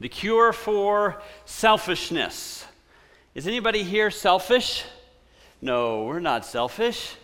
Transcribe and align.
the 0.00 0.08
cure 0.08 0.52
for 0.52 1.20
selfishness. 1.44 2.66
Is 3.34 3.46
anybody 3.46 3.82
here 3.82 4.10
selfish? 4.10 4.84
No, 5.60 6.04
we're 6.04 6.20
not 6.20 6.44
selfish. 6.44 7.16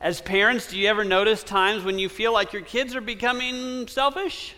As 0.00 0.20
parents, 0.20 0.68
do 0.68 0.78
you 0.78 0.88
ever 0.88 1.04
notice 1.04 1.42
times 1.42 1.84
when 1.84 1.98
you 1.98 2.08
feel 2.08 2.32
like 2.32 2.52
your 2.52 2.62
kids 2.62 2.94
are 2.94 3.00
becoming 3.00 3.88
selfish? 3.88 4.54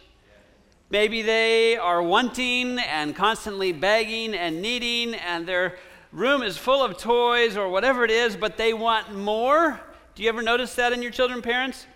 Maybe 0.90 1.22
they 1.22 1.76
are 1.76 2.02
wanting 2.02 2.78
and 2.78 3.14
constantly 3.14 3.72
begging 3.72 4.34
and 4.34 4.60
needing, 4.60 5.14
and 5.14 5.46
their 5.46 5.76
room 6.12 6.42
is 6.42 6.56
full 6.56 6.82
of 6.82 6.98
toys 6.98 7.56
or 7.56 7.68
whatever 7.68 8.04
it 8.04 8.10
is, 8.10 8.36
but 8.36 8.56
they 8.56 8.74
want 8.74 9.14
more. 9.14 9.80
Do 10.14 10.22
you 10.22 10.28
ever 10.28 10.42
notice 10.42 10.74
that 10.74 10.92
in 10.92 11.00
your 11.00 11.12
children, 11.12 11.42
parents? 11.42 11.86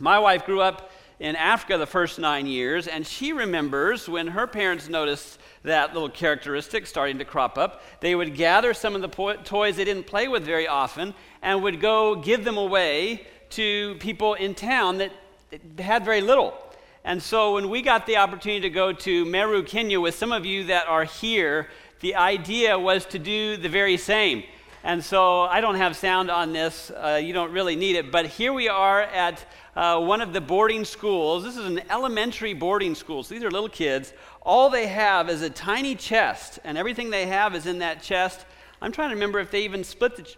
My 0.00 0.18
wife 0.18 0.46
grew 0.46 0.60
up 0.60 0.91
in 1.22 1.36
Africa 1.36 1.78
the 1.78 1.86
first 1.86 2.18
nine 2.18 2.48
years, 2.48 2.88
and 2.88 3.06
she 3.06 3.32
remembers 3.32 4.08
when 4.08 4.26
her 4.26 4.44
parents 4.44 4.88
noticed 4.88 5.38
that 5.62 5.94
little 5.94 6.08
characteristic 6.08 6.84
starting 6.84 7.16
to 7.18 7.24
crop 7.24 7.56
up, 7.56 7.80
they 8.00 8.16
would 8.16 8.34
gather 8.34 8.74
some 8.74 8.96
of 8.96 9.02
the 9.02 9.08
po- 9.08 9.36
toys 9.36 9.76
they 9.76 9.84
didn't 9.84 10.04
play 10.04 10.26
with 10.26 10.44
very 10.44 10.66
often 10.66 11.14
and 11.40 11.62
would 11.62 11.80
go 11.80 12.16
give 12.16 12.44
them 12.44 12.56
away 12.56 13.24
to 13.50 13.94
people 14.00 14.34
in 14.34 14.52
town 14.52 14.98
that 14.98 15.12
had 15.78 16.04
very 16.04 16.20
little. 16.20 16.54
And 17.04 17.22
so 17.22 17.54
when 17.54 17.70
we 17.70 17.82
got 17.82 18.04
the 18.04 18.16
opportunity 18.16 18.62
to 18.62 18.70
go 18.70 18.92
to 18.92 19.24
Meru, 19.24 19.62
Kenya 19.62 20.00
with 20.00 20.16
some 20.16 20.32
of 20.32 20.44
you 20.44 20.64
that 20.64 20.88
are 20.88 21.04
here, 21.04 21.68
the 22.00 22.16
idea 22.16 22.76
was 22.76 23.06
to 23.06 23.20
do 23.20 23.56
the 23.56 23.68
very 23.68 23.96
same. 23.96 24.42
And 24.84 25.04
so 25.04 25.42
I 25.42 25.60
don't 25.60 25.76
have 25.76 25.96
sound 25.96 26.28
on 26.28 26.52
this, 26.52 26.90
uh, 26.90 27.20
you 27.22 27.32
don't 27.32 27.52
really 27.52 27.76
need 27.76 27.94
it, 27.94 28.10
but 28.10 28.26
here 28.26 28.52
we 28.52 28.68
are 28.68 29.02
at 29.02 29.44
uh, 29.76 30.00
one 30.00 30.20
of 30.20 30.32
the 30.32 30.40
boarding 30.40 30.84
schools. 30.84 31.44
This 31.44 31.56
is 31.56 31.66
an 31.66 31.82
elementary 31.88 32.52
boarding 32.52 32.96
school, 32.96 33.22
so 33.22 33.32
these 33.32 33.44
are 33.44 33.50
little 33.50 33.68
kids. 33.68 34.12
All 34.42 34.70
they 34.70 34.88
have 34.88 35.30
is 35.30 35.42
a 35.42 35.50
tiny 35.50 35.94
chest, 35.94 36.58
and 36.64 36.76
everything 36.76 37.10
they 37.10 37.26
have 37.26 37.54
is 37.54 37.66
in 37.66 37.78
that 37.78 38.02
chest. 38.02 38.44
I'm 38.80 38.90
trying 38.90 39.10
to 39.10 39.14
remember 39.14 39.38
if 39.38 39.52
they 39.52 39.62
even 39.62 39.84
split 39.84 40.16
the, 40.16 40.28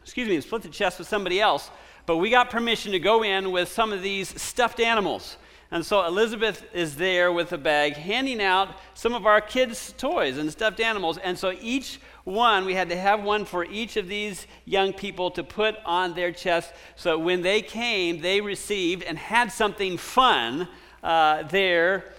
excuse 0.00 0.28
me, 0.28 0.40
split 0.40 0.62
the 0.62 0.68
chest 0.68 1.00
with 1.00 1.08
somebody 1.08 1.40
else, 1.40 1.68
but 2.06 2.18
we 2.18 2.30
got 2.30 2.50
permission 2.50 2.92
to 2.92 3.00
go 3.00 3.24
in 3.24 3.50
with 3.50 3.68
some 3.68 3.92
of 3.92 4.00
these 4.00 4.40
stuffed 4.40 4.78
animals. 4.78 5.38
And 5.70 5.84
so 5.84 6.06
Elizabeth 6.06 6.64
is 6.72 6.96
there 6.96 7.32
with 7.32 7.52
a 7.52 7.58
bag 7.58 7.94
handing 7.94 8.40
out 8.40 8.78
some 8.94 9.12
of 9.12 9.26
our 9.26 9.40
kids' 9.40 9.92
toys 9.98 10.38
and 10.38 10.50
stuffed 10.50 10.80
animals. 10.80 11.18
And 11.18 11.38
so 11.38 11.52
each 11.60 12.00
one, 12.28 12.66
we 12.66 12.74
had 12.74 12.90
to 12.90 12.96
have 12.96 13.22
one 13.22 13.44
for 13.44 13.64
each 13.64 13.96
of 13.96 14.06
these 14.06 14.46
young 14.66 14.92
people 14.92 15.30
to 15.32 15.42
put 15.42 15.76
on 15.84 16.14
their 16.14 16.30
chest. 16.30 16.72
So 16.94 17.18
when 17.18 17.42
they 17.42 17.62
came, 17.62 18.20
they 18.20 18.40
received 18.40 19.02
and 19.02 19.18
had 19.18 19.50
something 19.50 19.96
fun 19.96 20.68
uh, 21.02 21.44
there 21.44 22.12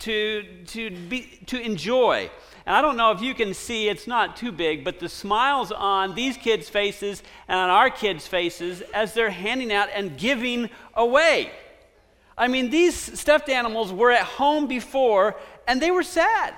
to, 0.00 0.44
to, 0.66 0.90
be, 0.90 1.40
to 1.46 1.60
enjoy. 1.60 2.30
And 2.66 2.76
I 2.76 2.80
don't 2.80 2.96
know 2.96 3.10
if 3.10 3.20
you 3.20 3.34
can 3.34 3.52
see, 3.52 3.88
it's 3.88 4.06
not 4.06 4.36
too 4.36 4.52
big, 4.52 4.84
but 4.84 5.00
the 5.00 5.08
smiles 5.08 5.72
on 5.72 6.14
these 6.14 6.36
kids' 6.36 6.68
faces 6.68 7.22
and 7.48 7.58
on 7.58 7.70
our 7.70 7.90
kids' 7.90 8.26
faces 8.26 8.80
as 8.94 9.12
they're 9.12 9.30
handing 9.30 9.72
out 9.72 9.88
and 9.94 10.16
giving 10.16 10.70
away. 10.94 11.50
I 12.38 12.48
mean, 12.48 12.70
these 12.70 12.94
stuffed 13.18 13.48
animals 13.48 13.92
were 13.92 14.12
at 14.12 14.22
home 14.22 14.66
before 14.66 15.36
and 15.66 15.80
they 15.80 15.90
were 15.90 16.02
sad. 16.02 16.54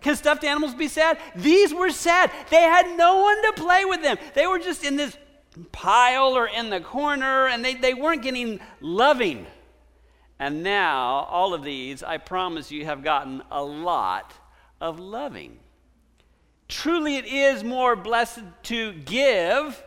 Can 0.00 0.16
stuffed 0.16 0.44
animals 0.44 0.74
be 0.74 0.88
sad? 0.88 1.18
These 1.34 1.74
were 1.74 1.90
sad. 1.90 2.30
They 2.50 2.62
had 2.62 2.96
no 2.96 3.22
one 3.22 3.42
to 3.42 3.52
play 3.62 3.84
with 3.84 4.02
them. 4.02 4.16
They 4.34 4.46
were 4.46 4.58
just 4.58 4.84
in 4.84 4.96
this 4.96 5.16
pile 5.72 6.36
or 6.36 6.46
in 6.46 6.70
the 6.70 6.80
corner, 6.80 7.48
and 7.48 7.64
they, 7.64 7.74
they 7.74 7.94
weren't 7.94 8.22
getting 8.22 8.60
loving. 8.80 9.46
And 10.38 10.62
now, 10.62 11.26
all 11.30 11.52
of 11.52 11.64
these, 11.64 12.02
I 12.02 12.18
promise 12.18 12.70
you, 12.70 12.84
have 12.84 13.02
gotten 13.02 13.42
a 13.50 13.62
lot 13.62 14.34
of 14.80 15.00
loving. 15.00 15.58
Truly, 16.68 17.16
it 17.16 17.24
is 17.24 17.64
more 17.64 17.96
blessed 17.96 18.42
to 18.64 18.92
give 18.92 19.82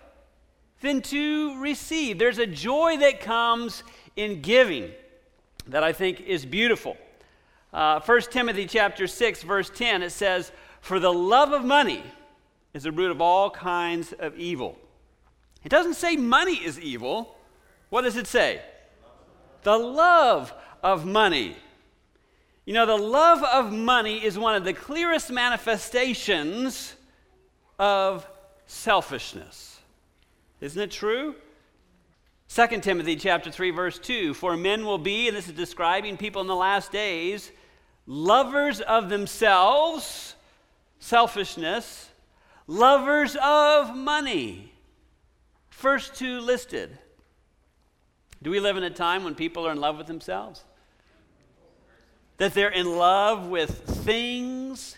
than 0.81 1.01
to 1.03 1.59
receive. 1.61 2.19
There's 2.19 2.39
a 2.39 2.47
joy 2.47 2.97
that 2.97 3.21
comes 3.21 3.83
in 4.16 4.41
giving 4.41 4.91
that 5.67 5.83
I 5.83 5.94
think 5.94 6.21
is 6.21 6.45
beautiful. 6.45 6.97
Uh, 7.73 7.99
1 8.01 8.21
Timothy 8.31 8.65
chapter 8.65 9.07
6, 9.07 9.43
verse 9.43 9.69
10, 9.73 10.03
it 10.03 10.09
says, 10.11 10.51
For 10.81 10.99
the 10.99 11.13
love 11.13 11.53
of 11.53 11.63
money 11.63 12.03
is 12.73 12.83
the 12.83 12.91
root 12.91 13.11
of 13.11 13.21
all 13.21 13.49
kinds 13.49 14.13
of 14.13 14.37
evil. 14.37 14.77
It 15.63 15.69
doesn't 15.69 15.93
say 15.93 16.15
money 16.15 16.55
is 16.55 16.79
evil. 16.79 17.37
What 17.89 18.01
does 18.01 18.17
it 18.17 18.27
say? 18.27 18.61
The 19.63 19.77
love 19.77 20.53
of 20.83 21.05
money. 21.05 21.55
You 22.65 22.73
know, 22.73 22.85
the 22.85 22.97
love 22.97 23.43
of 23.43 23.71
money 23.71 24.23
is 24.23 24.38
one 24.38 24.55
of 24.55 24.63
the 24.63 24.73
clearest 24.73 25.31
manifestations 25.31 26.95
of 27.79 28.27
selfishness. 28.65 29.79
Isn't 30.59 30.81
it 30.81 30.91
true? 30.91 31.35
2 32.53 32.81
Timothy 32.81 33.15
chapter 33.15 33.49
3 33.49 33.71
verse 33.71 33.97
2 33.97 34.33
for 34.33 34.57
men 34.57 34.85
will 34.85 34.97
be 34.97 35.29
and 35.29 35.38
this 35.38 35.47
is 35.47 35.53
describing 35.53 36.17
people 36.17 36.41
in 36.41 36.47
the 36.47 36.55
last 36.55 36.91
days 36.91 37.49
lovers 38.06 38.81
of 38.81 39.09
themselves, 39.09 40.35
selfishness, 41.00 42.09
lovers 42.67 43.38
of 43.41 43.95
money. 43.95 44.72
First 45.69 46.16
two 46.16 46.39
listed. 46.39 46.97
Do 48.44 48.50
we 48.50 48.59
live 48.59 48.78
in 48.78 48.84
a 48.84 48.89
time 48.89 49.23
when 49.23 49.35
people 49.35 49.67
are 49.67 49.72
in 49.72 49.79
love 49.79 49.97
with 49.97 50.07
themselves? 50.07 50.63
That 52.38 52.53
they're 52.53 52.69
in 52.69 52.97
love 52.97 53.47
with 53.47 53.84
things? 54.03 54.97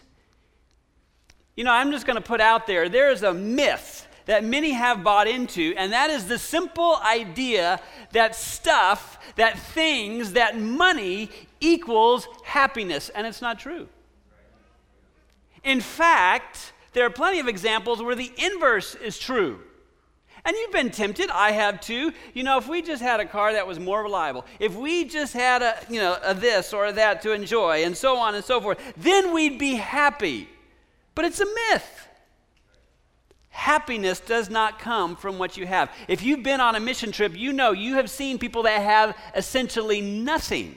You 1.56 1.64
know, 1.64 1.72
I'm 1.72 1.92
just 1.92 2.06
going 2.06 2.16
to 2.16 2.22
put 2.22 2.42
out 2.42 2.68
there 2.68 2.90
there 2.90 3.12
is 3.12 3.24
a 3.24 3.34
myth 3.34 4.08
that 4.26 4.44
many 4.44 4.72
have 4.72 5.04
bought 5.04 5.28
into, 5.28 5.74
and 5.78 5.92
that 5.92 6.10
is 6.10 6.28
the 6.28 6.40
simple 6.40 6.98
idea 6.98 7.82
that 8.14 8.36
stuff, 8.36 9.20
that 9.36 9.60
things, 9.60 10.34
that 10.34 10.58
money 10.58 11.30
equals 11.64 12.28
happiness, 12.44 13.10
and 13.10 13.26
it's 13.26 13.42
not 13.42 13.60
true. 13.60 13.88
In 15.64 15.80
fact, 15.80 16.74
there 16.92 17.06
are 17.06 17.10
plenty 17.10 17.40
of 17.40 17.48
examples 17.48 18.02
where 18.02 18.16
the 18.16 18.32
inverse 18.38 18.96
is 18.96 19.18
true. 19.18 19.60
And 20.46 20.58
you've 20.58 20.74
been 20.74 20.92
tempted, 20.92 21.30
I 21.30 21.52
have 21.52 21.80
too. 21.80 22.12
You 22.34 22.44
know, 22.44 22.58
if 22.58 22.68
we 22.68 22.82
just 22.82 23.02
had 23.02 23.22
a 23.22 23.26
car 23.26 23.54
that 23.54 23.66
was 23.66 23.80
more 23.80 24.04
reliable, 24.04 24.46
if 24.60 24.76
we 24.76 25.06
just 25.06 25.34
had 25.34 25.62
a, 25.62 25.78
you 25.90 26.02
know, 26.02 26.18
a 26.22 26.34
this 26.34 26.74
or 26.74 26.88
a 26.88 26.94
that 26.94 27.22
to 27.22 27.32
enjoy, 27.32 27.86
and 27.86 27.96
so 27.96 28.18
on 28.18 28.36
and 28.36 28.44
so 28.44 28.60
forth, 28.60 28.78
then 28.98 29.34
we'd 29.34 29.58
be 29.58 29.76
happy. 29.76 30.50
But 31.16 31.26
it's 31.26 31.40
a 31.40 31.46
myth. 31.46 32.08
Happiness 33.50 34.20
does 34.20 34.50
not 34.50 34.80
come 34.80 35.16
from 35.16 35.38
what 35.38 35.56
you 35.56 35.66
have. 35.66 35.90
If 36.10 36.24
you've 36.24 36.44
been 36.44 36.60
on 36.60 36.76
a 36.76 36.80
mission 36.80 37.14
trip, 37.14 37.38
you 37.38 37.54
know 37.54 37.72
you 37.72 37.94
have 37.94 38.10
seen 38.10 38.38
people 38.38 38.64
that 38.64 38.82
have 38.82 39.16
essentially 39.36 40.02
nothing. 40.02 40.76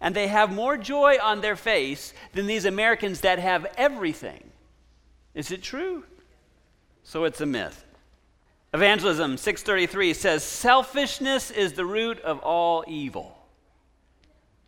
And 0.00 0.14
they 0.14 0.28
have 0.28 0.52
more 0.52 0.76
joy 0.76 1.16
on 1.22 1.40
their 1.40 1.56
face 1.56 2.12
than 2.34 2.46
these 2.46 2.64
Americans 2.64 3.22
that 3.22 3.38
have 3.38 3.66
everything. 3.76 4.50
Is 5.34 5.50
it 5.50 5.62
true? 5.62 6.04
So 7.02 7.24
it's 7.24 7.40
a 7.40 7.46
myth. 7.46 7.84
Evangelism 8.74 9.36
633 9.36 10.12
says 10.12 10.42
selfishness 10.42 11.50
is 11.50 11.72
the 11.72 11.84
root 11.84 12.20
of 12.20 12.40
all 12.40 12.84
evil. 12.86 13.38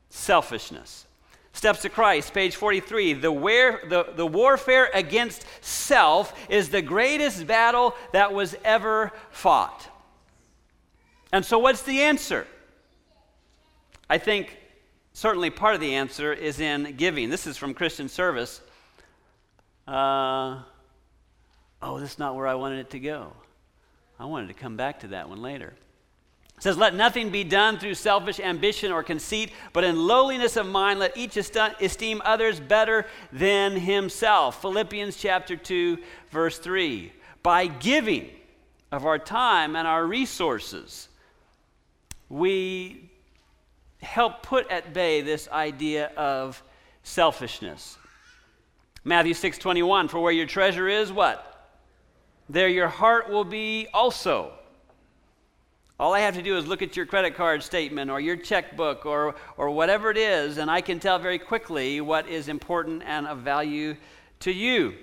Selfishness. 0.09 1.07
Steps 1.53 1.83
to 1.83 1.89
Christ, 1.89 2.33
page 2.33 2.55
43. 2.55 3.15
The, 3.15 3.33
wear, 3.33 3.81
the, 3.89 4.07
the 4.15 4.27
warfare 4.27 4.91
against 4.95 5.45
self 5.61 6.33
is 6.49 6.69
the 6.69 6.83
greatest 6.83 7.47
battle 7.47 7.95
that 8.13 8.33
was 8.33 8.55
ever 8.65 9.13
fought. 9.31 9.89
And 11.33 11.45
so, 11.45 11.59
what's 11.59 11.83
the 11.83 12.03
answer? 12.03 12.47
I 14.09 14.19
think 14.19 14.57
certainly 15.19 15.51
part 15.51 15.75
of 15.75 15.81
the 15.81 15.97
answer 15.97 16.33
is 16.33 16.61
in 16.61 16.95
giving. 16.97 17.29
This 17.29 17.49
is 17.49 17.57
from 17.57 17.75
Christian 17.75 18.09
Service. 18.09 18.61
Uh, 19.89 20.63
oh, 21.83 21.99
this 21.99 22.13
is 22.13 22.19
not 22.21 22.37
where 22.37 22.47
I 22.47 22.55
wanted 22.55 22.79
it 22.79 22.91
to 22.91 23.01
go. 23.01 23.33
I 24.21 24.27
wanted 24.27 24.47
to 24.47 24.55
come 24.55 24.77
back 24.77 25.01
to 25.01 25.09
that 25.09 25.29
one 25.29 25.43
later. 25.43 25.75
It 26.57 26.63
says, 26.63 26.77
Let 26.77 26.95
nothing 26.95 27.31
be 27.31 27.43
done 27.43 27.81
through 27.81 27.95
selfish 27.95 28.39
ambition 28.39 28.93
or 28.93 29.03
conceit, 29.03 29.51
but 29.73 29.83
in 29.83 30.07
lowliness 30.07 30.57
of 30.57 30.69
mind, 30.69 31.01
let 31.01 31.17
each 31.17 31.37
esteem 31.37 32.23
others 32.25 32.61
better 32.61 33.05
than 33.33 33.73
himself. 33.73 34.63
Philippians 34.63 35.17
chapter 35.17 35.57
2, 35.57 35.99
verse 36.31 36.61
3. 36.61 37.13
By 37.43 37.67
giving 37.67 38.31
of 38.93 39.05
our 39.05 39.19
time 39.19 39.75
and 39.75 39.89
our 39.89 40.07
resources, 40.07 41.09
we 42.29 43.08
help 44.01 44.43
put 44.43 44.71
at 44.71 44.93
bay 44.93 45.21
this 45.21 45.49
idea 45.49 46.07
of 46.17 46.63
selfishness. 47.03 47.99
Matthew 49.05 49.35
6:21 49.35 50.09
for 50.09 50.21
where 50.21 50.33
your 50.33 50.47
treasure 50.47 50.89
is 50.89 51.11
what 51.13 51.45
there 52.49 52.69
your 52.69 52.89
heart 52.89 53.29
will 53.29 53.45
be 53.45 53.87
also 53.93 54.53
All 56.01 56.15
I 56.15 56.21
have 56.21 56.35
to 56.37 56.43
do 56.43 56.57
is 56.57 56.67
look 56.67 56.81
at 56.81 56.97
your 56.97 57.07
credit 57.07 57.35
card 57.35 57.63
statement 57.63 58.09
or 58.09 58.21
your 58.21 58.37
checkbook 58.37 59.05
or, 59.05 59.35
or 59.57 59.71
whatever 59.71 60.13
it 60.13 60.17
is, 60.17 60.59
and 60.59 60.71
I 60.71 60.81
can 60.81 61.01
tell 61.01 61.19
very 61.19 61.41
quickly 61.41 62.01
what 62.01 62.29
is 62.29 62.49
important 62.49 63.03
and 63.05 63.27
of 63.27 63.39
value 63.39 63.97
to 64.41 64.53
you. 64.53 64.95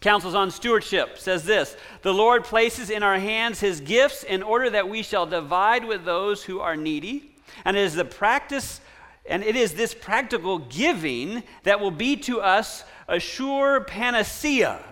Counsels 0.00 0.34
on 0.34 0.50
Stewardship 0.50 1.18
says 1.18 1.44
this 1.44 1.76
The 2.02 2.12
Lord 2.12 2.42
places 2.42 2.90
in 2.90 3.04
our 3.04 3.20
hands 3.20 3.60
his 3.60 3.80
gifts 3.80 4.24
in 4.24 4.42
order 4.42 4.70
that 4.70 4.88
we 4.88 5.02
shall 5.02 5.26
divide 5.26 5.84
with 5.84 6.04
those 6.04 6.42
who 6.42 6.58
are 6.58 6.76
needy. 6.76 7.29
And 7.64 7.76
it 7.76 7.80
is 7.80 7.94
the 7.94 8.04
practice, 8.04 8.80
and 9.26 9.42
it 9.42 9.56
is 9.56 9.74
this 9.74 9.94
practical 9.94 10.58
giving 10.58 11.42
that 11.64 11.80
will 11.80 11.90
be 11.90 12.16
to 12.16 12.40
us 12.40 12.84
a 13.08 13.18
sure 13.18 13.82
panacea 13.82 14.84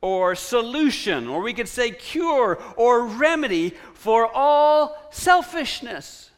or 0.00 0.34
solution, 0.34 1.26
or 1.26 1.40
we 1.40 1.52
could 1.52 1.68
say 1.68 1.90
cure 1.90 2.62
or 2.76 3.06
remedy 3.06 3.74
for 3.94 4.30
all 4.32 4.96
selfishness. 5.10 6.30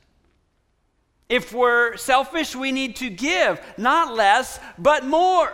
If 1.29 1.53
we're 1.53 1.97
selfish, 1.97 2.57
we 2.57 2.73
need 2.73 2.97
to 2.97 3.11
give, 3.11 3.61
not 3.77 4.15
less, 4.15 4.59
but 4.79 5.05
more. 5.05 5.53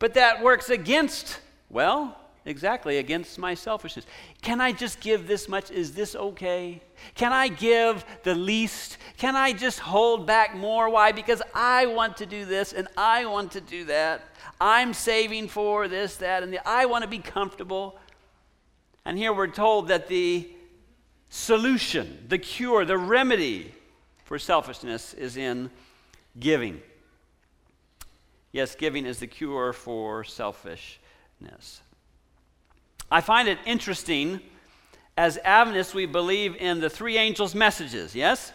But 0.00 0.14
that 0.14 0.42
works 0.42 0.70
against, 0.70 1.38
well, 1.70 2.18
exactly, 2.46 2.98
against 2.98 3.38
my 3.38 3.54
selfishness. 3.54 4.06
Can 4.42 4.60
I 4.60 4.72
just 4.72 5.00
give 5.00 5.26
this 5.26 5.48
much? 5.48 5.70
Is 5.70 5.92
this 5.92 6.14
okay? 6.14 6.80
Can 7.14 7.32
I 7.32 7.48
give 7.48 8.04
the 8.22 8.34
least? 8.34 8.98
Can 9.16 9.36
I 9.36 9.52
just 9.52 9.78
hold 9.78 10.26
back 10.26 10.54
more? 10.54 10.88
Why? 10.88 11.12
Because 11.12 11.42
I 11.54 11.86
want 11.86 12.16
to 12.18 12.26
do 12.26 12.44
this 12.44 12.72
and 12.72 12.88
I 12.96 13.26
want 13.26 13.52
to 13.52 13.60
do 13.60 13.84
that. 13.86 14.22
I'm 14.60 14.94
saving 14.94 15.48
for 15.48 15.88
this, 15.88 16.16
that, 16.16 16.42
and 16.42 16.52
the, 16.52 16.66
I 16.68 16.86
want 16.86 17.02
to 17.02 17.08
be 17.08 17.18
comfortable. 17.18 17.98
And 19.04 19.18
here 19.18 19.32
we're 19.32 19.48
told 19.48 19.88
that 19.88 20.08
the 20.08 20.48
solution, 21.28 22.24
the 22.28 22.38
cure, 22.38 22.84
the 22.84 22.98
remedy 22.98 23.72
for 24.24 24.38
selfishness 24.38 25.14
is 25.14 25.36
in 25.36 25.70
giving. 26.38 26.80
Yes, 28.52 28.74
giving 28.74 29.04
is 29.04 29.18
the 29.18 29.26
cure 29.26 29.72
for 29.72 30.24
selfishness. 30.24 31.82
I 33.10 33.20
find 33.20 33.48
it 33.48 33.58
interesting 33.66 34.40
as 35.16 35.38
Adventists, 35.44 35.94
we 35.94 36.06
believe 36.06 36.56
in 36.56 36.80
the 36.80 36.90
three 36.90 37.18
angels' 37.18 37.54
messages, 37.54 38.14
yes? 38.16 38.52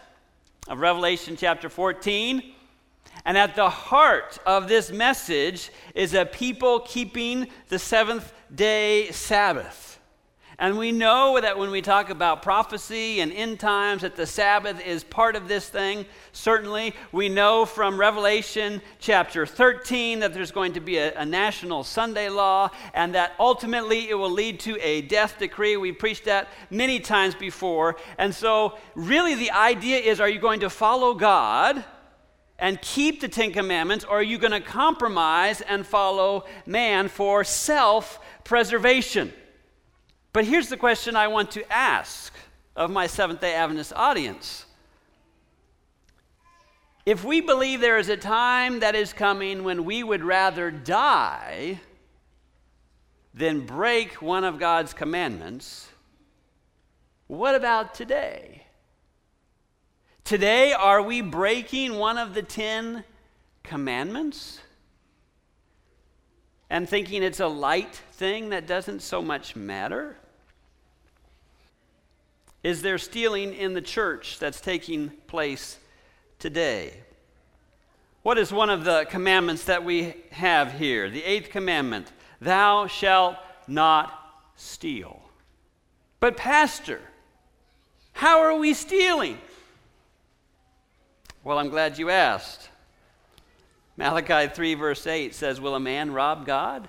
Of 0.68 0.80
Revelation 0.80 1.38
chapter 1.38 1.69
14. 1.69 2.54
And 3.25 3.38
at 3.38 3.56
the 3.56 3.69
heart 3.69 4.38
of 4.46 4.68
this 4.68 4.92
message 4.92 5.72
is 5.96 6.13
a 6.13 6.25
people 6.25 6.81
keeping 6.81 7.48
the 7.69 7.80
seventh 7.80 8.34
day 8.54 9.12
Sabbath. 9.12 9.99
And 10.60 10.78
we 10.78 10.92
know 10.92 11.40
that 11.40 11.58
when 11.58 11.72
we 11.72 11.82
talk 11.82 12.10
about 12.10 12.42
prophecy 12.42 13.22
and 13.22 13.32
end 13.32 13.62
times, 13.62 14.02
that 14.02 14.18
the 14.18 14.26
Sabbath 14.26 14.86
is 14.86 15.06
part 15.06 15.38
of 15.38 15.48
this 15.48 15.70
thing. 15.70 16.06
Certainly, 16.34 16.96
we 17.14 17.30
know 17.30 17.66
from 17.66 17.98
Revelation 17.98 18.82
chapter 19.00 19.46
13 19.46 20.20
that 20.20 20.34
there's 20.34 20.52
going 20.52 20.74
to 20.74 20.82
be 20.82 20.98
a, 20.98 21.18
a, 21.18 21.26
national 21.26 21.86
Sunday 21.86 22.28
law, 22.28 22.72
and 22.94 23.16
that 23.16 23.36
ultimately 23.40 24.10
it 24.10 24.16
will 24.16 24.30
lead 24.30 24.60
to 24.60 24.78
a 24.86 25.02
death 25.04 25.40
decree. 25.40 25.78
We 25.78 25.94
preached 25.94 26.26
that 26.26 26.50
many 26.70 27.00
times 27.00 27.36
before. 27.36 27.96
And 28.18 28.36
so, 28.36 28.78
really, 28.96 29.36
the 29.36 29.52
idea 29.52 30.00
is 30.00 30.20
are 30.20 30.28
you 30.28 30.40
going 30.40 30.60
to 30.60 30.70
follow 30.70 31.14
God? 31.14 31.86
and 32.62 32.82
keep 32.82 33.22
the 33.22 33.30
Ten 33.30 33.54
Commandments, 33.54 34.04
or 34.04 34.20
are 34.20 34.22
you 34.22 34.38
going 34.38 34.52
to 34.52 34.60
compromise 34.60 35.62
and 35.62 35.88
follow 35.88 36.44
man 36.66 37.08
for 37.08 37.46
self 37.46 38.20
preservation? 38.44 39.32
But 40.31 40.46
here's 40.46 40.70
the 40.70 40.78
question 40.78 41.16
I 41.16 41.28
want 41.28 41.52
to 41.52 41.72
ask 41.72 42.34
of 42.76 42.92
my 42.92 43.08
Seventh 43.08 43.42
day 43.42 43.56
Adventist 43.56 43.94
audience. 43.96 44.66
If 47.06 47.26
we 47.26 47.42
believe 47.42 47.81
there 47.81 47.98
is 47.98 48.10
a 48.10 48.18
time 48.18 48.81
that 48.81 48.94
is 48.94 49.14
coming 49.14 49.64
when 49.64 49.86
we 49.86 50.04
would 50.04 50.24
rather 50.24 50.70
die 50.70 51.80
than 53.34 53.66
break 53.66 54.22
one 54.22 54.44
of 54.44 54.60
God's 54.60 54.94
commandments, 54.94 55.90
what 57.26 57.56
about 57.56 57.96
today? 57.96 58.66
Today, 60.24 60.74
are 60.74 61.02
we 61.02 61.22
breaking 61.22 61.96
one 61.96 62.20
of 62.20 62.36
the 62.36 62.44
Ten 62.44 63.04
Commandments? 63.64 64.60
And 66.70 66.88
thinking 66.88 67.24
it's 67.24 67.40
a 67.40 67.48
light 67.48 67.96
thing 68.12 68.50
that 68.50 68.68
doesn't 68.68 69.00
so 69.00 69.24
much 69.24 69.56
matter? 69.56 70.19
Is 72.64 72.82
there 72.82 72.98
stealing 72.98 73.54
in 73.54 73.74
the 73.74 73.82
church 73.82 74.40
that's 74.40 74.60
taking 74.60 75.12
place 75.28 75.78
today? 76.40 76.94
What 78.22 78.38
is 78.38 78.52
one 78.52 78.70
of 78.70 78.84
the 78.84 79.06
commandments 79.10 79.64
that 79.66 79.86
we 79.86 80.14
have 80.32 80.74
here? 80.74 81.10
The 81.10 81.24
eighth 81.24 81.50
commandment 81.50 82.12
Thou 82.42 82.88
shalt 82.88 83.36
not 83.68 84.14
steal. 84.56 85.22
But, 86.20 86.38
Pastor, 86.38 87.02
how 88.14 88.40
are 88.40 88.56
we 88.56 88.74
stealing? 88.74 89.38
Well, 91.44 91.58
I'm 91.58 91.70
glad 91.70 91.98
you 91.98 92.10
asked. 92.10 92.70
Malachi 93.98 94.54
3, 94.54 94.74
verse 94.76 95.06
8 95.08 95.36
says, 95.36 95.60
Will 95.60 95.76
a 95.76 95.80
man 95.80 96.12
rob 96.12 96.46
God? 96.46 96.88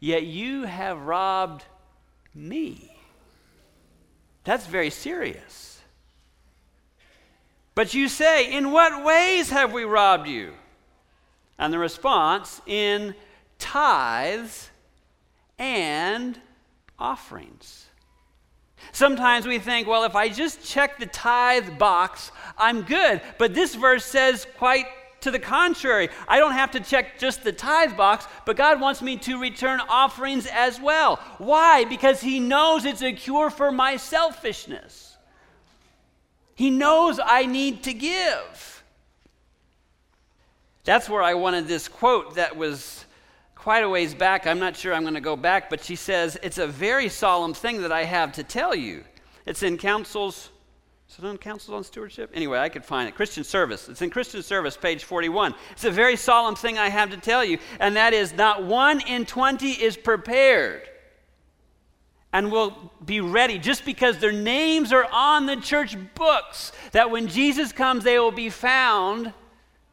Yet 0.00 0.24
you 0.24 0.64
have 0.64 1.02
robbed 1.02 1.64
me. 2.34 2.95
That's 4.46 4.66
very 4.66 4.90
serious. 4.90 5.82
But 7.74 7.92
you 7.92 8.08
say, 8.08 8.50
In 8.50 8.70
what 8.70 9.04
ways 9.04 9.50
have 9.50 9.72
we 9.72 9.82
robbed 9.82 10.28
you? 10.28 10.54
And 11.58 11.72
the 11.72 11.78
response, 11.78 12.62
In 12.64 13.14
tithes 13.58 14.70
and 15.58 16.40
offerings. 16.98 17.86
Sometimes 18.92 19.46
we 19.46 19.58
think, 19.58 19.88
well, 19.88 20.04
if 20.04 20.14
I 20.14 20.28
just 20.28 20.64
check 20.64 20.98
the 20.98 21.06
tithe 21.06 21.76
box, 21.76 22.30
I'm 22.56 22.82
good. 22.82 23.20
But 23.38 23.52
this 23.52 23.74
verse 23.74 24.04
says 24.04 24.46
quite 24.58 24.86
to 25.20 25.30
the 25.30 25.38
contrary, 25.38 26.08
I 26.28 26.38
don't 26.38 26.52
have 26.52 26.70
to 26.72 26.80
check 26.80 27.18
just 27.18 27.42
the 27.42 27.52
tithe 27.52 27.96
box, 27.96 28.26
but 28.44 28.56
God 28.56 28.80
wants 28.80 29.02
me 29.02 29.16
to 29.18 29.40
return 29.40 29.80
offerings 29.88 30.46
as 30.46 30.80
well. 30.80 31.16
Why? 31.38 31.84
Because 31.84 32.20
He 32.20 32.40
knows 32.40 32.84
it's 32.84 33.02
a 33.02 33.12
cure 33.12 33.50
for 33.50 33.72
my 33.72 33.96
selfishness. 33.96 35.16
He 36.54 36.70
knows 36.70 37.20
I 37.22 37.46
need 37.46 37.82
to 37.84 37.92
give. 37.92 38.84
That's 40.84 41.08
where 41.08 41.22
I 41.22 41.34
wanted 41.34 41.66
this 41.66 41.88
quote 41.88 42.36
that 42.36 42.56
was 42.56 43.04
quite 43.54 43.82
a 43.82 43.88
ways 43.88 44.14
back. 44.14 44.46
I'm 44.46 44.60
not 44.60 44.76
sure 44.76 44.94
I'm 44.94 45.02
going 45.02 45.14
to 45.14 45.20
go 45.20 45.36
back, 45.36 45.68
but 45.68 45.82
she 45.82 45.96
says, 45.96 46.38
It's 46.42 46.58
a 46.58 46.66
very 46.66 47.08
solemn 47.08 47.52
thing 47.52 47.82
that 47.82 47.92
I 47.92 48.04
have 48.04 48.32
to 48.32 48.44
tell 48.44 48.74
you. 48.74 49.04
It's 49.44 49.62
in 49.62 49.76
Counsels 49.76 50.50
it 51.18 51.24
on 51.24 51.38
Counsels 51.38 51.74
on 51.74 51.84
Stewardship? 51.84 52.30
Anyway, 52.34 52.58
I 52.58 52.68
could 52.68 52.84
find 52.84 53.08
it. 53.08 53.14
Christian 53.14 53.44
Service. 53.44 53.88
It's 53.88 54.02
in 54.02 54.10
Christian 54.10 54.42
Service, 54.42 54.76
page 54.76 55.04
41. 55.04 55.54
It's 55.72 55.84
a 55.84 55.90
very 55.90 56.16
solemn 56.16 56.56
thing 56.56 56.78
I 56.78 56.88
have 56.88 57.10
to 57.10 57.16
tell 57.16 57.44
you, 57.44 57.58
and 57.80 57.96
that 57.96 58.12
is 58.12 58.34
not 58.34 58.64
one 58.64 59.00
in 59.00 59.24
20 59.24 59.70
is 59.70 59.96
prepared 59.96 60.82
and 62.32 62.52
will 62.52 62.92
be 63.04 63.20
ready 63.20 63.58
just 63.58 63.84
because 63.84 64.18
their 64.18 64.32
names 64.32 64.92
are 64.92 65.06
on 65.10 65.46
the 65.46 65.56
church 65.56 65.96
books, 66.14 66.72
that 66.92 67.10
when 67.10 67.28
Jesus 67.28 67.72
comes, 67.72 68.04
they 68.04 68.18
will 68.18 68.30
be 68.30 68.50
found 68.50 69.32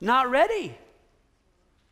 not 0.02 0.30
ready 0.30 0.78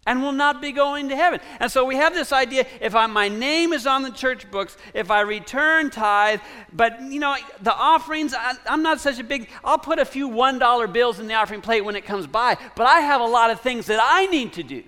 and 0.07 0.23
will 0.23 0.31
not 0.31 0.61
be 0.61 0.71
going 0.71 1.09
to 1.09 1.15
heaven. 1.15 1.39
And 1.59 1.71
so 1.71 1.85
we 1.85 1.95
have 1.95 2.13
this 2.13 2.31
idea 2.31 2.65
if 2.79 2.95
I, 2.95 3.05
my 3.05 3.29
name 3.29 3.71
is 3.71 3.85
on 3.85 4.01
the 4.01 4.09
church 4.09 4.49
books, 4.49 4.75
if 4.93 5.11
I 5.11 5.21
return 5.21 5.91
tithe, 5.91 6.39
but 6.73 7.01
you 7.01 7.19
know, 7.19 7.35
the 7.61 7.73
offerings, 7.73 8.33
I, 8.33 8.53
I'm 8.65 8.81
not 8.81 8.99
such 8.99 9.19
a 9.19 9.23
big, 9.23 9.49
I'll 9.63 9.77
put 9.77 9.99
a 9.99 10.05
few 10.05 10.27
$1 10.27 10.93
bills 10.93 11.19
in 11.19 11.27
the 11.27 11.35
offering 11.35 11.61
plate 11.61 11.81
when 11.81 11.95
it 11.95 12.05
comes 12.05 12.25
by, 12.25 12.57
but 12.75 12.87
I 12.87 13.01
have 13.01 13.21
a 13.21 13.25
lot 13.25 13.51
of 13.51 13.61
things 13.61 13.85
that 13.87 13.99
I 14.01 14.25
need 14.25 14.53
to 14.53 14.63
do. 14.63 14.83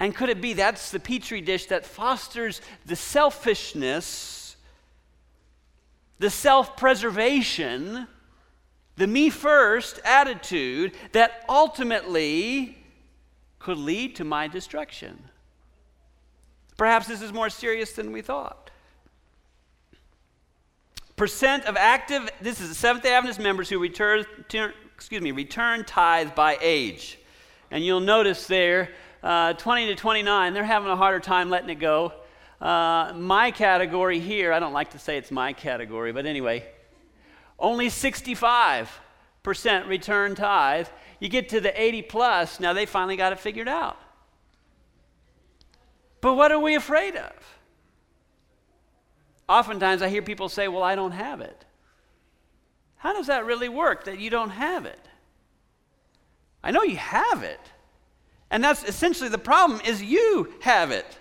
And 0.00 0.12
could 0.12 0.30
it 0.30 0.40
be 0.40 0.54
that's 0.54 0.90
the 0.90 0.98
petri 0.98 1.40
dish 1.40 1.66
that 1.66 1.86
fosters 1.86 2.60
the 2.84 2.96
selfishness, 2.96 4.56
the 6.18 6.30
self 6.30 6.76
preservation? 6.76 8.08
The 8.96 9.06
me 9.06 9.30
first 9.30 10.00
attitude 10.04 10.92
that 11.12 11.44
ultimately 11.48 12.78
could 13.58 13.78
lead 13.78 14.16
to 14.16 14.24
my 14.24 14.48
destruction. 14.48 15.18
Perhaps 16.76 17.06
this 17.06 17.22
is 17.22 17.32
more 17.32 17.48
serious 17.48 17.92
than 17.92 18.12
we 18.12 18.22
thought. 18.22 18.70
Percent 21.16 21.66
of 21.66 21.76
active, 21.76 22.28
this 22.40 22.60
is 22.60 22.68
the 22.68 22.74
Seventh 22.74 23.04
day 23.04 23.14
Adventist 23.14 23.38
members 23.38 23.68
who 23.68 23.78
return, 23.78 24.24
turn, 24.48 24.72
excuse 24.94 25.22
me, 25.22 25.30
return 25.30 25.84
tithe 25.84 26.34
by 26.34 26.58
age. 26.60 27.18
And 27.70 27.84
you'll 27.84 28.00
notice 28.00 28.46
there, 28.46 28.90
uh, 29.22 29.52
20 29.52 29.86
to 29.86 29.94
29, 29.94 30.52
they're 30.52 30.64
having 30.64 30.88
a 30.88 30.96
harder 30.96 31.20
time 31.20 31.48
letting 31.48 31.70
it 31.70 31.78
go. 31.78 32.12
Uh, 32.60 33.12
my 33.14 33.50
category 33.50 34.18
here, 34.18 34.52
I 34.52 34.58
don't 34.58 34.72
like 34.72 34.90
to 34.90 34.98
say 34.98 35.16
it's 35.16 35.30
my 35.30 35.52
category, 35.52 36.12
but 36.12 36.26
anyway, 36.26 36.66
only 37.62 37.88
65% 37.88 38.88
return 39.86 40.34
tithe. 40.34 40.88
You 41.20 41.28
get 41.28 41.48
to 41.50 41.60
the 41.60 41.80
80 41.80 42.02
plus, 42.02 42.60
now 42.60 42.72
they 42.72 42.84
finally 42.84 43.16
got 43.16 43.32
it 43.32 43.38
figured 43.38 43.68
out. 43.68 43.96
But 46.20 46.34
what 46.34 46.52
are 46.52 46.58
we 46.58 46.74
afraid 46.74 47.16
of? 47.16 47.32
Oftentimes 49.48 50.02
I 50.02 50.08
hear 50.08 50.22
people 50.22 50.48
say, 50.48 50.68
Well, 50.68 50.82
I 50.82 50.94
don't 50.94 51.12
have 51.12 51.40
it. 51.40 51.64
How 52.96 53.12
does 53.12 53.26
that 53.26 53.44
really 53.44 53.68
work 53.68 54.04
that 54.04 54.18
you 54.18 54.30
don't 54.30 54.50
have 54.50 54.86
it? 54.86 54.98
I 56.62 56.70
know 56.70 56.82
you 56.82 56.96
have 56.96 57.42
it. 57.42 57.60
And 58.50 58.62
that's 58.62 58.84
essentially 58.84 59.28
the 59.28 59.38
problem 59.38 59.80
is 59.84 60.02
you 60.02 60.54
have 60.60 60.90
it. 60.90 61.18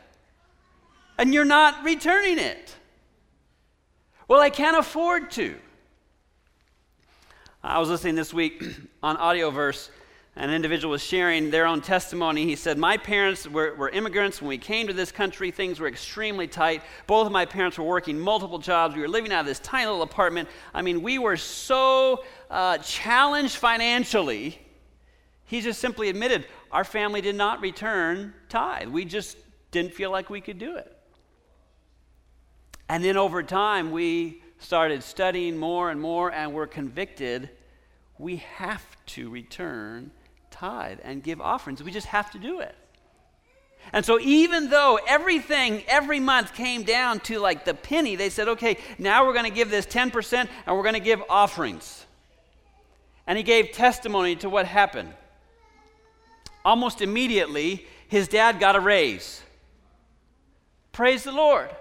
And 1.17 1.33
you're 1.33 1.45
not 1.45 1.83
returning 1.83 2.37
it. 2.37 2.75
Well, 4.27 4.41
I 4.41 4.49
can't 4.49 4.77
afford 4.77 5.31
to. 5.31 5.55
I 7.63 7.79
was 7.79 7.89
listening 7.89 8.15
this 8.15 8.33
week 8.33 8.63
on 9.03 9.17
Audioverse 9.17 9.89
an 10.35 10.49
individual 10.49 10.91
was 10.91 11.03
sharing 11.03 11.51
their 11.51 11.65
own 11.65 11.81
testimony. 11.81 12.45
He 12.45 12.55
said, 12.55 12.77
My 12.77 12.95
parents 12.95 13.47
were, 13.47 13.75
were, 13.75 13.89
immigrants. 13.89 14.41
When 14.41 14.47
we 14.47 14.57
came 14.57 14.87
to 14.87 14.93
this 14.93 15.11
country, 15.11 15.51
things 15.51 15.79
were 15.79 15.89
extremely 15.89 16.47
tight. 16.47 16.83
Both 17.05 17.25
of 17.25 17.33
my 17.33 17.45
parents 17.45 17.77
were 17.77 17.83
working 17.83 18.17
multiple 18.17 18.57
jobs. 18.57 18.95
We 18.95 19.01
were 19.01 19.09
living 19.09 19.33
out 19.33 19.41
of 19.41 19.45
this 19.45 19.59
tiny 19.59 19.87
little 19.87 20.03
apartment. 20.03 20.47
I 20.73 20.81
mean, 20.83 21.01
we 21.01 21.19
were 21.19 21.35
so 21.35 22.23
uh, 22.49 22.77
challenged 22.77 23.57
financially. 23.57 24.57
He 25.45 25.59
just 25.59 25.81
simply 25.81 26.07
admitted 26.07 26.45
our 26.71 26.85
family 26.85 27.19
did 27.19 27.35
not 27.35 27.59
return 27.59 28.33
tithe. 28.47 28.87
We 28.87 29.03
just 29.03 29.35
didn't 29.71 29.93
feel 29.93 30.11
like 30.11 30.29
we 30.29 30.39
could 30.39 30.57
do 30.57 30.77
it. 30.77 30.97
And 32.87 33.03
then 33.03 33.17
over 33.17 33.43
time, 33.43 33.91
we 33.91 34.41
started 34.61 35.03
studying 35.03 35.57
more 35.57 35.91
and 35.91 35.99
more 35.99 36.31
and 36.31 36.53
were 36.53 36.67
convicted 36.67 37.49
we 38.21 38.37
have 38.37 38.83
to 39.07 39.29
return 39.29 40.11
tithe 40.51 40.99
and 41.03 41.23
give 41.23 41.41
offerings. 41.41 41.81
We 41.81 41.91
just 41.91 42.07
have 42.07 42.29
to 42.31 42.39
do 42.39 42.59
it. 42.59 42.75
And 43.93 44.05
so, 44.05 44.19
even 44.19 44.69
though 44.69 44.99
everything 45.07 45.81
every 45.87 46.19
month 46.19 46.53
came 46.53 46.83
down 46.83 47.19
to 47.21 47.39
like 47.39 47.65
the 47.65 47.73
penny, 47.73 48.15
they 48.15 48.29
said, 48.29 48.47
okay, 48.47 48.77
now 48.99 49.25
we're 49.25 49.33
going 49.33 49.49
to 49.49 49.55
give 49.55 49.71
this 49.71 49.87
10% 49.87 50.47
and 50.67 50.77
we're 50.77 50.83
going 50.83 50.93
to 50.93 50.99
give 50.99 51.23
offerings. 51.29 52.05
And 53.25 53.37
he 53.37 53.43
gave 53.43 53.71
testimony 53.71 54.35
to 54.37 54.49
what 54.49 54.67
happened. 54.67 55.11
Almost 56.63 57.01
immediately, 57.01 57.87
his 58.07 58.27
dad 58.27 58.59
got 58.59 58.75
a 58.75 58.79
raise. 58.79 59.41
Praise 60.91 61.23
the 61.23 61.31
Lord. 61.31 61.71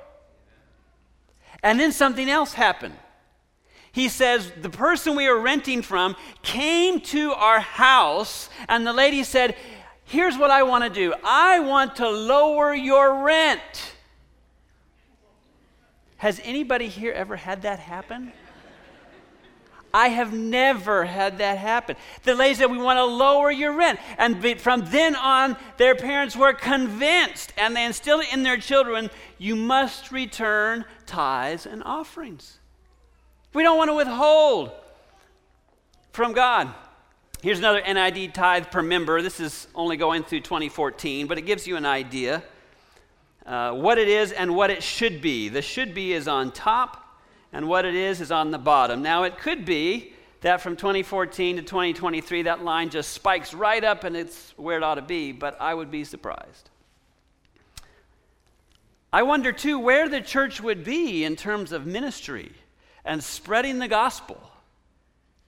And 1.62 1.79
then 1.79 1.93
something 1.93 2.29
else 2.29 2.55
happened 2.55 2.95
he 3.93 4.09
says, 4.09 4.52
The 4.61 4.71
person 4.71 5.17
we 5.17 5.29
were 5.29 5.40
renting 5.40 5.83
from 5.83 6.17
came 6.43 7.00
to 7.00 7.33
our 7.33 7.61
house, 7.61 8.49
and 8.69 8.87
the 8.87 8.93
lady 8.93 9.25
said, 9.25 9.57
Here's 10.05 10.37
what 10.37 10.50
I 10.50 10.62
want 10.62 10.85
to 10.85 10.90
do 10.90 11.14
I 11.25 11.61
want 11.61 11.97
to 11.97 12.09
lower 12.09 12.75
your 12.75 13.25
rent. 13.25 13.95
Has 16.19 16.40
anybody 16.45 16.88
here 16.88 17.12
ever 17.12 17.37
had 17.37 17.62
that 17.62 17.79
happen? 17.79 18.33
I 19.93 20.09
have 20.09 20.33
never 20.33 21.05
had 21.05 21.39
that 21.39 21.59
happen. 21.59 21.97
The 22.23 22.35
lady 22.35 22.55
said, 22.55 22.71
We 22.71 22.79
want 22.79 22.99
to 22.99 23.05
lower 23.05 23.51
your 23.51 23.73
rent. 23.73 23.99
And 24.19 24.61
from 24.61 24.85
then 24.87 25.17
on, 25.17 25.57
their 25.77 25.95
parents 25.95 26.37
were 26.37 26.53
convinced, 26.53 27.53
and 27.57 27.75
they 27.75 27.85
instilled 27.85 28.25
in 28.33 28.43
their 28.43 28.57
children 28.57 29.11
you 29.39 29.57
must 29.57 30.13
return 30.13 30.85
tithes 31.07 31.67
and 31.67 31.83
offerings. 31.85 32.59
We 33.53 33.63
don't 33.63 33.79
want 33.79 33.89
to 33.89 33.95
withhold 33.95 34.71
from 36.13 36.33
God. 36.33 36.73
Here's 37.43 37.59
another 37.59 37.81
NAD 37.81 38.35
tithe 38.35 38.67
per 38.71 38.83
member. 38.83 39.23
This 39.23 39.41
is 39.41 39.67
only 39.75 39.97
going 39.97 40.23
through 40.23 40.41
2014, 40.41 41.27
but 41.27 41.39
it 41.39 41.43
gives 41.43 41.67
you 41.67 41.77
an 41.77 41.87
idea 41.87 42.43
uh, 43.47 43.73
what 43.73 43.99
it 43.99 44.09
is 44.09 44.33
and 44.33 44.55
what 44.55 44.71
it 44.71 44.83
should 44.83 45.23
be. 45.23 45.49
The 45.49 45.63
should 45.63 45.95
be 45.95 46.13
is 46.13 46.29
on 46.29 46.53
top, 46.53 47.00
and 47.52 47.69
what 47.69 47.85
it 47.85 47.95
is 47.95 48.21
is 48.21 48.30
on 48.30 48.50
the 48.50 48.59
bottom. 48.59 49.02
Now, 49.02 49.25
it 49.25 49.38
could 49.38 49.64
be 49.64 50.12
that 50.40 50.61
from 50.61 50.76
2014 50.76 51.57
to 51.57 51.62
2023, 51.62 52.42
that 52.42 52.64
line 52.64 52.90
just 52.90 53.12
spikes 53.12 53.52
right 53.52 53.83
up 53.83 54.04
and 54.04 54.16
it's 54.16 54.54
where 54.57 54.76
it 54.76 54.83
ought 54.83 54.95
to 54.95 55.02
be, 55.02 55.33
but 55.33 55.57
I 55.61 55.75
would 55.75 55.90
be 55.90 56.04
surprised. 56.04 56.71
I 59.12 59.23
wonder, 59.23 59.50
too, 59.52 59.78
where 59.78 60.09
the 60.09 60.21
church 60.21 60.61
would 60.61 60.85
be 60.85 61.25
in 61.25 61.35
terms 61.35 61.73
of 61.73 61.85
ministry 61.85 62.52
and 63.04 63.23
spreading 63.23 63.78
the 63.78 63.88
gospel 63.88 64.40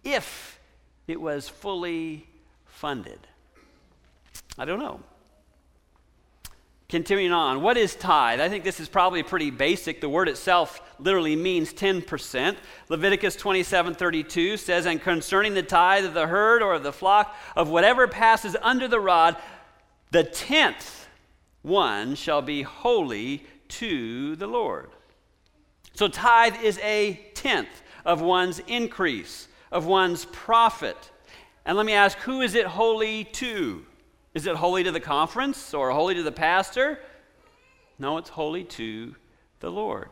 if 0.03 0.59
it 1.07 1.21
was 1.21 1.49
fully 1.49 2.27
funded? 2.67 3.21
I 4.59 4.65
don't 4.65 4.81
know. 4.81 5.01
Continuing 6.93 7.33
on, 7.33 7.63
what 7.63 7.79
is 7.79 7.95
tithe? 7.95 8.39
I 8.39 8.51
think 8.51 8.65
this 8.65 8.79
is 8.79 8.87
probably 8.87 9.23
pretty 9.23 9.51
basic. 9.51 10.03
The 10.03 10.11
word 10.11 10.29
itself 10.29 10.83
literally 10.99 11.35
means 11.35 11.73
10%. 11.73 12.59
Leviticus 12.91 13.35
27:32 13.35 14.59
says, 14.59 14.85
And 14.85 15.01
concerning 15.01 15.55
the 15.55 15.63
tithe 15.63 16.05
of 16.05 16.13
the 16.13 16.27
herd 16.27 16.61
or 16.61 16.75
of 16.75 16.83
the 16.83 16.93
flock, 16.93 17.35
of 17.57 17.71
whatever 17.71 18.07
passes 18.07 18.59
under 18.61 18.89
the 18.89 19.01
rod, 19.01 19.39
the 20.11 20.23
tenth 20.23 21.09
one 21.63 22.15
shall 22.15 22.43
be 22.43 22.61
holy 22.61 23.47
to 23.69 24.37
the 24.37 24.47
Lord. 24.47 24.91
So, 25.95 26.09
tithe 26.09 26.63
is 26.63 26.79
a 26.81 27.15
tenth 27.33 27.83
of 28.05 28.21
one's 28.21 28.59
increase, 28.67 29.49
of 29.71 29.87
one's 29.87 30.27
profit. 30.27 31.11
And 31.65 31.79
let 31.79 31.87
me 31.87 31.95
ask, 31.95 32.19
who 32.19 32.43
is 32.43 32.55
it 32.55 32.67
holy 32.67 33.25
to? 33.25 33.87
Is 34.35 34.47
it 34.47 34.57
holy 34.57 34.83
to 34.85 34.91
the 34.91 35.01
conference 35.01 35.75
or 35.75 35.91
holy 35.91 36.15
to 36.15 36.23
the 36.23 36.33
pastor? 36.33 36.99
No, 37.99 38.17
it's 38.17 38.31
holy 38.31 38.65
to 38.65 39.15
the 39.61 39.71
Lord. 39.71 40.09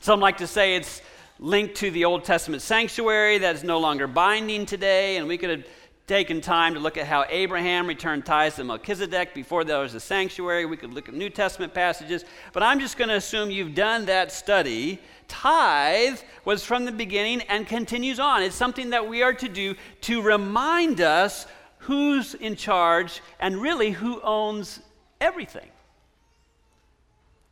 Some 0.00 0.20
like 0.20 0.38
to 0.38 0.46
say 0.46 0.76
it's 0.76 1.02
linked 1.38 1.74
to 1.76 1.90
the 1.90 2.04
Old 2.06 2.24
Testament 2.24 2.62
sanctuary 2.62 3.38
that 3.38 3.54
is 3.54 3.64
no 3.64 3.78
longer 3.78 4.06
binding 4.06 4.64
today, 4.64 5.16
and 5.16 5.28
we 5.28 5.36
could 5.36 5.50
have 5.50 5.64
taken 6.06 6.40
time 6.40 6.74
to 6.74 6.80
look 6.80 6.96
at 6.96 7.06
how 7.06 7.24
Abraham 7.28 7.86
returned 7.86 8.26
tithes 8.26 8.56
to 8.56 8.64
Melchizedek 8.64 9.34
before 9.34 9.64
there 9.64 9.80
was 9.80 9.94
a 9.94 10.00
sanctuary. 10.00 10.66
We 10.66 10.76
could 10.76 10.92
look 10.92 11.08
at 11.08 11.14
New 11.14 11.30
Testament 11.30 11.72
passages, 11.72 12.24
but 12.52 12.62
I'm 12.62 12.78
just 12.78 12.98
going 12.98 13.08
to 13.08 13.16
assume 13.16 13.50
you've 13.50 13.74
done 13.74 14.04
that 14.06 14.30
study. 14.30 15.00
Tithe 15.28 16.18
was 16.44 16.62
from 16.64 16.84
the 16.84 16.92
beginning 16.92 17.40
and 17.42 17.66
continues 17.66 18.20
on. 18.20 18.42
It's 18.42 18.54
something 18.54 18.90
that 18.90 19.08
we 19.08 19.22
are 19.22 19.32
to 19.34 19.48
do 19.48 19.74
to 20.02 20.20
remind 20.20 21.00
us 21.00 21.46
who's 21.84 22.34
in 22.34 22.56
charge 22.56 23.20
and 23.38 23.60
really 23.60 23.90
who 23.90 24.20
owns 24.22 24.80
everything. 25.20 25.68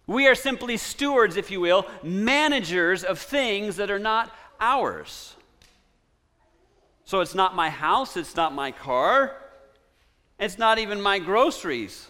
We 0.07 0.27
are 0.27 0.35
simply 0.35 0.77
stewards, 0.77 1.37
if 1.37 1.51
you 1.51 1.61
will, 1.61 1.87
managers 2.03 3.05
of 3.05 3.19
things 3.19 3.77
that 3.77 3.91
are 3.91 3.99
not 3.99 4.35
ours. 4.61 5.37
So 7.05 7.21
it's 7.21 7.35
not 7.35 7.55
my 7.55 7.71
house, 7.71 8.17
it's 8.17 8.37
not 8.37 8.55
my 8.55 8.73
car, 8.73 9.37
it's 10.39 10.59
not 10.59 10.79
even 10.79 11.01
my 11.01 11.19
groceries. 11.19 12.09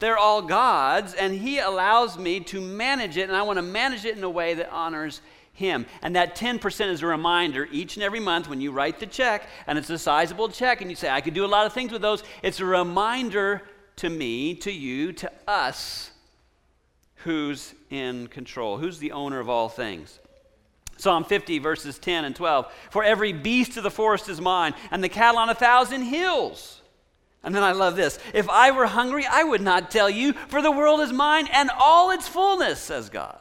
They're 0.00 0.18
all 0.18 0.42
God's, 0.42 1.14
and 1.14 1.34
He 1.34 1.58
allows 1.58 2.18
me 2.18 2.40
to 2.40 2.60
manage 2.60 3.16
it, 3.16 3.28
and 3.28 3.36
I 3.36 3.42
want 3.42 3.56
to 3.56 3.62
manage 3.62 4.04
it 4.04 4.16
in 4.16 4.24
a 4.24 4.30
way 4.30 4.54
that 4.54 4.70
honors 4.70 5.20
Him. 5.52 5.86
And 6.00 6.16
that 6.16 6.34
10% 6.36 6.88
is 6.88 7.02
a 7.02 7.06
reminder 7.06 7.68
each 7.70 7.96
and 7.96 8.02
every 8.02 8.20
month 8.20 8.48
when 8.48 8.60
you 8.60 8.72
write 8.72 8.98
the 8.98 9.06
check, 9.06 9.48
and 9.66 9.78
it's 9.78 9.90
a 9.90 9.98
sizable 9.98 10.48
check, 10.48 10.80
and 10.80 10.90
you 10.90 10.96
say, 10.96 11.10
I 11.10 11.20
could 11.20 11.34
do 11.34 11.44
a 11.44 11.46
lot 11.46 11.66
of 11.66 11.72
things 11.72 11.92
with 11.92 12.02
those. 12.02 12.22
It's 12.42 12.60
a 12.60 12.64
reminder 12.64 13.62
to 13.96 14.08
me, 14.08 14.54
to 14.56 14.72
you, 14.72 15.12
to 15.12 15.30
us 15.46 16.10
who's 17.16 17.74
in 17.90 18.26
control, 18.28 18.78
who's 18.78 18.98
the 18.98 19.12
owner 19.12 19.38
of 19.40 19.48
all 19.48 19.68
things. 19.68 20.18
Psalm 20.96 21.24
50, 21.24 21.58
verses 21.58 21.98
10 21.98 22.24
and 22.24 22.34
12. 22.34 22.72
For 22.90 23.02
every 23.02 23.32
beast 23.32 23.76
of 23.76 23.82
the 23.82 23.90
forest 23.90 24.28
is 24.28 24.40
mine, 24.40 24.74
and 24.90 25.02
the 25.02 25.08
cattle 25.08 25.38
on 25.38 25.50
a 25.50 25.54
thousand 25.54 26.02
hills. 26.02 26.80
And 27.44 27.54
then 27.54 27.62
I 27.62 27.72
love 27.72 27.96
this. 27.96 28.18
If 28.32 28.48
I 28.48 28.70
were 28.70 28.86
hungry, 28.86 29.26
I 29.28 29.42
would 29.42 29.60
not 29.60 29.90
tell 29.90 30.08
you, 30.08 30.32
for 30.32 30.62
the 30.62 30.70
world 30.70 31.00
is 31.00 31.12
mine 31.12 31.48
and 31.52 31.70
all 31.76 32.10
its 32.10 32.28
fullness, 32.28 32.80
says 32.80 33.10
God. 33.10 33.38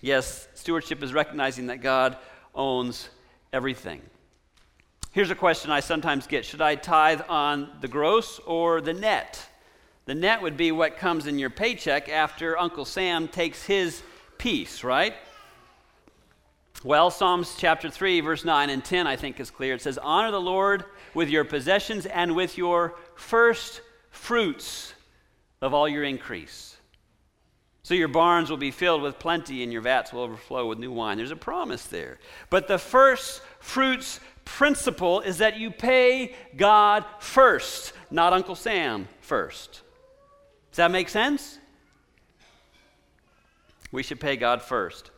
Yes, 0.00 0.48
stewardship 0.54 1.02
is 1.02 1.12
recognizing 1.12 1.66
that 1.66 1.82
God 1.82 2.16
owns 2.54 3.08
everything. 3.52 4.00
Here's 5.12 5.30
a 5.30 5.34
question 5.34 5.70
I 5.70 5.80
sometimes 5.80 6.26
get 6.26 6.44
Should 6.44 6.62
I 6.62 6.76
tithe 6.76 7.22
on 7.28 7.68
the 7.80 7.88
gross 7.88 8.38
or 8.46 8.80
the 8.80 8.94
net? 8.94 9.44
The 10.06 10.14
net 10.14 10.42
would 10.42 10.56
be 10.56 10.72
what 10.72 10.96
comes 10.96 11.26
in 11.26 11.38
your 11.38 11.50
paycheck 11.50 12.08
after 12.08 12.58
Uncle 12.58 12.84
Sam 12.84 13.28
takes 13.28 13.64
his 13.64 14.02
piece, 14.38 14.82
right? 14.82 15.14
Well, 16.82 17.10
Psalms 17.10 17.56
chapter 17.58 17.90
3, 17.90 18.20
verse 18.22 18.44
9 18.44 18.70
and 18.70 18.82
10, 18.82 19.06
I 19.06 19.16
think 19.16 19.38
is 19.38 19.50
clear. 19.50 19.74
It 19.74 19.82
says, 19.82 19.98
Honor 19.98 20.30
the 20.30 20.40
Lord 20.40 20.84
with 21.12 21.28
your 21.28 21.44
possessions 21.44 22.06
and 22.06 22.34
with 22.34 22.56
your 22.56 22.96
first 23.16 23.82
fruits 24.10 24.94
of 25.60 25.74
all 25.74 25.86
your 25.86 26.04
increase. 26.04 26.78
So 27.90 27.94
your 27.96 28.06
barns 28.06 28.50
will 28.50 28.56
be 28.56 28.70
filled 28.70 29.02
with 29.02 29.18
plenty 29.18 29.64
and 29.64 29.72
your 29.72 29.82
vats 29.82 30.12
will 30.12 30.20
overflow 30.20 30.64
with 30.68 30.78
new 30.78 30.92
wine. 30.92 31.16
There's 31.16 31.32
a 31.32 31.34
promise 31.34 31.86
there. 31.86 32.20
But 32.48 32.68
the 32.68 32.78
first 32.78 33.42
fruits 33.58 34.20
principle 34.44 35.22
is 35.22 35.38
that 35.38 35.58
you 35.58 35.72
pay 35.72 36.36
God 36.56 37.04
first, 37.18 37.92
not 38.08 38.32
Uncle 38.32 38.54
Sam 38.54 39.08
first. 39.20 39.82
Does 40.70 40.76
that 40.76 40.92
make 40.92 41.08
sense? 41.08 41.58
We 43.90 44.04
should 44.04 44.20
pay 44.20 44.36
God 44.36 44.62
first. 44.62 45.10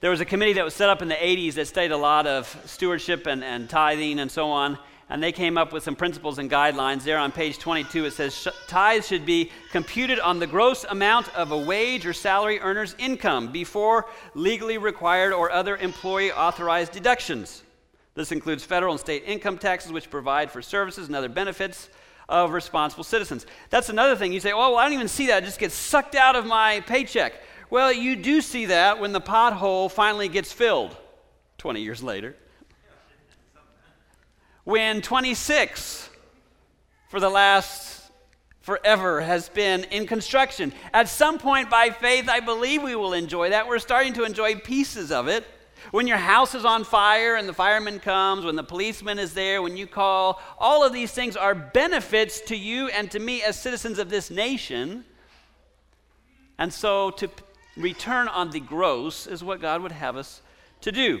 There 0.00 0.10
was 0.10 0.22
a 0.22 0.24
committee 0.24 0.54
that 0.54 0.64
was 0.64 0.72
set 0.72 0.88
up 0.88 1.02
in 1.02 1.08
the 1.08 1.16
80s 1.16 1.52
that 1.56 1.66
studied 1.66 1.92
a 1.92 1.98
lot 1.98 2.26
of 2.26 2.62
stewardship 2.64 3.26
and, 3.26 3.44
and 3.44 3.68
tithing 3.68 4.20
and 4.20 4.30
so 4.30 4.48
on 4.48 4.78
and 5.10 5.22
they 5.22 5.32
came 5.32 5.56
up 5.56 5.72
with 5.72 5.82
some 5.82 5.96
principles 5.96 6.38
and 6.38 6.50
guidelines. 6.50 7.02
There 7.02 7.18
on 7.18 7.32
page 7.32 7.58
22, 7.58 8.06
it 8.06 8.12
says 8.12 8.46
tithes 8.66 9.08
should 9.08 9.24
be 9.24 9.50
computed 9.70 10.20
on 10.20 10.38
the 10.38 10.46
gross 10.46 10.84
amount 10.84 11.34
of 11.34 11.50
a 11.50 11.58
wage 11.58 12.06
or 12.06 12.12
salary 12.12 12.60
earner's 12.60 12.94
income 12.98 13.50
before 13.50 14.06
legally 14.34 14.76
required 14.76 15.32
or 15.32 15.50
other 15.50 15.76
employee 15.76 16.30
authorized 16.30 16.92
deductions. 16.92 17.62
This 18.14 18.32
includes 18.32 18.64
federal 18.64 18.92
and 18.92 19.00
state 19.00 19.22
income 19.26 19.58
taxes, 19.58 19.92
which 19.92 20.10
provide 20.10 20.50
for 20.50 20.60
services 20.60 21.06
and 21.06 21.16
other 21.16 21.28
benefits 21.28 21.88
of 22.28 22.52
responsible 22.52 23.04
citizens. 23.04 23.46
That's 23.70 23.88
another 23.88 24.14
thing. 24.14 24.32
You 24.32 24.40
say, 24.40 24.52
oh, 24.52 24.58
well, 24.58 24.76
I 24.76 24.84
don't 24.84 24.92
even 24.92 25.08
see 25.08 25.28
that. 25.28 25.42
It 25.42 25.46
just 25.46 25.58
gets 25.58 25.74
sucked 25.74 26.14
out 26.14 26.36
of 26.36 26.44
my 26.44 26.80
paycheck. 26.80 27.32
Well, 27.70 27.92
you 27.92 28.16
do 28.16 28.42
see 28.42 28.66
that 28.66 29.00
when 29.00 29.12
the 29.12 29.20
pothole 29.20 29.90
finally 29.90 30.28
gets 30.28 30.52
filled 30.52 30.94
20 31.58 31.80
years 31.80 32.02
later 32.02 32.36
when 34.68 35.00
26 35.00 36.10
for 37.08 37.20
the 37.20 37.30
last 37.30 38.02
forever 38.60 39.22
has 39.22 39.48
been 39.48 39.84
in 39.84 40.06
construction. 40.06 40.74
At 40.92 41.08
some 41.08 41.38
point, 41.38 41.70
by 41.70 41.88
faith, 41.88 42.28
I 42.28 42.40
believe 42.40 42.82
we 42.82 42.94
will 42.94 43.14
enjoy 43.14 43.48
that. 43.48 43.66
We're 43.66 43.78
starting 43.78 44.12
to 44.12 44.24
enjoy 44.24 44.56
pieces 44.56 45.10
of 45.10 45.26
it. 45.26 45.46
When 45.90 46.06
your 46.06 46.18
house 46.18 46.54
is 46.54 46.66
on 46.66 46.84
fire 46.84 47.36
and 47.36 47.48
the 47.48 47.54
fireman 47.54 47.98
comes, 47.98 48.44
when 48.44 48.56
the 48.56 48.62
policeman 48.62 49.18
is 49.18 49.32
there, 49.32 49.62
when 49.62 49.78
you 49.78 49.86
call, 49.86 50.38
all 50.58 50.84
of 50.84 50.92
these 50.92 51.12
things 51.12 51.34
are 51.34 51.54
benefits 51.54 52.42
to 52.42 52.54
you 52.54 52.88
and 52.88 53.10
to 53.12 53.18
me 53.18 53.42
as 53.42 53.58
citizens 53.58 53.98
of 53.98 54.10
this 54.10 54.30
nation. 54.30 55.02
And 56.58 56.70
so 56.70 57.08
to 57.12 57.30
return 57.74 58.28
on 58.28 58.50
the 58.50 58.60
gross 58.60 59.26
is 59.26 59.42
what 59.42 59.62
God 59.62 59.80
would 59.80 59.92
have 59.92 60.18
us 60.18 60.42
to 60.82 60.92
do. 60.92 61.20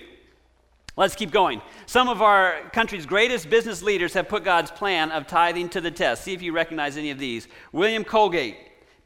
Let's 0.98 1.14
keep 1.14 1.30
going. 1.30 1.62
Some 1.86 2.08
of 2.08 2.22
our 2.22 2.56
country's 2.72 3.06
greatest 3.06 3.48
business 3.48 3.84
leaders 3.84 4.14
have 4.14 4.28
put 4.28 4.42
God's 4.42 4.72
plan 4.72 5.12
of 5.12 5.28
tithing 5.28 5.68
to 5.68 5.80
the 5.80 5.92
test. 5.92 6.24
See 6.24 6.32
if 6.32 6.42
you 6.42 6.50
recognize 6.50 6.96
any 6.96 7.12
of 7.12 7.20
these. 7.20 7.46
William 7.70 8.02
Colgate, 8.02 8.56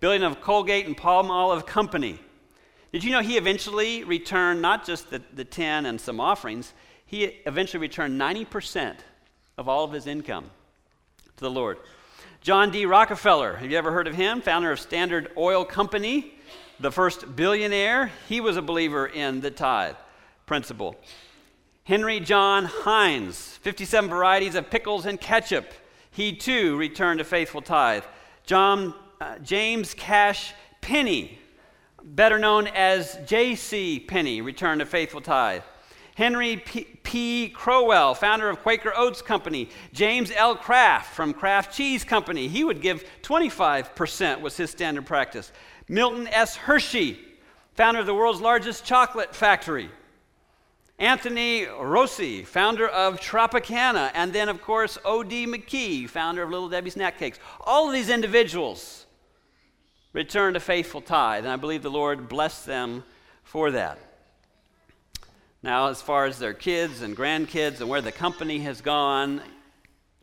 building 0.00 0.22
of 0.22 0.40
Colgate 0.40 0.86
and 0.86 0.96
Palmolive 0.96 1.66
Company. 1.66 2.18
Did 2.94 3.04
you 3.04 3.12
know 3.12 3.20
he 3.20 3.36
eventually 3.36 4.04
returned 4.04 4.62
not 4.62 4.86
just 4.86 5.10
the, 5.10 5.20
the 5.34 5.44
10 5.44 5.84
and 5.84 6.00
some 6.00 6.18
offerings, 6.18 6.72
he 7.04 7.24
eventually 7.24 7.82
returned 7.82 8.18
90% 8.18 8.96
of 9.58 9.68
all 9.68 9.84
of 9.84 9.92
his 9.92 10.06
income 10.06 10.46
to 11.36 11.40
the 11.40 11.50
Lord. 11.50 11.76
John 12.40 12.70
D. 12.70 12.86
Rockefeller, 12.86 13.56
have 13.56 13.70
you 13.70 13.76
ever 13.76 13.92
heard 13.92 14.08
of 14.08 14.14
him? 14.14 14.40
Founder 14.40 14.72
of 14.72 14.80
Standard 14.80 15.30
Oil 15.36 15.62
Company, 15.66 16.38
the 16.80 16.90
first 16.90 17.36
billionaire. 17.36 18.10
He 18.30 18.40
was 18.40 18.56
a 18.56 18.62
believer 18.62 19.06
in 19.06 19.42
the 19.42 19.50
tithe 19.50 19.96
principle. 20.46 20.96
Henry 21.84 22.20
John 22.20 22.66
Heinz, 22.66 23.56
57 23.62 24.08
varieties 24.08 24.54
of 24.54 24.70
pickles 24.70 25.04
and 25.04 25.20
ketchup. 25.20 25.66
He 26.12 26.32
too 26.32 26.76
returned 26.76 27.20
a 27.20 27.24
faithful 27.24 27.60
tithe. 27.60 28.04
John, 28.46 28.94
uh, 29.20 29.38
James 29.38 29.92
Cash 29.92 30.54
Penney, 30.80 31.40
better 32.04 32.38
known 32.38 32.68
as 32.68 33.18
J.C. 33.26 33.98
Penney, 33.98 34.40
returned 34.40 34.80
a 34.80 34.86
faithful 34.86 35.20
tithe. 35.20 35.62
Henry 36.14 36.58
P. 36.58 36.84
P. 37.02 37.48
Crowell, 37.48 38.14
founder 38.14 38.48
of 38.48 38.60
Quaker 38.60 38.92
Oats 38.96 39.20
Company. 39.20 39.68
James 39.92 40.30
L. 40.36 40.54
Kraft 40.54 41.12
from 41.14 41.34
Kraft 41.34 41.74
Cheese 41.74 42.04
Company. 42.04 42.46
He 42.46 42.62
would 42.62 42.80
give 42.80 43.04
25% 43.22 44.40
was 44.40 44.56
his 44.56 44.70
standard 44.70 45.04
practice. 45.04 45.50
Milton 45.88 46.28
S. 46.28 46.54
Hershey, 46.54 47.18
founder 47.74 48.00
of 48.00 48.06
the 48.06 48.14
world's 48.14 48.40
largest 48.40 48.84
chocolate 48.84 49.34
factory. 49.34 49.90
Anthony 51.02 51.64
Rossi, 51.64 52.44
founder 52.44 52.86
of 52.86 53.18
Tropicana, 53.18 54.12
and 54.14 54.32
then, 54.32 54.48
of 54.48 54.62
course, 54.62 54.98
O.D. 55.04 55.48
McKee, 55.48 56.08
founder 56.08 56.44
of 56.44 56.50
Little 56.50 56.68
Debbie's 56.68 56.92
Snack 56.92 57.18
Cakes. 57.18 57.40
All 57.60 57.88
of 57.88 57.92
these 57.92 58.08
individuals 58.08 59.06
returned 60.12 60.56
a 60.56 60.60
faithful 60.60 61.00
tithe, 61.00 61.42
and 61.42 61.52
I 61.52 61.56
believe 61.56 61.82
the 61.82 61.90
Lord 61.90 62.28
blessed 62.28 62.66
them 62.66 63.02
for 63.42 63.72
that. 63.72 63.98
Now, 65.60 65.88
as 65.88 66.00
far 66.00 66.26
as 66.26 66.38
their 66.38 66.54
kids 66.54 67.02
and 67.02 67.16
grandkids 67.16 67.80
and 67.80 67.88
where 67.88 68.00
the 68.00 68.12
company 68.12 68.60
has 68.60 68.80
gone, 68.80 69.42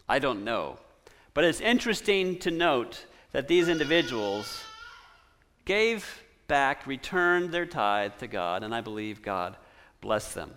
I 0.08 0.20
don't 0.20 0.46
know. 0.46 0.78
But 1.34 1.44
it's 1.44 1.60
interesting 1.60 2.40
to 2.40 2.52
note 2.52 3.04
that 3.34 3.50
these 3.50 3.68
individuals 3.68 4.64
gave 5.66 6.24
back, 6.48 6.88
returned 6.88 7.52
their 7.52 7.66
tithe 7.66 8.14
to 8.20 8.28
God, 8.28 8.64
and 8.64 8.74
I 8.74 8.80
believe 8.80 9.22
God 9.22 9.58
blessed 10.00 10.36
them. 10.36 10.54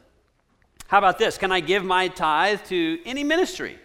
How 0.93 0.99
about 0.99 1.19
this? 1.19 1.39
Can 1.39 1.51
I 1.51 1.61
give 1.61 1.83
my 1.83 2.09
tithe 2.09 2.65
to 2.65 2.99
any 3.07 3.25
ministry? 3.25 3.79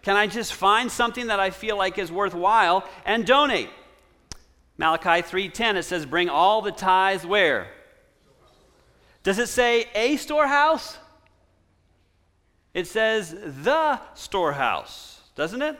Can 0.00 0.16
I 0.16 0.26
just 0.26 0.54
find 0.54 0.90
something 0.90 1.26
that 1.26 1.40
I 1.40 1.50
feel 1.50 1.76
like 1.76 1.98
is 1.98 2.10
worthwhile 2.10 2.88
and 3.04 3.26
donate? 3.26 3.68
Malachi 4.78 5.20
3:10 5.20 5.76
it 5.76 5.82
says 5.82 6.06
bring 6.06 6.30
all 6.30 6.62
the 6.62 6.72
tithes 6.72 7.26
where? 7.26 7.70
Does 9.24 9.38
it 9.38 9.48
say 9.50 9.90
a 9.94 10.16
storehouse? 10.16 10.96
It 12.72 12.86
says 12.86 13.36
the 13.38 14.00
storehouse, 14.14 15.20
doesn't 15.34 15.60
it? 15.60 15.78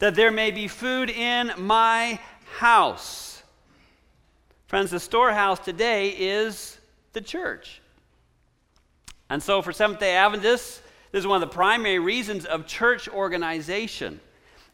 That 0.00 0.16
there 0.16 0.32
may 0.32 0.50
be 0.50 0.66
food 0.66 1.10
in 1.10 1.52
my 1.56 2.18
house. 2.56 3.44
Friends, 4.66 4.90
the 4.90 4.98
storehouse 4.98 5.60
today 5.60 6.08
is 6.08 6.76
the 7.12 7.20
church. 7.20 7.80
And 9.30 9.40
so 9.40 9.62
for 9.62 9.72
Seventh 9.72 10.00
day 10.00 10.16
Adventists, 10.16 10.82
this 11.12 11.20
is 11.20 11.26
one 11.26 11.40
of 11.40 11.48
the 11.48 11.54
primary 11.54 12.00
reasons 12.00 12.44
of 12.44 12.66
church 12.66 13.08
organization. 13.08 14.20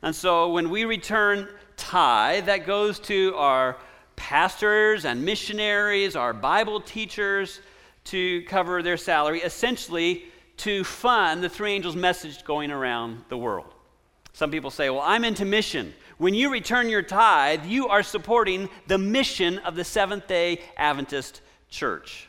And 0.03 0.15
so 0.15 0.51
when 0.51 0.71
we 0.71 0.85
return 0.85 1.49
tithe, 1.77 2.47
that 2.47 2.67
goes 2.67 2.99
to 3.01 3.35
our 3.37 3.77
pastors 4.17 5.05
and 5.05 5.25
missionaries, 5.25 6.17
our 6.17 6.33
Bible 6.33 6.81
teachers 6.81 7.61
to 8.05 8.43
cover 8.45 8.83
their 8.83 8.97
salary, 8.97 9.41
essentially 9.43 10.25
to 10.59 10.85
fund 10.85 11.43
the 11.43 11.51
three 11.51 11.73
angels' 11.73 11.97
message 11.97 12.43
going 12.45 12.71
around 12.71 13.25
the 13.29 13.37
world. 13.37 13.75
Some 14.33 14.51
people 14.51 14.71
say, 14.71 14.89
Well, 14.89 15.03
I'm 15.03 15.25
into 15.25 15.45
mission. 15.45 15.93
When 16.17 16.33
you 16.33 16.51
return 16.51 16.89
your 16.89 17.03
tithe, 17.03 17.67
you 17.67 17.89
are 17.89 18.03
supporting 18.03 18.71
the 18.87 18.97
mission 18.97 19.59
of 19.59 19.77
the 19.77 19.85
Seventh 19.85 20.27
day 20.27 20.63
Adventist 20.79 21.43
church. 21.69 22.29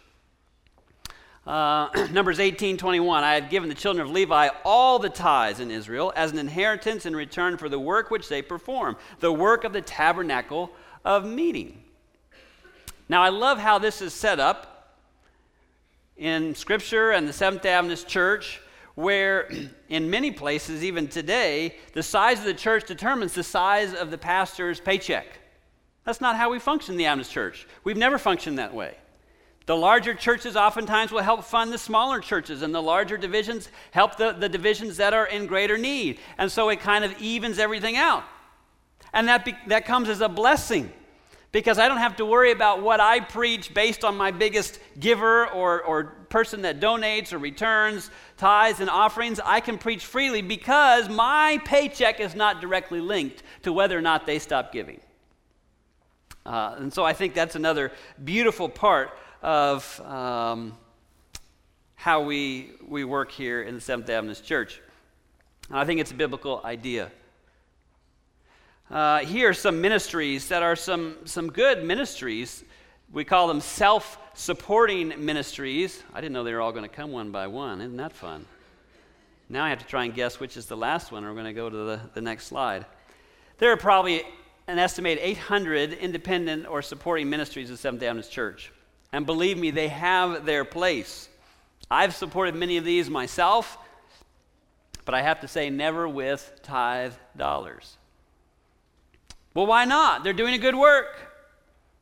Uh, 1.48 2.08
Numbers 2.12 2.42
18 2.42 2.78
21. 2.78 3.24
I 3.24 3.36
have 3.36 3.50
given 3.50 3.70
the 3.70 3.76
children 3.76 4.06
of 4.06 4.12
Levi 4.12 4.50
all 4.66 5.00
the 5.00 5.10
tithes 5.10 5.62
in 5.62 5.72
Israel 5.72 6.12
as 6.16 6.32
an 6.32 6.40
inheritance 6.40 7.06
in 7.06 7.16
return 7.16 7.58
for 7.58 7.70
the 7.70 7.80
work 7.80 8.12
which 8.12 8.28
they 8.28 8.42
perform, 8.42 8.98
the 9.22 9.32
work 9.32 9.64
of 9.64 9.72
the 9.72 9.82
tabernacle 9.82 10.70
of 11.06 11.26
meeting. 11.26 11.82
Now, 13.08 13.24
I 13.24 13.30
love 13.30 13.60
how 13.60 13.80
this 13.80 14.02
is 14.02 14.14
set 14.14 14.42
up 14.42 14.98
in 16.18 16.54
Scripture 16.54 17.12
and 17.12 17.26
the 17.26 17.34
Seventh 17.34 17.62
day 17.62 17.72
Adventist 17.72 18.10
Church, 18.10 18.62
where 18.96 19.50
in 19.90 20.10
many 20.10 20.32
places, 20.32 20.84
even 20.84 21.08
today, 21.08 21.78
the 21.94 22.04
size 22.04 22.40
of 22.40 22.46
the 22.46 22.54
church 22.54 22.86
determines 22.86 23.34
the 23.34 23.44
size 23.44 23.94
of 23.94 24.12
the 24.12 24.18
pastor's 24.18 24.82
paycheck. 24.82 25.40
That's 26.04 26.20
not 26.20 26.36
how 26.36 26.50
we 26.50 26.60
function 26.60 26.96
in 26.96 26.98
the 26.98 27.06
Adventist 27.06 27.32
Church. 27.32 27.66
We've 27.86 27.96
never 27.96 28.18
functioned 28.18 28.60
that 28.60 28.74
way. 28.74 28.98
The 29.68 29.76
larger 29.76 30.14
churches 30.14 30.56
oftentimes 30.56 31.12
will 31.12 31.22
help 31.22 31.44
fund 31.44 31.74
the 31.74 31.78
smaller 31.78 32.22
churches, 32.22 32.62
and 32.62 32.74
the 32.74 32.82
larger 32.82 33.18
divisions 33.18 33.68
help 33.92 34.16
the, 34.16 34.32
the 34.32 34.48
divisions 34.48 34.96
that 34.98 35.14
are 35.14 35.28
in 35.28 35.46
greater 35.46 35.78
need. 35.78 36.20
And 36.38 36.50
so 36.50 36.70
it 36.70 36.80
kind 36.80 37.04
of 37.04 37.22
evens 37.22 37.60
everything 37.60 37.98
out. 37.98 38.24
And 39.14 39.28
that, 39.28 39.44
be, 39.44 39.56
that 39.68 39.86
comes 39.86 40.08
as 40.08 40.22
a 40.22 40.30
blessing 40.30 40.90
because 41.52 41.80
I 41.80 41.90
don't 41.90 41.98
have 41.98 42.16
to 42.16 42.26
worry 42.26 42.52
about 42.52 42.82
what 42.82 43.02
I 43.02 43.20
preach 43.20 43.74
based 43.74 44.06
on 44.06 44.16
my 44.16 44.32
biggest 44.32 44.80
giver 45.02 45.48
or, 45.48 45.82
or 45.82 46.04
person 46.30 46.62
that 46.62 46.80
donates 46.80 47.34
or 47.34 47.38
returns 47.38 48.10
tithes 48.38 48.80
and 48.80 48.90
offerings. 48.90 49.42
I 49.44 49.60
can 49.60 49.78
preach 49.78 50.06
freely 50.06 50.42
because 50.42 51.10
my 51.10 51.60
paycheck 51.66 52.22
is 52.22 52.36
not 52.36 52.62
directly 52.62 53.02
linked 53.02 53.44
to 53.64 53.74
whether 53.74 53.98
or 53.98 54.02
not 54.02 54.26
they 54.26 54.40
stop 54.40 54.72
giving. 54.72 55.02
Uh, 56.46 56.76
and 56.78 56.94
so 56.94 57.04
I 57.04 57.12
think 57.12 57.34
that's 57.34 57.56
another 57.56 57.92
beautiful 58.24 58.70
part 58.70 59.10
of 59.48 60.02
um, 60.02 60.78
how 61.96 62.22
we, 62.22 62.70
we 62.86 63.06
work 63.06 63.32
here 63.32 63.64
in 63.64 63.76
the 63.76 63.80
Seventh 63.80 64.10
Adventist 64.10 64.44
Church. 64.44 64.82
And 65.70 65.80
I 65.80 65.86
think 65.86 66.02
it's 66.02 66.12
a 66.12 66.16
biblical 66.16 66.60
idea. 66.66 67.10
Uh, 68.92 69.20
here 69.20 69.48
are 69.48 69.54
some 69.54 69.80
ministries 69.80 70.50
that 70.50 70.64
are 70.64 70.76
some, 70.76 71.16
some 71.24 71.50
good 71.50 71.86
ministries. 71.86 72.66
We 73.14 73.24
call 73.24 73.48
them 73.48 73.62
self 73.62 74.18
supporting 74.34 75.14
ministries. 75.24 76.04
I 76.14 76.20
didn't 76.20 76.34
know 76.34 76.44
they 76.44 76.54
were 76.54 76.60
all 76.60 76.74
going 76.74 76.84
to 76.84 76.94
come 76.94 77.14
one 77.14 77.32
by 77.32 77.48
one. 77.48 77.80
Isn't 77.80 77.96
that 77.96 78.12
fun? 78.12 78.46
Now 79.48 79.64
I 79.64 79.70
have 79.70 79.80
to 79.80 79.86
try 79.86 80.04
and 80.04 80.14
guess 80.14 80.42
which 80.42 80.58
is 80.58 80.66
the 80.66 80.76
last 80.76 81.14
one. 81.14 81.24
We're 81.24 81.32
going 81.32 81.46
to 81.46 81.54
go 81.54 81.70
to 81.70 81.78
the, 81.78 82.02
the 82.16 82.22
next 82.22 82.48
slide. 82.48 82.86
There 83.60 83.72
are 83.72 83.78
probably 83.78 84.24
an 84.68 84.78
estimated 84.78 85.24
800 85.24 85.94
independent 85.94 86.68
or 86.68 86.82
supporting 86.82 87.30
ministries 87.30 87.72
of 87.72 87.80
Seventh 87.80 88.04
Adventist 88.04 88.30
Church. 88.30 88.74
And 89.18 89.26
believe 89.26 89.58
me, 89.58 89.72
they 89.72 89.88
have 89.88 90.46
their 90.46 90.64
place. 90.64 91.28
I've 91.90 92.14
supported 92.14 92.54
many 92.54 92.78
of 92.78 92.86
these 92.86 93.10
myself, 93.10 93.76
but 95.06 95.16
I 95.16 95.24
have 95.24 95.40
to 95.40 95.48
say, 95.48 95.72
never 95.72 96.08
with 96.08 96.60
tithe 96.62 97.14
dollars. 97.36 97.98
Well, 99.56 99.66
why 99.66 99.86
not? 99.86 100.24
They're 100.24 100.34
doing 100.34 100.54
a 100.54 100.60
good 100.60 100.76
work. 100.76 101.18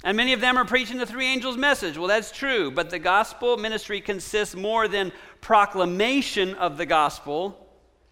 And 0.03 0.17
many 0.17 0.33
of 0.33 0.41
them 0.41 0.57
are 0.57 0.65
preaching 0.65 0.97
the 0.97 1.05
three 1.05 1.27
angels' 1.27 1.55
message. 1.55 1.97
Well, 1.97 2.09
that's 2.09 2.33
true, 2.33 2.69
but 2.69 2.89
the 2.89 2.99
gospel 2.99 3.55
ministry 3.55 4.01
consists 4.01 4.53
more 4.53 4.89
than 4.89 5.13
proclamation 5.39 6.53
of 6.55 6.75
the 6.75 6.85
gospel 6.85 7.65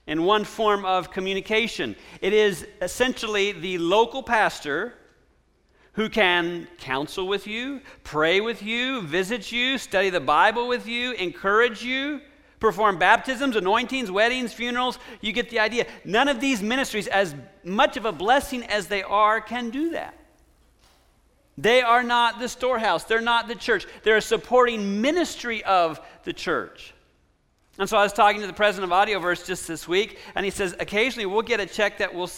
in 0.08 0.24
one 0.24 0.46
form 0.46 0.86
of 0.86 1.12
communication. 1.12 1.98
It 2.22 2.32
is 2.32 2.66
essentially 2.82 3.52
the 3.52 3.80
local 3.80 4.24
pastor 4.24 4.94
who 5.94 6.10
can 6.10 6.68
counsel 6.78 7.28
with 7.28 7.48
you, 7.48 7.82
pray 8.04 8.42
with 8.42 8.62
you, 8.64 9.02
visit 9.02 9.52
you, 9.52 9.78
study 9.78 10.10
the 10.10 10.20
Bible 10.20 10.68
with 10.68 10.88
you, 10.88 11.12
encourage 11.14 11.84
you, 11.84 12.20
perform 12.60 12.98
baptisms, 12.98 13.56
anointings, 13.56 14.10
weddings, 14.10 14.54
funerals. 14.54 14.98
You 15.22 15.34
get 15.34 15.50
the 15.50 15.60
idea. 15.60 15.86
None 16.04 16.28
of 16.28 16.40
these 16.40 16.64
ministries, 16.64 17.08
as 17.08 17.36
much 17.64 17.98
of 17.98 18.06
a 18.06 18.12
blessing 18.12 18.64
as 18.64 18.88
they 18.88 19.04
are, 19.04 19.40
can 19.40 19.70
do 19.70 19.92
that. 19.92 20.18
They 21.58 21.82
are 21.82 22.02
not 22.02 22.40
the 22.40 22.50
storehouse, 22.50 23.04
they're 23.04 23.22
not 23.22 23.48
the 23.48 23.56
church. 23.56 23.86
They're 24.02 24.18
a 24.18 24.22
supporting 24.22 25.02
ministry 25.02 25.64
of 25.64 26.00
the 26.24 26.34
church. 26.34 26.94
And 27.78 27.88
so 27.88 27.98
I 27.98 28.04
was 28.04 28.14
talking 28.14 28.42
to 28.42 28.48
the 28.48 28.54
president 28.54 28.92
of 28.92 28.98
Audioverse 28.98 29.46
just 29.46 29.68
this 29.68 29.88
week, 29.88 30.18
and 30.34 30.44
he 30.44 30.52
says 30.52 30.76
occasionally 30.80 31.28
we'll 31.28 31.44
get 31.44 31.60
a 31.60 31.66
check 31.68 32.00
that 32.00 32.14
will 32.14 32.30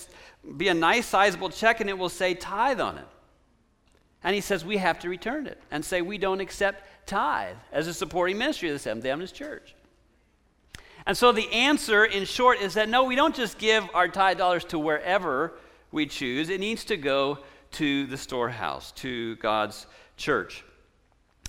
be 0.58 0.68
a 0.68 0.74
nice, 0.74 1.06
sizable 1.06 1.50
check, 1.50 1.80
and 1.80 1.90
it 1.90 1.98
will 1.98 2.10
say 2.10 2.34
tithe 2.34 2.82
on 2.82 2.98
it. 2.98 3.06
And 4.26 4.34
he 4.34 4.42
says 4.42 4.66
we 4.66 4.78
have 4.78 4.98
to 5.00 5.10
return 5.10 5.46
it 5.46 5.62
and 5.70 5.86
say 5.86 6.02
we 6.02 6.18
don't 6.18 6.42
accept 6.42 6.84
tithe 7.06 7.56
as 7.72 7.88
a 7.88 7.94
supporting 7.94 8.40
ministry 8.40 8.68
of 8.70 8.74
the 8.74 8.80
Seventh 8.80 9.04
day 9.04 9.12
Adventist 9.12 9.36
Church. 9.36 9.76
And 11.06 11.16
so 11.16 11.32
the 11.32 11.48
answer, 11.54 12.04
in 12.04 12.26
short, 12.26 12.60
is 12.60 12.74
that 12.74 12.90
no, 12.90 13.04
we 13.04 13.16
don't 13.16 13.36
just 13.36 13.60
give 13.60 13.88
our 13.94 14.08
tithe 14.08 14.40
dollars 14.40 14.66
to 14.66 14.80
wherever 14.80 15.54
we 15.92 16.08
choose. 16.08 16.50
It 16.50 16.60
needs 16.60 16.84
to 16.86 16.98
go 16.98 17.38
to 17.74 18.08
the 18.08 18.18
storehouse, 18.18 18.92
to 18.94 19.36
God's 19.36 19.86
church. 20.18 20.64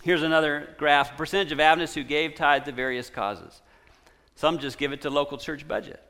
Here's 0.02 0.22
another 0.22 0.68
graph 0.76 1.16
percentage 1.16 1.52
of 1.52 1.60
Adventists 1.60 1.94
who 1.94 2.04
gave 2.04 2.34
tithe 2.34 2.66
to 2.66 2.72
various 2.72 3.08
causes. 3.08 3.62
Some 4.34 4.58
just 4.58 4.76
give 4.76 4.92
it 4.92 5.00
to 5.00 5.08
local 5.08 5.38
church 5.38 5.66
budget. 5.66 6.02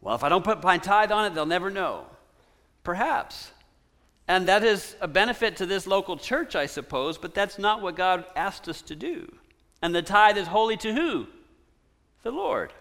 Well, 0.00 0.14
if 0.14 0.22
I 0.22 0.28
don't 0.28 0.44
put 0.44 0.62
my 0.62 0.78
tithe 0.78 1.10
on 1.10 1.24
it, 1.24 1.34
they'll 1.34 1.44
never 1.44 1.70
know. 1.70 2.06
Perhaps. 2.84 3.50
And 4.28 4.48
that 4.48 4.64
is 4.64 4.96
a 5.00 5.06
benefit 5.06 5.56
to 5.58 5.66
this 5.66 5.86
local 5.86 6.16
church, 6.16 6.56
I 6.56 6.66
suppose, 6.66 7.16
but 7.16 7.34
that's 7.34 7.58
not 7.58 7.80
what 7.80 7.96
God 7.96 8.24
asked 8.34 8.68
us 8.68 8.82
to 8.82 8.96
do. 8.96 9.32
And 9.82 9.94
the 9.94 10.02
tithe 10.02 10.36
is 10.36 10.48
holy 10.48 10.76
to 10.78 10.92
who? 10.92 11.26
The 12.22 12.32
Lord. 12.32 12.72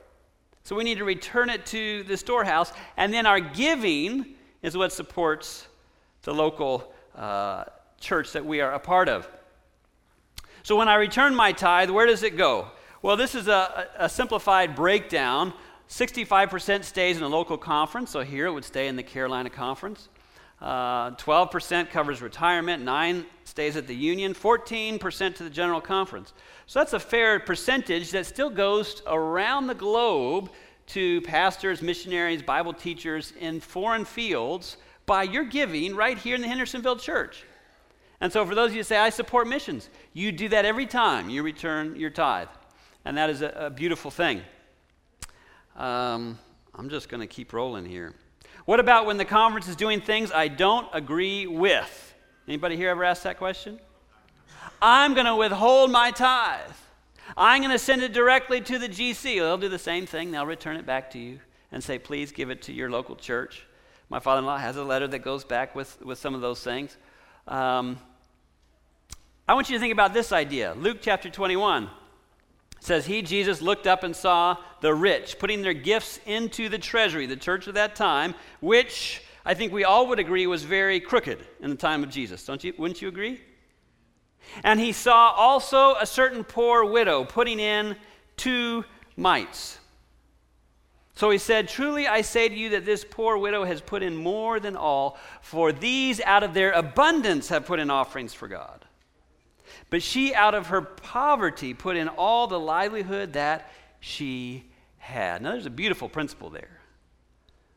So 0.63 0.75
we 0.75 0.83
need 0.83 0.97
to 0.97 1.05
return 1.05 1.51
it 1.51 1.67
to 1.67 2.03
the 2.03 2.17
storehouse, 2.17 2.73
and 2.97 3.13
then 3.13 3.27
our 3.27 3.39
giving 3.39 4.25
is 4.63 4.75
what 4.75 4.91
supports 4.91 5.67
the 6.23 6.33
local 6.33 6.91
uh, 7.15 7.65
church 7.99 8.31
that 8.31 8.43
we 8.43 8.61
are 8.61 8.73
a 8.73 8.79
part 8.79 9.07
of. 9.07 9.27
So 10.63 10.75
when 10.75 10.87
I 10.87 10.95
return 10.95 11.35
my 11.35 11.51
tithe, 11.51 11.91
where 11.91 12.07
does 12.07 12.23
it 12.23 12.35
go? 12.35 12.71
Well, 13.03 13.15
this 13.15 13.35
is 13.35 13.47
a, 13.47 13.87
a 13.99 14.09
simplified 14.09 14.75
breakdown. 14.75 15.53
65% 15.87 16.83
stays 16.83 17.17
in 17.17 17.21
a 17.21 17.27
local 17.27 17.59
conference, 17.59 18.09
so 18.09 18.21
here 18.21 18.47
it 18.47 18.51
would 18.51 18.65
stay 18.65 18.87
in 18.87 18.95
the 18.95 19.03
Carolina 19.03 19.51
Conference. 19.51 20.09
Uh, 20.61 21.11
12% 21.11 21.89
covers 21.89 22.21
retirement, 22.21 22.83
9 22.83 23.25
stays 23.43 23.75
at 23.75 23.87
the 23.87 23.95
union, 23.95 24.33
14% 24.33 25.35
to 25.35 25.43
the 25.43 25.49
general 25.49 25.81
conference. 25.81 26.33
So 26.65 26.79
that's 26.79 26.93
a 26.93 26.99
fair 26.99 27.39
percentage 27.39 28.11
that 28.11 28.25
still 28.25 28.49
goes 28.49 29.01
around 29.05 29.67
the 29.67 29.75
globe 29.75 30.49
to 30.87 31.21
pastors, 31.21 31.81
missionaries, 31.81 32.41
Bible 32.41 32.73
teachers 32.73 33.33
in 33.39 33.59
foreign 33.59 34.05
fields 34.05 34.77
by 35.05 35.23
your 35.23 35.43
giving 35.43 35.95
right 35.95 36.17
here 36.17 36.35
in 36.35 36.41
the 36.41 36.47
Hendersonville 36.47 36.97
church. 36.97 37.43
And 38.21 38.31
so, 38.31 38.45
for 38.45 38.55
those 38.55 38.69
of 38.69 38.75
you 38.75 38.79
who 38.79 38.83
say, 38.83 38.97
I 38.97 39.09
support 39.09 39.47
missions, 39.47 39.89
you 40.13 40.31
do 40.31 40.49
that 40.49 40.65
every 40.65 40.85
time 40.85 41.29
you 41.29 41.43
return 41.43 41.95
your 41.95 42.09
tithe. 42.09 42.47
And 43.03 43.17
that 43.17 43.29
is 43.29 43.41
a, 43.41 43.49
a 43.49 43.69
beautiful 43.69 44.09
thing. 44.09 44.41
Um, 45.75 46.39
I'm 46.73 46.89
just 46.89 47.09
going 47.09 47.21
to 47.21 47.27
keep 47.27 47.51
rolling 47.51 47.85
here. 47.85 48.15
What 48.65 48.79
about 48.79 49.05
when 49.05 49.17
the 49.17 49.25
conference 49.25 49.67
is 49.67 49.75
doing 49.75 50.01
things 50.01 50.31
I 50.31 50.47
don't 50.47 50.87
agree 50.91 51.45
with? 51.45 52.15
Anybody 52.47 52.75
here 52.75 52.89
ever 52.89 53.03
asked 53.03 53.23
that 53.23 53.37
question? 53.37 53.79
I'm 54.81 55.13
going 55.13 55.27
to 55.27 55.35
withhold 55.35 55.91
my 55.91 56.09
tithe. 56.09 56.61
I'm 57.37 57.61
going 57.61 57.71
to 57.71 57.79
send 57.79 58.01
it 58.01 58.11
directly 58.11 58.61
to 58.61 58.79
the 58.79 58.89
GC. 58.89 59.35
They'll 59.35 59.57
do 59.57 59.69
the 59.69 59.77
same 59.77 60.07
thing. 60.07 60.31
They'll 60.31 60.47
return 60.47 60.77
it 60.77 60.85
back 60.85 61.11
to 61.11 61.19
you 61.19 61.39
and 61.71 61.83
say, 61.83 61.99
please 61.99 62.31
give 62.31 62.49
it 62.49 62.63
to 62.63 62.73
your 62.73 62.89
local 62.89 63.15
church. 63.15 63.65
My 64.09 64.19
father 64.19 64.39
in 64.39 64.45
law 64.45 64.57
has 64.57 64.77
a 64.77 64.83
letter 64.83 65.07
that 65.07 65.19
goes 65.19 65.43
back 65.43 65.75
with, 65.75 66.01
with 66.03 66.17
some 66.17 66.33
of 66.33 66.41
those 66.41 66.63
things. 66.63 66.97
Um, 67.47 67.99
I 69.47 69.53
want 69.53 69.69
you 69.69 69.75
to 69.75 69.79
think 69.79 69.93
about 69.93 70.13
this 70.13 70.31
idea. 70.31 70.73
Luke 70.75 70.97
chapter 71.01 71.29
21 71.29 71.87
says, 72.85 73.05
He, 73.05 73.21
Jesus, 73.21 73.61
looked 73.61 73.87
up 73.87 74.03
and 74.03 74.15
saw 74.15 74.57
the 74.81 74.93
rich 74.93 75.39
putting 75.39 75.61
their 75.61 75.73
gifts 75.73 76.19
into 76.25 76.69
the 76.69 76.77
treasury, 76.77 77.25
the 77.25 77.35
church 77.35 77.67
of 77.67 77.73
that 77.73 77.95
time, 77.95 78.35
which 78.59 79.21
I 79.45 79.53
think 79.53 79.73
we 79.73 79.83
all 79.83 80.07
would 80.07 80.19
agree 80.19 80.47
was 80.47 80.63
very 80.63 80.99
crooked 80.99 81.39
in 81.61 81.69
the 81.69 81.75
time 81.75 82.03
of 82.03 82.09
Jesus. 82.09 82.45
Don't 82.45 82.63
you? 82.63 82.73
Wouldn't 82.77 83.01
you 83.01 83.07
agree? 83.07 83.41
And 84.63 84.79
he 84.79 84.91
saw 84.91 85.31
also 85.31 85.95
a 85.95 86.05
certain 86.05 86.43
poor 86.43 86.85
widow 86.85 87.25
putting 87.25 87.59
in 87.59 87.95
two 88.37 88.85
mites. 89.17 89.79
So 91.15 91.29
he 91.29 91.37
said, 91.37 91.67
Truly 91.67 92.07
I 92.07 92.21
say 92.21 92.49
to 92.49 92.55
you 92.55 92.69
that 92.69 92.85
this 92.85 93.05
poor 93.09 93.37
widow 93.37 93.63
has 93.63 93.81
put 93.81 94.03
in 94.03 94.15
more 94.15 94.59
than 94.59 94.75
all, 94.75 95.17
for 95.41 95.71
these 95.71 96.21
out 96.21 96.43
of 96.43 96.53
their 96.53 96.71
abundance 96.71 97.49
have 97.49 97.65
put 97.65 97.79
in 97.79 97.89
offerings 97.89 98.33
for 98.33 98.47
God. 98.47 98.84
But 99.89 100.03
she 100.03 100.33
out 100.33 100.55
of 100.55 100.67
her 100.67 100.81
poverty 100.81 101.73
put 101.73 101.97
in 101.97 102.07
all 102.07 102.47
the 102.47 102.59
livelihood 102.59 103.33
that 103.33 103.71
she 103.99 104.65
had. 104.97 105.41
Now 105.41 105.51
there's 105.51 105.65
a 105.65 105.71
beautiful 105.71 106.09
principle 106.09 106.49
there. 106.49 106.79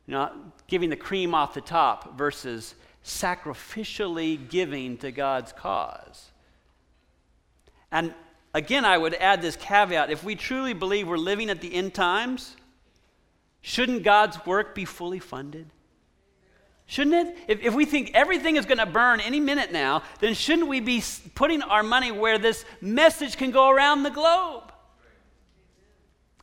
You 0.07 0.15
know, 0.15 0.33
giving 0.67 0.91
the 0.91 0.97
cream 0.97 1.35
off 1.35 1.55
the 1.55 1.61
top 1.61 2.17
versus 2.17 2.75
sacrificially 3.05 4.49
giving 4.49 4.97
to 4.99 5.13
God's 5.13 5.53
cause. 5.53 6.31
And 7.91 8.15
again, 8.55 8.85
I 8.85 8.97
would 8.97 9.15
add 9.15 9.43
this 9.43 9.57
caveat 9.57 10.11
if 10.11 10.25
we 10.25 10.35
truly 10.35 10.73
believe 10.73 11.09
we're 11.09 11.19
living 11.19 11.51
at 11.51 11.61
the 11.61 11.75
end 11.75 11.95
times, 11.95 12.57
Shouldn't 13.61 14.03
God's 14.03 14.45
work 14.47 14.75
be 14.75 14.85
fully 14.85 15.19
funded? 15.19 15.71
Shouldn't 16.91 17.29
it? 17.29 17.37
If, 17.49 17.63
if 17.63 17.75
we 17.75 17.85
think 17.85 18.13
everything 18.15 18.57
is 18.57 18.65
going 18.65 18.79
to 18.79 18.87
burn 18.87 19.21
any 19.21 19.41
minute 19.41 19.71
now, 19.71 20.03
then 20.21 20.33
shouldn't 20.33 20.69
we 20.69 20.81
be 20.81 21.03
putting 21.35 21.61
our 21.61 21.83
money 21.83 22.11
where 22.11 22.39
this 22.39 22.65
message 22.81 23.37
can 23.37 23.51
go 23.51 23.69
around 23.69 24.05
the 24.05 24.11
globe? 24.11 24.73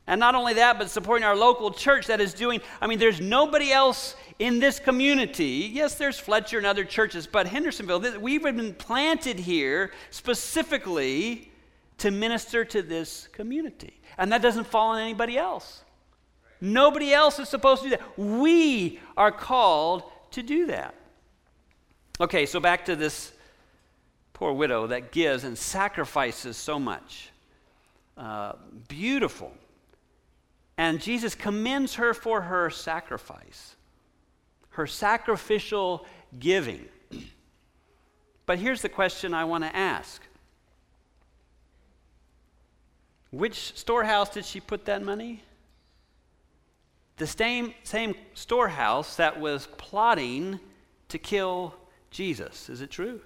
And 0.06 0.20
not 0.20 0.36
only 0.36 0.54
that, 0.54 0.78
but 0.78 0.92
supporting 0.92 1.26
our 1.26 1.36
local 1.36 1.72
church 1.72 2.06
that 2.08 2.22
is 2.22 2.36
doing, 2.36 2.62
I 2.80 2.86
mean, 2.86 3.00
there's 3.00 3.20
nobody 3.20 3.72
else 3.72 4.16
in 4.38 4.60
this 4.60 4.80
community. 4.80 5.72
Yes, 5.74 5.96
there's 5.96 6.20
Fletcher 6.20 6.60
and 6.60 6.68
other 6.68 6.84
churches, 6.84 7.26
but 7.26 7.48
Hendersonville, 7.48 8.20
we've 8.20 8.44
been 8.44 8.76
planted 8.76 9.40
here 9.40 9.92
specifically 10.12 11.52
to 11.98 12.12
minister 12.12 12.64
to 12.66 12.84
this 12.84 13.28
community. 13.32 14.00
And 14.20 14.32
that 14.32 14.44
doesn't 14.44 14.68
fall 14.68 14.92
on 14.92 15.02
anybody 15.02 15.40
else. 15.40 15.82
Nobody 16.62 17.12
else 17.12 17.40
is 17.40 17.50
supposed 17.50 17.82
to 17.82 17.90
do 17.90 17.98
that. 17.98 18.20
We 18.20 19.00
are 19.18 19.32
called 19.32 20.04
to 20.36 20.44
do 20.44 20.68
that. 20.68 20.94
Okay, 22.20 22.46
so 22.46 22.60
back 22.60 22.86
to 22.86 22.96
this 22.96 23.34
poor 24.34 24.54
widow 24.54 24.88
that 24.88 25.12
gives 25.12 25.44
and 25.44 25.58
sacrifices 25.58 26.56
so 26.56 26.80
much. 26.80 27.30
Uh, 28.18 28.54
beautiful. 28.88 29.52
And 30.78 31.02
Jesus 31.02 31.36
commends 31.36 31.96
her 31.96 32.14
for 32.14 32.42
her 32.42 32.70
sacrifice, 32.70 33.76
her 34.72 34.88
sacrificial 34.88 36.06
giving. 36.38 36.86
But 38.46 38.60
here's 38.60 38.82
the 38.82 38.90
question 38.90 39.34
I 39.34 39.46
want 39.46 39.64
to 39.64 39.76
ask 39.76 40.22
Which 43.32 43.78
storehouse 43.78 44.30
did 44.30 44.46
she 44.46 44.60
put 44.60 44.86
that 44.86 45.02
money? 45.02 45.44
The 47.18 47.28
same, 47.28 47.74
same 47.84 48.16
storehouse 48.34 49.16
that 49.16 49.40
was 49.40 49.68
plotting 49.78 50.60
to 51.10 51.18
kill 51.18 51.74
Jesus. 52.12 52.70
Is 52.70 52.82
it 52.82 52.92
true? 52.92 53.22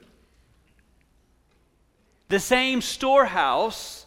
The 2.27 2.39
same 2.39 2.81
storehouse 2.81 4.05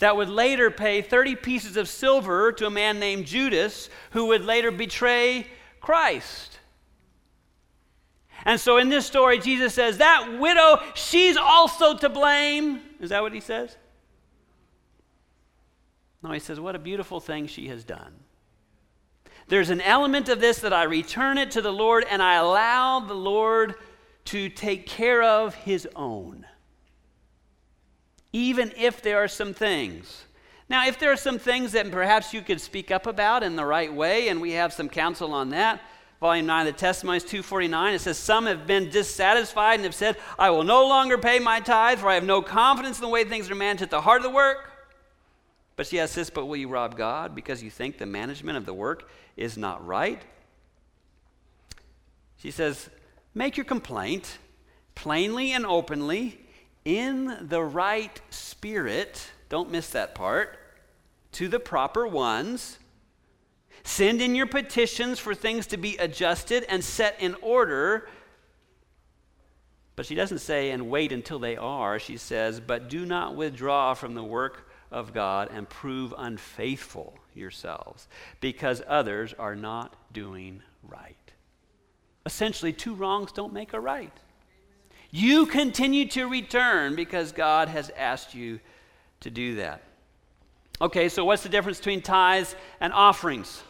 that 0.00 0.16
would 0.16 0.28
later 0.28 0.70
pay 0.70 1.02
30 1.02 1.36
pieces 1.36 1.76
of 1.76 1.88
silver 1.88 2.52
to 2.52 2.66
a 2.66 2.70
man 2.70 2.98
named 2.98 3.26
Judas, 3.26 3.88
who 4.10 4.26
would 4.26 4.44
later 4.44 4.70
betray 4.70 5.46
Christ. 5.80 6.58
And 8.44 8.58
so 8.58 8.78
in 8.78 8.88
this 8.88 9.06
story, 9.06 9.38
Jesus 9.38 9.74
says, 9.74 9.98
That 9.98 10.38
widow, 10.40 10.80
she's 10.94 11.36
also 11.36 11.96
to 11.98 12.08
blame. 12.08 12.80
Is 12.98 13.10
that 13.10 13.22
what 13.22 13.32
he 13.32 13.40
says? 13.40 13.76
No, 16.22 16.32
he 16.32 16.40
says, 16.40 16.58
What 16.58 16.74
a 16.74 16.78
beautiful 16.78 17.20
thing 17.20 17.46
she 17.46 17.68
has 17.68 17.84
done. 17.84 18.14
There's 19.50 19.70
an 19.70 19.80
element 19.80 20.28
of 20.28 20.40
this 20.40 20.60
that 20.60 20.72
I 20.72 20.84
return 20.84 21.36
it 21.36 21.50
to 21.50 21.60
the 21.60 21.72
Lord 21.72 22.04
and 22.08 22.22
I 22.22 22.36
allow 22.36 23.00
the 23.00 23.14
Lord 23.14 23.74
to 24.26 24.48
take 24.48 24.86
care 24.86 25.24
of 25.24 25.56
his 25.56 25.88
own. 25.96 26.46
Even 28.32 28.72
if 28.76 29.02
there 29.02 29.18
are 29.18 29.26
some 29.26 29.52
things. 29.52 30.24
Now, 30.68 30.86
if 30.86 31.00
there 31.00 31.10
are 31.10 31.16
some 31.16 31.40
things 31.40 31.72
that 31.72 31.90
perhaps 31.90 32.32
you 32.32 32.42
could 32.42 32.60
speak 32.60 32.92
up 32.92 33.08
about 33.08 33.42
in 33.42 33.56
the 33.56 33.64
right 33.64 33.92
way, 33.92 34.28
and 34.28 34.40
we 34.40 34.52
have 34.52 34.72
some 34.72 34.88
counsel 34.88 35.34
on 35.34 35.50
that, 35.50 35.80
volume 36.20 36.46
9 36.46 36.68
of 36.68 36.72
the 36.72 36.78
testimonies 36.78 37.24
249 37.24 37.94
it 37.94 37.98
says 37.98 38.18
some 38.18 38.44
have 38.44 38.66
been 38.66 38.90
dissatisfied 38.90 39.76
and 39.76 39.84
have 39.84 39.94
said 39.94 40.18
i 40.38 40.50
will 40.50 40.64
no 40.64 40.86
longer 40.86 41.16
pay 41.16 41.38
my 41.38 41.60
tithe 41.60 41.98
for 41.98 42.10
i 42.10 42.14
have 42.14 42.24
no 42.24 42.42
confidence 42.42 42.98
in 42.98 43.02
the 43.02 43.08
way 43.08 43.24
things 43.24 43.50
are 43.50 43.54
managed 43.54 43.80
at 43.80 43.88
the 43.88 44.02
heart 44.02 44.18
of 44.18 44.24
the 44.24 44.28
work 44.28 44.69
but 45.80 45.86
she 45.86 45.98
asks 45.98 46.14
this 46.14 46.28
but 46.28 46.44
will 46.44 46.58
you 46.58 46.68
rob 46.68 46.94
god 46.94 47.34
because 47.34 47.62
you 47.62 47.70
think 47.70 47.96
the 47.96 48.04
management 48.04 48.58
of 48.58 48.66
the 48.66 48.74
work 48.74 49.08
is 49.34 49.56
not 49.56 49.82
right 49.86 50.20
she 52.36 52.50
says 52.50 52.90
make 53.34 53.56
your 53.56 53.64
complaint 53.64 54.36
plainly 54.94 55.52
and 55.52 55.64
openly 55.64 56.38
in 56.84 57.48
the 57.48 57.62
right 57.62 58.20
spirit, 58.30 59.30
don't 59.48 59.70
miss 59.70 59.90
that 59.90 60.14
part, 60.14 60.58
to 61.32 61.48
the 61.48 61.60
proper 61.60 62.06
ones. 62.06 62.78
Send 63.82 64.20
in 64.20 64.34
your 64.34 64.46
petitions 64.46 65.18
for 65.18 65.34
things 65.34 65.66
to 65.68 65.76
be 65.76 65.96
adjusted 65.96 66.64
and 66.68 66.84
set 66.84 67.16
in 67.20 67.34
order. 67.40 68.08
But 69.96 70.06
she 70.06 70.14
doesn't 70.14 70.40
say, 70.40 70.70
and 70.70 70.90
wait 70.90 71.12
until 71.12 71.38
they 71.38 71.56
are. 71.56 71.98
She 71.98 72.16
says, 72.16 72.60
but 72.60 72.88
do 72.88 73.06
not 73.06 73.36
withdraw 73.36 73.94
from 73.94 74.14
the 74.14 74.24
work 74.24 74.69
of 74.90 75.12
God 75.14 75.50
and 75.52 75.68
prove 75.68 76.14
unfaithful 76.16 77.18
yourselves, 77.34 78.08
because 78.40 78.82
others 78.88 79.34
are 79.38 79.56
not 79.56 79.94
doing 80.12 80.62
right. 80.82 81.16
Essentially, 82.26 82.72
two 82.72 82.94
wrongs 82.94 83.32
don't 83.32 83.52
make 83.52 83.72
a 83.72 83.80
right. 83.80 84.12
You 85.10 85.46
continue 85.46 86.06
to 86.08 86.26
return 86.26 86.94
because 86.94 87.32
God 87.32 87.68
has 87.68 87.90
asked 87.96 88.34
you 88.34 88.60
to 89.20 89.30
do 89.30 89.56
that. 89.56 89.82
Okay, 90.80 91.08
so 91.08 91.24
what's 91.24 91.42
the 91.42 91.48
difference 91.48 91.78
between 91.78 92.00
tithes 92.00 92.54
and 92.80 92.92
offerings? 92.92 93.62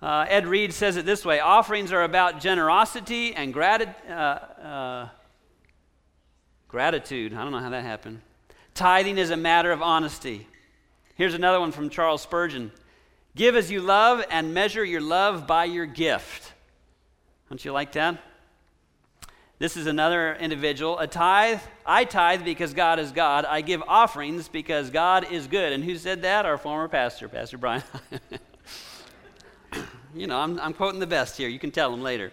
Uh, 0.00 0.26
Ed 0.28 0.46
Reed 0.46 0.72
says 0.72 0.96
it 0.96 1.06
this 1.06 1.24
way 1.24 1.40
offerings 1.40 1.92
are 1.92 2.02
about 2.02 2.40
generosity 2.40 3.34
and 3.34 3.56
uh, 3.56 4.12
uh, 4.12 5.08
gratitude. 6.68 7.32
I 7.32 7.42
don't 7.42 7.52
know 7.52 7.58
how 7.58 7.70
that 7.70 7.84
happened. 7.84 8.20
Tithing 8.74 9.18
is 9.18 9.30
a 9.30 9.36
matter 9.36 9.70
of 9.70 9.82
honesty. 9.82 10.48
Here's 11.14 11.34
another 11.34 11.60
one 11.60 11.72
from 11.72 11.90
Charles 11.90 12.22
Spurgeon 12.22 12.72
Give 13.36 13.56
as 13.56 13.70
you 13.70 13.80
love 13.80 14.24
and 14.30 14.54
measure 14.54 14.84
your 14.84 15.00
love 15.00 15.46
by 15.46 15.64
your 15.64 15.86
gift. 15.86 16.52
Don't 17.48 17.64
you 17.64 17.72
like 17.72 17.92
that? 17.92 18.18
This 19.58 19.76
is 19.76 19.86
another 19.86 20.34
individual. 20.34 20.98
A 20.98 21.06
tithe, 21.06 21.60
I 21.86 22.04
tithe 22.04 22.44
because 22.44 22.74
God 22.74 22.98
is 22.98 23.12
God. 23.12 23.44
I 23.44 23.60
give 23.60 23.82
offerings 23.86 24.48
because 24.48 24.90
God 24.90 25.30
is 25.30 25.46
good. 25.46 25.72
And 25.72 25.82
who 25.84 25.96
said 25.96 26.22
that? 26.22 26.44
Our 26.46 26.58
former 26.58 26.88
pastor, 26.88 27.28
Pastor 27.28 27.58
Brian. 27.58 27.82
you 30.14 30.26
know, 30.26 30.38
I'm, 30.38 30.58
I'm 30.60 30.74
quoting 30.74 31.00
the 31.00 31.06
best 31.06 31.36
here. 31.36 31.48
You 31.48 31.58
can 31.58 31.70
tell 31.70 31.92
him 31.94 32.02
later. 32.02 32.32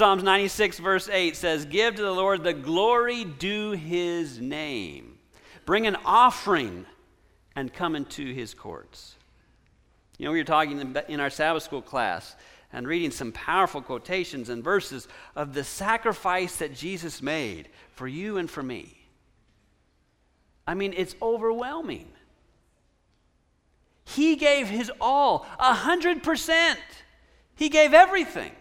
Psalms 0.00 0.22
96, 0.22 0.78
verse 0.78 1.10
8 1.10 1.36
says, 1.36 1.66
Give 1.66 1.94
to 1.94 2.00
the 2.00 2.10
Lord 2.10 2.42
the 2.42 2.54
glory 2.54 3.22
due 3.22 3.72
his 3.72 4.40
name. 4.40 5.18
Bring 5.66 5.86
an 5.86 5.98
offering 6.06 6.86
and 7.54 7.70
come 7.70 7.94
into 7.94 8.32
his 8.32 8.54
courts. 8.54 9.16
You 10.16 10.24
know, 10.24 10.32
we 10.32 10.38
were 10.38 10.44
talking 10.44 10.96
in 11.06 11.20
our 11.20 11.28
Sabbath 11.28 11.64
school 11.64 11.82
class 11.82 12.34
and 12.72 12.88
reading 12.88 13.10
some 13.10 13.30
powerful 13.32 13.82
quotations 13.82 14.48
and 14.48 14.64
verses 14.64 15.06
of 15.36 15.52
the 15.52 15.64
sacrifice 15.64 16.56
that 16.56 16.74
Jesus 16.74 17.20
made 17.20 17.68
for 17.92 18.08
you 18.08 18.38
and 18.38 18.50
for 18.50 18.62
me. 18.62 18.96
I 20.66 20.72
mean, 20.72 20.94
it's 20.96 21.14
overwhelming. 21.20 22.08
He 24.06 24.36
gave 24.36 24.66
his 24.66 24.90
all, 24.98 25.46
a 25.58 25.74
hundred 25.74 26.22
percent. 26.22 26.80
He 27.54 27.68
gave 27.68 27.92
everything. 27.92 28.52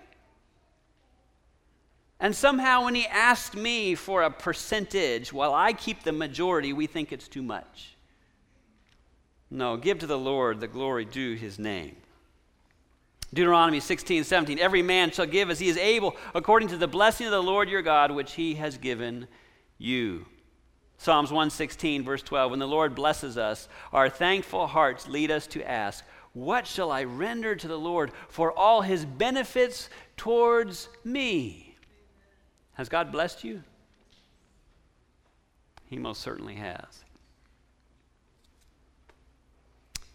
And 2.19 2.35
somehow, 2.35 2.85
when 2.85 2.95
he 2.95 3.07
asked 3.07 3.55
me 3.55 3.95
for 3.95 4.23
a 4.23 4.29
percentage, 4.29 5.31
while 5.31 5.53
I 5.53 5.71
keep 5.71 6.03
the 6.03 6.11
majority, 6.11 6.73
we 6.73 6.85
think 6.85 7.13
it's 7.13 7.29
too 7.29 7.41
much. 7.41 7.95
No, 9.49 9.77
give 9.77 9.99
to 9.99 10.07
the 10.07 10.17
Lord 10.17 10.59
the 10.59 10.67
glory 10.67 11.05
due 11.05 11.35
his 11.35 11.57
name. 11.57 11.95
Deuteronomy 13.33 13.79
16, 13.79 14.23
17. 14.23 14.59
Every 14.59 14.81
man 14.81 15.11
shall 15.11 15.25
give 15.25 15.49
as 15.49 15.59
he 15.59 15.69
is 15.69 15.77
able, 15.77 16.15
according 16.33 16.69
to 16.69 16.77
the 16.77 16.87
blessing 16.87 17.27
of 17.27 17.31
the 17.31 17.41
Lord 17.41 17.69
your 17.69 17.81
God, 17.81 18.11
which 18.11 18.33
he 18.33 18.55
has 18.55 18.77
given 18.77 19.27
you. 19.77 20.25
Psalms 20.97 21.31
116, 21.31 22.03
verse 22.03 22.21
12. 22.23 22.51
When 22.51 22.59
the 22.59 22.67
Lord 22.67 22.95
blesses 22.95 23.37
us, 23.37 23.69
our 23.93 24.09
thankful 24.09 24.67
hearts 24.67 25.07
lead 25.07 25.31
us 25.31 25.47
to 25.47 25.69
ask, 25.69 26.03
What 26.33 26.67
shall 26.67 26.91
I 26.91 27.05
render 27.05 27.55
to 27.55 27.67
the 27.67 27.79
Lord 27.79 28.11
for 28.27 28.51
all 28.51 28.81
his 28.81 29.05
benefits 29.05 29.89
towards 30.17 30.89
me? 31.05 31.68
Has 32.79 32.87
God 32.87 33.11
blessed 33.11 33.43
you? 33.43 33.61
He 35.87 35.97
most 35.97 36.21
certainly 36.21 36.55
has. 36.55 37.03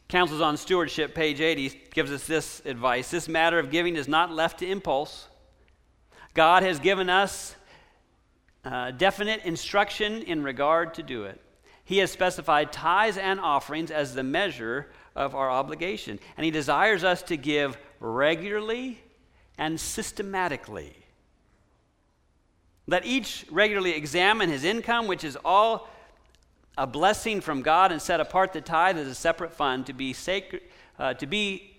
Counsels 0.08 0.40
on 0.40 0.56
Stewardship, 0.56 1.14
page 1.14 1.42
80, 1.42 1.78
gives 1.92 2.10
us 2.10 2.26
this 2.26 2.62
advice 2.64 3.10
This 3.10 3.28
matter 3.28 3.58
of 3.58 3.70
giving 3.70 3.96
is 3.96 4.08
not 4.08 4.32
left 4.32 4.60
to 4.60 4.66
impulse. 4.66 5.28
God 6.32 6.62
has 6.62 6.78
given 6.78 7.10
us 7.10 7.54
uh, 8.64 8.92
definite 8.92 9.44
instruction 9.44 10.22
in 10.22 10.42
regard 10.42 10.94
to 10.94 11.02
do 11.02 11.24
it. 11.24 11.42
He 11.84 11.98
has 11.98 12.10
specified 12.10 12.72
tithes 12.72 13.18
and 13.18 13.40
offerings 13.40 13.90
as 13.90 14.14
the 14.14 14.22
measure 14.22 14.88
of 15.14 15.34
our 15.34 15.50
obligation, 15.50 16.18
and 16.38 16.46
He 16.46 16.50
desires 16.50 17.04
us 17.04 17.20
to 17.24 17.36
give 17.36 17.76
regularly 18.00 19.02
and 19.58 19.78
systematically. 19.78 21.03
Let 22.86 23.06
each 23.06 23.46
regularly 23.50 23.92
examine 23.92 24.50
his 24.50 24.64
income, 24.64 25.06
which 25.06 25.24
is 25.24 25.38
all 25.44 25.88
a 26.76 26.86
blessing 26.86 27.40
from 27.40 27.62
God 27.62 27.92
and 27.92 28.02
set 28.02 28.20
apart 28.20 28.52
the 28.52 28.60
tithe 28.60 28.98
as 28.98 29.06
a 29.06 29.14
separate 29.14 29.52
fund 29.52 29.86
to 29.86 29.92
be, 29.92 30.12
sacred, 30.12 30.62
uh, 30.98 31.14
to 31.14 31.26
be 31.26 31.76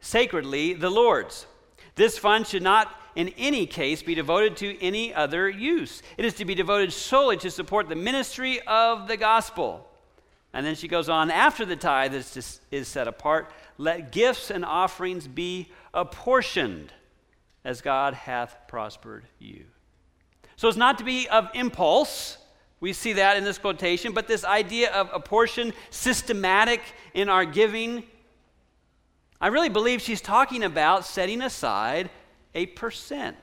sacredly 0.00 0.74
the 0.74 0.90
Lord's. 0.90 1.46
This 1.94 2.18
fund 2.18 2.46
should 2.46 2.62
not 2.62 2.94
in 3.14 3.28
any 3.36 3.66
case 3.66 4.02
be 4.02 4.14
devoted 4.14 4.56
to 4.58 4.80
any 4.80 5.12
other 5.12 5.48
use. 5.48 6.02
It 6.16 6.24
is 6.24 6.34
to 6.34 6.44
be 6.44 6.54
devoted 6.54 6.92
solely 6.92 7.36
to 7.38 7.50
support 7.50 7.88
the 7.88 7.96
ministry 7.96 8.60
of 8.66 9.08
the 9.08 9.16
gospel. 9.16 9.88
And 10.52 10.64
then 10.64 10.76
she 10.76 10.88
goes 10.88 11.08
on, 11.08 11.30
after 11.30 11.64
the 11.64 11.76
tithe 11.76 12.14
is, 12.14 12.60
is 12.70 12.88
set 12.88 13.06
apart, 13.06 13.50
let 13.76 14.12
gifts 14.12 14.50
and 14.50 14.64
offerings 14.64 15.28
be 15.28 15.70
apportioned 15.92 16.92
as 17.64 17.80
God 17.80 18.14
hath 18.14 18.56
prospered 18.66 19.24
you. 19.38 19.64
So 20.58 20.66
it's 20.66 20.76
not 20.76 20.98
to 20.98 21.04
be 21.04 21.28
of 21.28 21.48
impulse, 21.54 22.36
we 22.80 22.92
see 22.92 23.12
that 23.12 23.36
in 23.36 23.44
this 23.44 23.58
quotation, 23.58 24.12
but 24.12 24.26
this 24.26 24.44
idea 24.44 24.90
of 24.92 25.08
a 25.12 25.20
portion 25.20 25.72
systematic 25.90 26.82
in 27.14 27.28
our 27.28 27.44
giving, 27.44 28.02
I 29.40 29.46
really 29.46 29.68
believe 29.68 30.02
she's 30.02 30.20
talking 30.20 30.64
about 30.64 31.06
setting 31.06 31.42
aside 31.42 32.10
a 32.56 32.66
percent. 32.66 33.36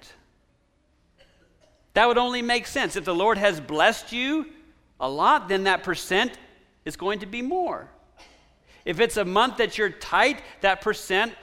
That 1.93 2.10
would 2.10 2.17
only 2.17 2.41
make 2.41 2.67
sense. 2.67 2.97
If 2.97 3.06
the 3.06 3.15
Lord 3.15 3.38
has 3.38 3.62
blessed 3.62 4.12
you 4.12 4.47
a 4.99 5.10
lot, 5.10 5.47
then 5.47 5.63
that 5.63 5.84
percent 5.84 6.38
is 6.84 6.97
going 6.97 7.19
to 7.19 7.25
be 7.25 7.41
more. 7.41 7.89
If 8.84 8.99
it's 8.99 9.15
a 9.15 9.23
month 9.23 9.56
that 9.56 9.78
you're 9.78 9.89
tight, 9.89 10.41
that 10.60 10.82
percent, 10.82 11.34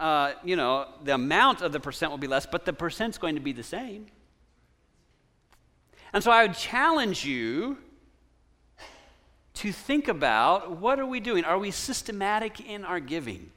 uh, 0.00 0.32
you 0.42 0.56
know, 0.56 0.86
the 1.04 1.16
amount 1.16 1.60
of 1.60 1.72
the 1.72 1.80
percent 1.80 2.10
will 2.10 2.18
be 2.18 2.28
less, 2.28 2.46
but 2.46 2.64
the 2.64 2.72
percent's 2.72 3.18
going 3.18 3.34
to 3.34 3.42
be 3.42 3.52
the 3.52 3.62
same. 3.62 4.06
And 6.12 6.22
so 6.22 6.30
I 6.30 6.46
would 6.46 6.56
challenge 6.56 7.24
you 7.24 7.78
to 9.54 9.72
think 9.72 10.08
about 10.08 10.78
what 10.78 10.98
are 10.98 11.06
we 11.06 11.20
doing? 11.20 11.44
Are 11.44 11.58
we 11.58 11.70
systematic 11.70 12.66
in 12.66 12.84
our 12.84 13.00
giving? 13.00 13.50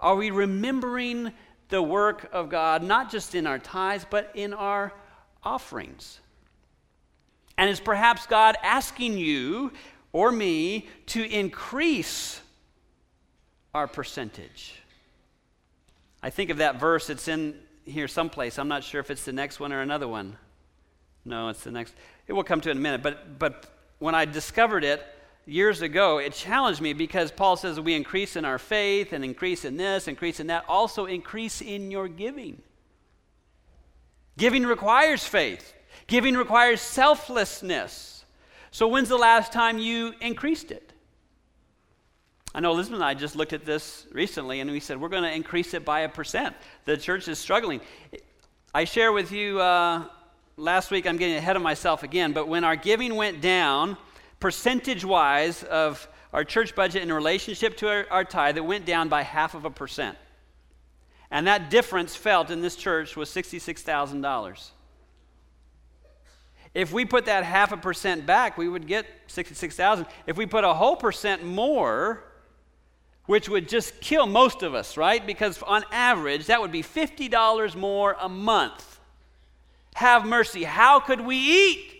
Are 0.00 0.16
we 0.16 0.30
remembering 0.30 1.32
the 1.68 1.82
work 1.82 2.28
of 2.32 2.48
God, 2.48 2.82
not 2.82 3.10
just 3.10 3.34
in 3.34 3.46
our 3.46 3.58
tithes, 3.58 4.06
but 4.08 4.30
in 4.34 4.54
our 4.54 4.92
offerings? 5.42 6.20
And 7.56 7.70
is 7.70 7.80
perhaps 7.80 8.26
God 8.26 8.56
asking 8.62 9.18
you 9.18 9.72
or 10.12 10.32
me 10.32 10.88
to 11.06 11.22
increase 11.22 12.40
our 13.74 13.86
percentage? 13.86 14.80
I 16.22 16.30
think 16.30 16.50
of 16.50 16.58
that 16.58 16.80
verse, 16.80 17.10
it's 17.10 17.28
in 17.28 17.54
here 17.84 18.08
someplace. 18.08 18.58
I'm 18.58 18.68
not 18.68 18.82
sure 18.82 19.00
if 19.00 19.10
it's 19.10 19.24
the 19.24 19.32
next 19.32 19.60
one 19.60 19.72
or 19.72 19.80
another 19.80 20.08
one. 20.08 20.36
No, 21.24 21.48
it's 21.48 21.64
the 21.64 21.70
next. 21.70 21.94
It 22.26 22.32
will 22.32 22.44
come 22.44 22.60
to 22.60 22.68
it 22.68 22.72
in 22.72 22.78
a 22.78 22.80
minute. 22.80 23.02
But, 23.02 23.38
but 23.38 23.66
when 23.98 24.14
I 24.14 24.24
discovered 24.24 24.84
it 24.84 25.04
years 25.46 25.82
ago, 25.82 26.18
it 26.18 26.32
challenged 26.32 26.80
me 26.80 26.92
because 26.92 27.30
Paul 27.30 27.56
says 27.56 27.80
we 27.80 27.94
increase 27.94 28.36
in 28.36 28.44
our 28.44 28.58
faith 28.58 29.12
and 29.12 29.24
increase 29.24 29.64
in 29.64 29.76
this, 29.76 30.08
increase 30.08 30.40
in 30.40 30.48
that. 30.48 30.64
Also, 30.68 31.06
increase 31.06 31.60
in 31.60 31.90
your 31.90 32.08
giving. 32.08 32.62
Giving 34.36 34.64
requires 34.64 35.24
faith, 35.24 35.72
giving 36.06 36.34
requires 36.34 36.80
selflessness. 36.80 38.24
So, 38.70 38.88
when's 38.88 39.08
the 39.08 39.16
last 39.16 39.52
time 39.52 39.78
you 39.78 40.14
increased 40.20 40.72
it? 40.72 40.92
I 42.56 42.60
know 42.60 42.72
Elizabeth 42.72 43.00
and 43.00 43.04
I 43.04 43.14
just 43.14 43.34
looked 43.34 43.52
at 43.52 43.64
this 43.64 44.06
recently 44.12 44.60
and 44.60 44.70
we 44.70 44.78
said 44.78 45.00
we're 45.00 45.08
going 45.08 45.24
to 45.24 45.32
increase 45.32 45.74
it 45.74 45.84
by 45.84 46.00
a 46.00 46.08
percent. 46.08 46.54
The 46.84 46.96
church 46.96 47.26
is 47.26 47.38
struggling. 47.38 47.80
I 48.72 48.84
share 48.84 49.12
with 49.12 49.32
you 49.32 49.60
uh, 49.60 50.04
last 50.56 50.90
week, 50.90 51.06
I'm 51.06 51.16
getting 51.16 51.36
ahead 51.36 51.56
of 51.56 51.62
myself 51.62 52.02
again, 52.02 52.32
but 52.32 52.48
when 52.48 52.64
our 52.64 52.76
giving 52.76 53.14
went 53.16 53.40
down, 53.40 53.96
percentage 54.40 55.04
wise, 55.04 55.62
of 55.64 56.06
our 56.32 56.44
church 56.44 56.74
budget 56.74 57.02
in 57.02 57.12
relationship 57.12 57.76
to 57.78 57.88
our, 57.88 58.06
our 58.10 58.24
tithe, 58.24 58.56
it 58.56 58.64
went 58.64 58.84
down 58.84 59.08
by 59.08 59.22
half 59.22 59.54
of 59.54 59.64
a 59.64 59.70
percent. 59.70 60.16
And 61.30 61.46
that 61.46 61.70
difference 61.70 62.14
felt 62.14 62.50
in 62.50 62.60
this 62.60 62.76
church 62.76 63.16
was 63.16 63.28
$66,000. 63.30 64.70
If 66.74 66.92
we 66.92 67.04
put 67.04 67.26
that 67.26 67.44
half 67.44 67.70
a 67.72 67.76
percent 67.76 68.26
back, 68.26 68.58
we 68.58 68.68
would 68.68 68.86
get 68.86 69.06
66,000. 69.28 70.06
If 70.26 70.36
we 70.36 70.46
put 70.46 70.64
a 70.64 70.74
whole 70.74 70.96
percent 70.96 71.44
more, 71.44 72.24
which 73.26 73.48
would 73.48 73.68
just 73.68 74.00
kill 74.00 74.26
most 74.26 74.62
of 74.62 74.74
us, 74.74 74.96
right? 74.96 75.24
Because 75.24 75.62
on 75.62 75.84
average, 75.92 76.46
that 76.46 76.60
would 76.60 76.72
be 76.72 76.82
$50 76.82 77.76
more 77.76 78.16
a 78.20 78.28
month. 78.28 78.93
Have 79.94 80.26
mercy. 80.26 80.64
How 80.64 81.00
could 81.00 81.20
we 81.20 81.36
eat? 81.36 81.94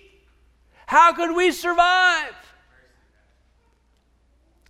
How 0.86 1.12
could 1.12 1.34
we 1.34 1.50
survive? 1.50 2.34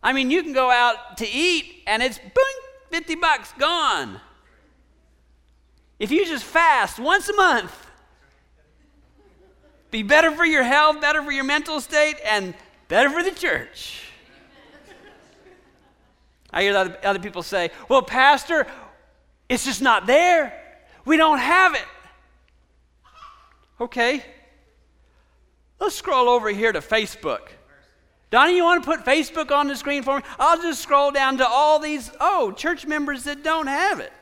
I 0.02 0.12
mean, 0.12 0.30
you 0.30 0.42
can 0.42 0.52
go 0.52 0.70
out 0.70 1.16
to 1.18 1.28
eat 1.28 1.82
and 1.86 2.02
it's 2.02 2.18
boing, 2.18 2.90
50 2.90 3.14
bucks 3.16 3.52
gone. 3.58 4.20
If 5.98 6.10
you 6.10 6.26
just 6.26 6.44
fast 6.44 6.98
once 6.98 7.28
a 7.28 7.34
month, 7.34 7.74
be 9.90 10.02
better 10.02 10.30
for 10.30 10.44
your 10.44 10.62
health, 10.62 11.00
better 11.00 11.22
for 11.22 11.32
your 11.32 11.44
mental 11.44 11.80
state, 11.80 12.16
and 12.24 12.52
better 12.88 13.08
for 13.08 13.22
the 13.22 13.30
church. 13.30 14.02
I 16.50 16.62
hear 16.62 16.76
other, 16.76 16.98
other 17.02 17.18
people 17.18 17.42
say, 17.42 17.70
well, 17.88 18.02
Pastor, 18.02 18.66
it's 19.48 19.64
just 19.64 19.80
not 19.80 20.06
there. 20.06 20.52
We 21.04 21.16
don't 21.16 21.38
have 21.38 21.74
it. 21.74 21.84
Okay. 23.80 24.24
Let's 25.80 25.96
scroll 25.96 26.28
over 26.28 26.50
here 26.50 26.72
to 26.72 26.80
Facebook. 26.80 27.48
Donnie, 28.30 28.56
you 28.56 28.64
want 28.64 28.82
to 28.82 28.88
put 28.88 29.04
Facebook 29.04 29.50
on 29.50 29.68
the 29.68 29.76
screen 29.76 30.02
for 30.02 30.16
me? 30.16 30.22
I'll 30.38 30.60
just 30.60 30.82
scroll 30.82 31.10
down 31.10 31.38
to 31.38 31.46
all 31.46 31.78
these, 31.78 32.10
oh, 32.20 32.52
church 32.52 32.86
members 32.86 33.24
that 33.24 33.42
don't 33.44 33.66
have 33.66 34.00
it. 34.00 34.12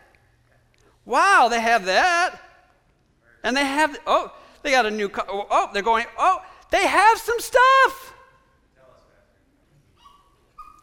Wow, 1.04 1.48
they 1.50 1.60
have 1.60 1.86
that. 1.86 2.38
And 3.42 3.56
they 3.56 3.64
have, 3.64 3.98
oh, 4.06 4.32
they 4.62 4.70
got 4.70 4.86
a 4.86 4.90
new, 4.90 5.10
oh, 5.28 5.46
oh, 5.50 5.70
they're 5.72 5.82
going, 5.82 6.06
oh, 6.18 6.42
they 6.70 6.86
have 6.86 7.18
some 7.18 7.40
stuff. 7.40 8.14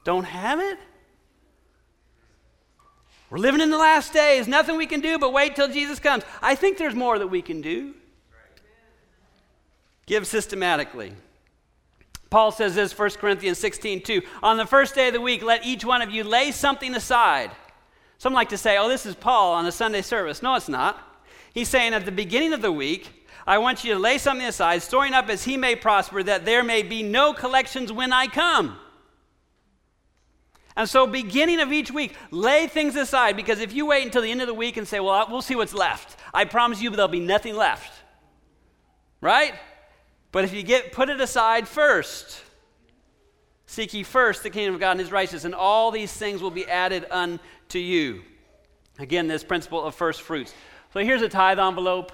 Don't 0.04 0.26
have 0.26 0.60
it? 0.60 0.78
We're 3.30 3.38
living 3.38 3.62
in 3.62 3.70
the 3.70 3.78
last 3.78 4.12
days. 4.12 4.48
Nothing 4.48 4.76
we 4.76 4.88
can 4.88 5.02
do 5.02 5.20
but 5.20 5.34
wait 5.34 5.56
till 5.56 5.68
Jesus 5.68 6.00
comes. 6.00 6.24
I 6.42 6.56
think 6.56 6.78
there's 6.78 6.96
more 6.96 7.20
that 7.20 7.28
we 7.28 7.42
can 7.42 7.62
do. 7.62 7.94
Give 10.10 10.26
systematically. 10.26 11.14
Paul 12.32 12.52
says 12.52 12.74
this, 12.74 12.98
1 12.98 13.12
Corinthians 13.12 13.60
16, 13.60 14.02
2. 14.02 14.22
On 14.42 14.58
the 14.58 14.66
first 14.66 14.96
day 14.96 15.10
of 15.10 15.14
the 15.14 15.22
week, 15.22 15.44
let 15.44 15.64
each 15.64 15.86
one 15.86 16.02
of 16.02 16.10
you 16.10 16.24
lay 16.24 16.52
something 16.52 16.96
aside. 16.96 17.52
Some 18.18 18.34
like 18.34 18.50
to 18.50 18.58
say, 18.58 18.80
oh, 18.80 18.90
this 18.90 19.06
is 19.06 19.14
Paul 19.14 19.54
on 19.54 19.68
a 19.68 19.72
Sunday 19.72 20.02
service. 20.02 20.42
No, 20.42 20.56
it's 20.56 20.68
not. 20.68 21.00
He's 21.54 21.70
saying 21.70 21.94
at 21.94 22.06
the 22.06 22.12
beginning 22.12 22.54
of 22.54 22.64
the 22.64 22.72
week, 22.72 23.28
I 23.46 23.60
want 23.60 23.84
you 23.84 23.94
to 23.94 24.00
lay 24.00 24.18
something 24.18 24.48
aside, 24.48 24.82
storing 24.82 25.14
up 25.14 25.30
as 25.30 25.44
he 25.44 25.58
may 25.58 25.76
prosper, 25.76 26.24
that 26.24 26.44
there 26.44 26.64
may 26.64 26.82
be 26.82 27.04
no 27.04 27.32
collections 27.32 27.92
when 27.92 28.12
I 28.12 28.26
come. 28.26 28.80
And 30.76 30.90
so, 30.90 31.06
beginning 31.06 31.60
of 31.60 31.72
each 31.72 31.92
week, 31.92 32.16
lay 32.32 32.66
things 32.66 32.96
aside 32.96 33.36
because 33.36 33.60
if 33.60 33.74
you 33.74 33.86
wait 33.86 34.06
until 34.06 34.24
the 34.24 34.32
end 34.32 34.42
of 34.42 34.48
the 34.48 34.56
week 34.56 34.78
and 34.78 34.88
say, 34.88 35.00
Well, 35.00 35.28
we'll 35.30 35.44
see 35.44 35.56
what's 35.56 35.74
left, 35.74 36.18
I 36.34 36.46
promise 36.46 36.82
you 36.82 36.90
there'll 36.90 37.10
be 37.10 37.20
nothing 37.20 37.56
left. 37.56 37.94
Right? 39.22 39.54
But 40.32 40.44
if 40.44 40.54
you 40.54 40.64
get 40.64 40.92
put 40.92 41.10
it 41.10 41.20
aside 41.20 41.68
first, 41.68 42.42
seek 43.66 43.94
ye 43.94 44.04
first 44.04 44.44
the 44.44 44.50
kingdom 44.50 44.76
of 44.76 44.80
God 44.80 44.92
and 44.92 45.00
his 45.00 45.12
righteousness, 45.12 45.46
and 45.46 45.56
all 45.56 45.92
these 45.92 46.14
things 46.14 46.42
will 46.42 46.52
be 46.52 46.68
added 46.68 47.06
unto 47.10 47.80
you. 47.80 48.24
Again, 49.00 49.28
this 49.28 49.44
principle 49.44 49.84
of 49.84 49.96
first 49.96 50.22
fruits. 50.22 50.54
So 50.94 51.00
here's 51.00 51.22
a 51.22 51.30
tithe 51.30 51.60
envelope, 51.60 52.12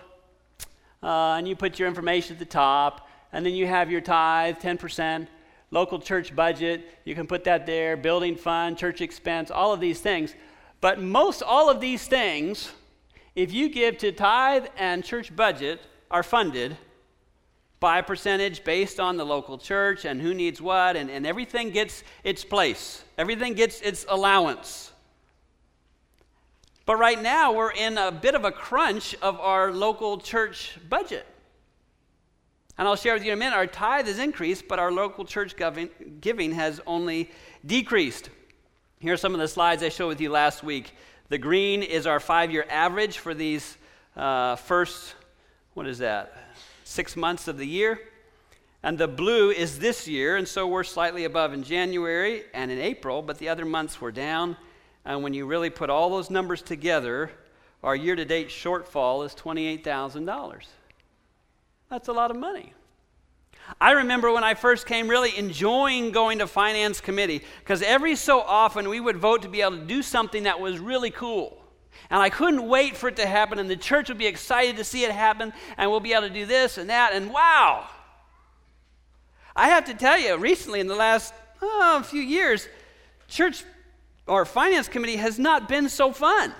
uh, 1.01 1.35
and 1.37 1.47
you 1.47 1.55
put 1.55 1.79
your 1.79 1.87
information 1.87 2.33
at 2.33 2.39
the 2.39 2.45
top, 2.45 3.09
and 3.33 3.45
then 3.45 3.53
you 3.53 3.67
have 3.67 3.91
your 3.91 4.01
tithe, 4.01 4.57
10% 4.57 5.27
local 5.71 5.99
church 5.99 6.33
budget, 6.35 6.99
you 7.03 7.15
can 7.15 7.27
put 7.27 7.43
that 7.43 7.65
there, 7.65 7.97
building 7.97 8.35
fund, 8.35 8.77
church 8.77 9.01
expense, 9.01 9.51
all 9.51 9.73
of 9.73 9.79
these 9.79 9.99
things. 9.99 10.33
But 10.79 11.01
most 11.01 11.41
all 11.41 11.69
of 11.69 11.81
these 11.81 12.07
things, 12.07 12.71
if 13.35 13.51
you 13.51 13.69
give 13.69 13.97
to 13.99 14.11
tithe 14.11 14.67
and 14.77 15.03
church 15.03 15.35
budget, 15.35 15.81
are 16.09 16.23
funded 16.23 16.77
by 17.85 18.01
percentage 18.01 18.63
based 18.63 18.99
on 18.99 19.15
the 19.15 19.23
local 19.23 19.59
church 19.59 20.05
and 20.05 20.19
who 20.19 20.33
needs 20.33 20.59
what, 20.59 20.95
and, 20.95 21.07
and 21.07 21.23
everything 21.23 21.69
gets 21.69 22.03
its 22.23 22.43
place. 22.43 23.03
Everything 23.15 23.53
gets 23.53 23.79
its 23.81 24.07
allowance. 24.09 24.91
But 26.87 26.95
right 26.95 27.21
now, 27.21 27.53
we're 27.53 27.73
in 27.73 27.99
a 27.99 28.11
bit 28.11 28.33
of 28.33 28.43
a 28.43 28.51
crunch 28.51 29.13
of 29.21 29.39
our 29.39 29.71
local 29.71 30.17
church 30.17 30.79
budget. 30.89 31.27
And 32.75 32.87
I'll 32.87 32.95
share 32.95 33.13
with 33.13 33.23
you 33.23 33.33
in 33.33 33.37
a 33.37 33.39
minute, 33.39 33.55
our 33.55 33.67
tithe 33.67 34.07
has 34.07 34.17
increased, 34.17 34.67
but 34.67 34.79
our 34.79 34.91
local 34.91 35.23
church 35.23 35.53
giving 35.55 36.53
has 36.53 36.81
only 36.87 37.29
decreased. 37.67 38.31
Here 38.97 39.13
are 39.13 39.17
some 39.17 39.35
of 39.35 39.39
the 39.39 39.47
slides 39.47 39.83
I 39.83 39.89
showed 39.89 40.07
with 40.07 40.21
you 40.21 40.31
last 40.31 40.63
week. 40.63 40.91
The 41.29 41.37
green 41.37 41.83
is 41.83 42.07
our 42.07 42.19
five 42.19 42.49
year 42.49 42.65
average 42.67 43.19
for 43.19 43.35
these 43.35 43.77
uh, 44.15 44.55
first, 44.55 45.13
what 45.75 45.85
is 45.85 45.99
that, 45.99 46.44
six 46.85 47.17
months 47.17 47.49
of 47.49 47.57
the 47.57 47.67
year. 47.67 47.99
And 48.81 48.97
the 48.97 49.07
blue 49.07 49.49
is 49.49 49.79
this 49.79 50.07
year, 50.07 50.37
and 50.37 50.47
so 50.47 50.67
we're 50.67 50.83
slightly 50.83 51.25
above 51.25 51.53
in 51.53 51.63
January 51.63 52.43
and 52.53 52.69
in 52.71 52.79
April, 52.79 53.21
but 53.23 53.39
the 53.39 53.49
other 53.49 53.65
months 53.65 53.99
were 53.99 54.11
down. 54.11 54.55
And 55.03 55.23
when 55.23 55.33
you 55.33 55.47
really 55.47 55.71
put 55.71 55.89
all 55.89 56.11
those 56.11 56.29
numbers 56.29 56.61
together, 56.61 57.31
our 57.83 57.95
year 57.95 58.15
to 58.15 58.23
date 58.23 58.49
shortfall 58.49 59.25
is 59.25 59.33
$28,000. 59.33 60.65
That's 61.89 62.07
a 62.07 62.13
lot 62.13 62.29
of 62.29 62.37
money. 62.37 62.73
I 63.81 63.91
remember 63.93 64.31
when 64.31 64.43
I 64.43 64.53
first 64.53 64.85
came 64.85 65.07
really 65.07 65.35
enjoying 65.35 66.11
going 66.11 66.37
to 66.39 66.47
finance 66.47 67.01
committee 67.01 67.41
because 67.59 67.81
every 67.81 68.15
so 68.15 68.41
often 68.41 68.89
we 68.89 68.99
would 68.99 69.17
vote 69.17 69.41
to 69.41 69.49
be 69.49 69.61
able 69.61 69.77
to 69.77 69.85
do 69.85 70.03
something 70.03 70.43
that 70.43 70.59
was 70.59 70.77
really 70.77 71.09
cool. 71.09 71.57
And 72.09 72.21
I 72.21 72.29
couldn't 72.29 72.67
wait 72.67 72.95
for 72.95 73.07
it 73.07 73.15
to 73.17 73.25
happen, 73.25 73.59
and 73.59 73.69
the 73.69 73.75
church 73.75 74.09
would 74.09 74.17
be 74.17 74.27
excited 74.27 74.77
to 74.77 74.83
see 74.83 75.03
it 75.03 75.11
happen, 75.11 75.53
and 75.77 75.89
we'll 75.89 75.99
be 75.99 76.13
able 76.13 76.27
to 76.27 76.33
do 76.33 76.45
this 76.45 76.77
and 76.77 76.89
that, 76.89 77.13
and 77.13 77.31
wow! 77.31 77.87
I 79.55 79.69
have 79.69 79.85
to 79.85 79.93
tell 79.93 80.19
you, 80.19 80.37
recently 80.37 80.79
in 80.79 80.87
the 80.87 80.95
last 80.95 81.33
oh, 81.61 82.03
few 82.05 82.21
years, 82.21 82.67
church 83.27 83.63
or 84.27 84.45
finance 84.45 84.87
committee 84.87 85.15
has 85.15 85.39
not 85.39 85.69
been 85.69 85.89
so 85.89 86.11
fun. 86.11 86.53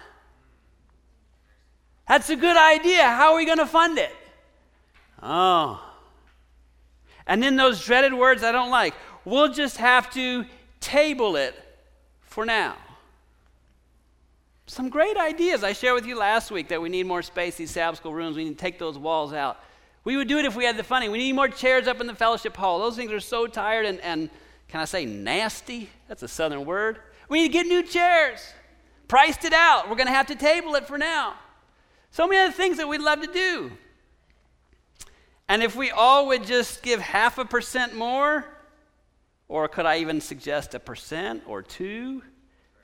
That's 2.08 2.30
a 2.30 2.36
good 2.36 2.56
idea. 2.56 3.04
How 3.04 3.34
are 3.34 3.38
we 3.38 3.46
going 3.46 3.58
to 3.58 3.66
fund 3.66 3.98
it? 3.98 4.12
Oh. 5.22 5.82
And 7.26 7.42
then 7.42 7.56
those 7.56 7.84
dreaded 7.84 8.14
words 8.14 8.44
I 8.44 8.52
don't 8.52 8.70
like. 8.70 8.94
We'll 9.26 9.52
just 9.52 9.78
have 9.78 10.12
to 10.14 10.46
table 10.80 11.36
it 11.36 11.56
for 12.22 12.46
now. 12.46 12.76
Some 14.68 14.90
great 14.90 15.16
ideas 15.16 15.64
I 15.64 15.74
shared 15.74 15.94
with 15.94 16.06
you 16.08 16.18
last 16.18 16.50
week 16.50 16.70
that 16.70 16.82
we 16.82 16.90
need 16.90 17.06
more 17.06 17.22
space, 17.22 17.56
these 17.56 17.72
Sabbath 17.72 18.00
school 18.00 18.14
rooms, 18.14 18.36
we 18.36 18.46
need 18.46 18.58
to 18.58 18.62
take 18.62 18.80
those 18.80 18.98
walls 18.98 19.32
out. 19.32 19.60
We 20.04 20.18
would 20.18 20.28
do 20.28 20.38
it 20.38 20.46
if 20.46 20.56
we 20.56 20.66
had 20.66 20.78
the 20.78 20.84
funding. 20.84 21.12
We 21.12 21.20
need 21.20 21.34
more 21.34 21.48
chairs 21.48 21.88
up 21.88 22.02
in 22.02 22.08
the 22.08 22.16
fellowship 22.16 22.56
hall. 22.56 22.80
Those 22.80 22.96
things 22.96 23.12
are 23.12 23.20
so 23.20 23.48
tired 23.48 23.86
and, 23.86 24.00
and 24.02 24.30
can 24.68 24.80
I 24.82 24.86
say 24.86 25.06
nasty? 25.06 25.90
That's 26.08 26.24
a 26.24 26.28
southern 26.28 26.66
word. 26.66 27.00
We 27.30 27.42
need 27.42 27.48
to 27.50 27.54
get 27.54 27.68
new 27.68 27.84
chairs. 27.84 28.54
Priced 29.08 29.46
it 29.46 29.54
out. 29.54 29.88
We're 29.90 29.96
going 29.96 30.08
to 30.08 30.14
have 30.14 30.28
to 30.28 30.36
table 30.36 30.76
it 30.76 30.88
for 30.88 30.98
now. 30.98 31.36
So 32.12 32.28
many 32.28 32.42
other 32.42 32.52
things 32.52 32.78
that 32.78 32.88
we'd 32.88 33.02
love 33.02 33.22
to 33.22 33.32
do. 33.32 33.72
And 35.48 35.62
if 35.62 35.76
we 35.76 35.92
all 35.92 36.28
would 36.28 36.44
just 36.44 36.82
give 36.82 37.00
half 37.00 37.38
a 37.38 37.46
percent 37.46 37.96
more, 37.96 38.46
or 39.48 39.68
could 39.68 39.86
I 39.86 39.98
even 40.00 40.22
suggest 40.22 40.74
a 40.74 40.80
percent 40.80 41.44
or 41.46 41.62
two? 41.62 42.24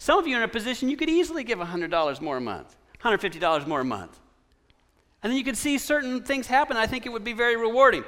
Some 0.01 0.17
of 0.17 0.25
you 0.25 0.33
are 0.35 0.39
in 0.39 0.43
a 0.43 0.47
position 0.47 0.89
you 0.89 0.97
could 0.97 1.11
easily 1.11 1.43
give 1.43 1.59
$100 1.59 2.21
more 2.21 2.37
a 2.37 2.41
month, 2.41 2.75
$150 3.03 3.67
more 3.67 3.81
a 3.81 3.85
month. 3.85 4.19
And 5.21 5.29
then 5.29 5.37
you 5.37 5.43
could 5.43 5.55
see 5.55 5.77
certain 5.77 6.23
things 6.23 6.47
happen. 6.47 6.75
I 6.75 6.87
think 6.87 7.05
it 7.05 7.09
would 7.09 7.23
be 7.23 7.33
very 7.33 7.55
rewarding. 7.55 8.03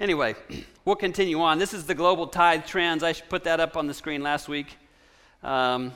Anyway, 0.00 0.34
we'll 0.86 0.96
continue 0.96 1.38
on. 1.42 1.58
This 1.58 1.74
is 1.74 1.84
the 1.84 1.94
global 1.94 2.26
tithe 2.26 2.64
trends. 2.64 3.02
I 3.02 3.12
should 3.12 3.28
put 3.28 3.44
that 3.44 3.60
up 3.60 3.76
on 3.76 3.86
the 3.86 3.92
screen 3.92 4.22
last 4.22 4.48
week. 4.48 4.78
Um, 5.42 5.92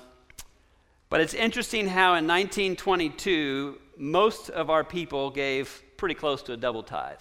but 1.08 1.22
it's 1.22 1.32
interesting 1.32 1.88
how 1.88 2.16
in 2.16 2.26
1922, 2.26 3.78
most 3.96 4.50
of 4.50 4.68
our 4.68 4.84
people 4.84 5.30
gave 5.30 5.82
pretty 5.96 6.16
close 6.16 6.42
to 6.42 6.52
a 6.52 6.56
double 6.58 6.82
tithe. 6.82 7.16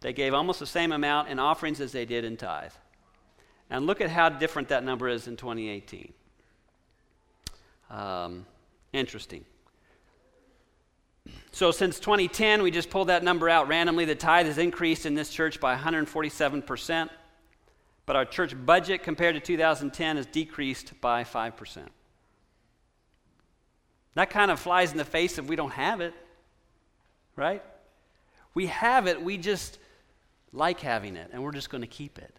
They 0.00 0.12
gave 0.12 0.34
almost 0.34 0.60
the 0.60 0.66
same 0.66 0.92
amount 0.92 1.28
in 1.30 1.38
offerings 1.38 1.80
as 1.80 1.90
they 1.90 2.04
did 2.04 2.26
in 2.26 2.36
tithe. 2.36 2.72
And 3.70 3.86
look 3.86 4.02
at 4.02 4.10
how 4.10 4.28
different 4.28 4.68
that 4.68 4.84
number 4.84 5.08
is 5.08 5.26
in 5.26 5.38
2018. 5.38 6.12
Um, 7.90 8.46
interesting. 8.92 9.44
So, 11.50 11.70
since 11.70 11.98
2010, 11.98 12.62
we 12.62 12.70
just 12.70 12.90
pulled 12.90 13.08
that 13.08 13.24
number 13.24 13.48
out 13.48 13.68
randomly. 13.68 14.04
The 14.04 14.14
tithe 14.14 14.46
has 14.46 14.58
increased 14.58 15.06
in 15.06 15.14
this 15.14 15.30
church 15.30 15.60
by 15.60 15.76
147%, 15.76 17.10
but 18.06 18.16
our 18.16 18.24
church 18.24 18.54
budget 18.64 19.02
compared 19.02 19.34
to 19.34 19.40
2010 19.40 20.16
has 20.16 20.26
decreased 20.26 20.92
by 21.00 21.24
5%. 21.24 21.88
That 24.14 24.30
kind 24.30 24.50
of 24.50 24.58
flies 24.58 24.92
in 24.92 24.98
the 24.98 25.04
face 25.04 25.38
if 25.38 25.46
we 25.46 25.56
don't 25.56 25.72
have 25.72 26.00
it, 26.00 26.14
right? 27.36 27.62
We 28.54 28.66
have 28.66 29.06
it, 29.06 29.22
we 29.22 29.38
just 29.38 29.78
like 30.52 30.80
having 30.80 31.16
it, 31.16 31.30
and 31.32 31.42
we're 31.42 31.52
just 31.52 31.70
going 31.70 31.82
to 31.82 31.88
keep 31.88 32.18
it. 32.18 32.34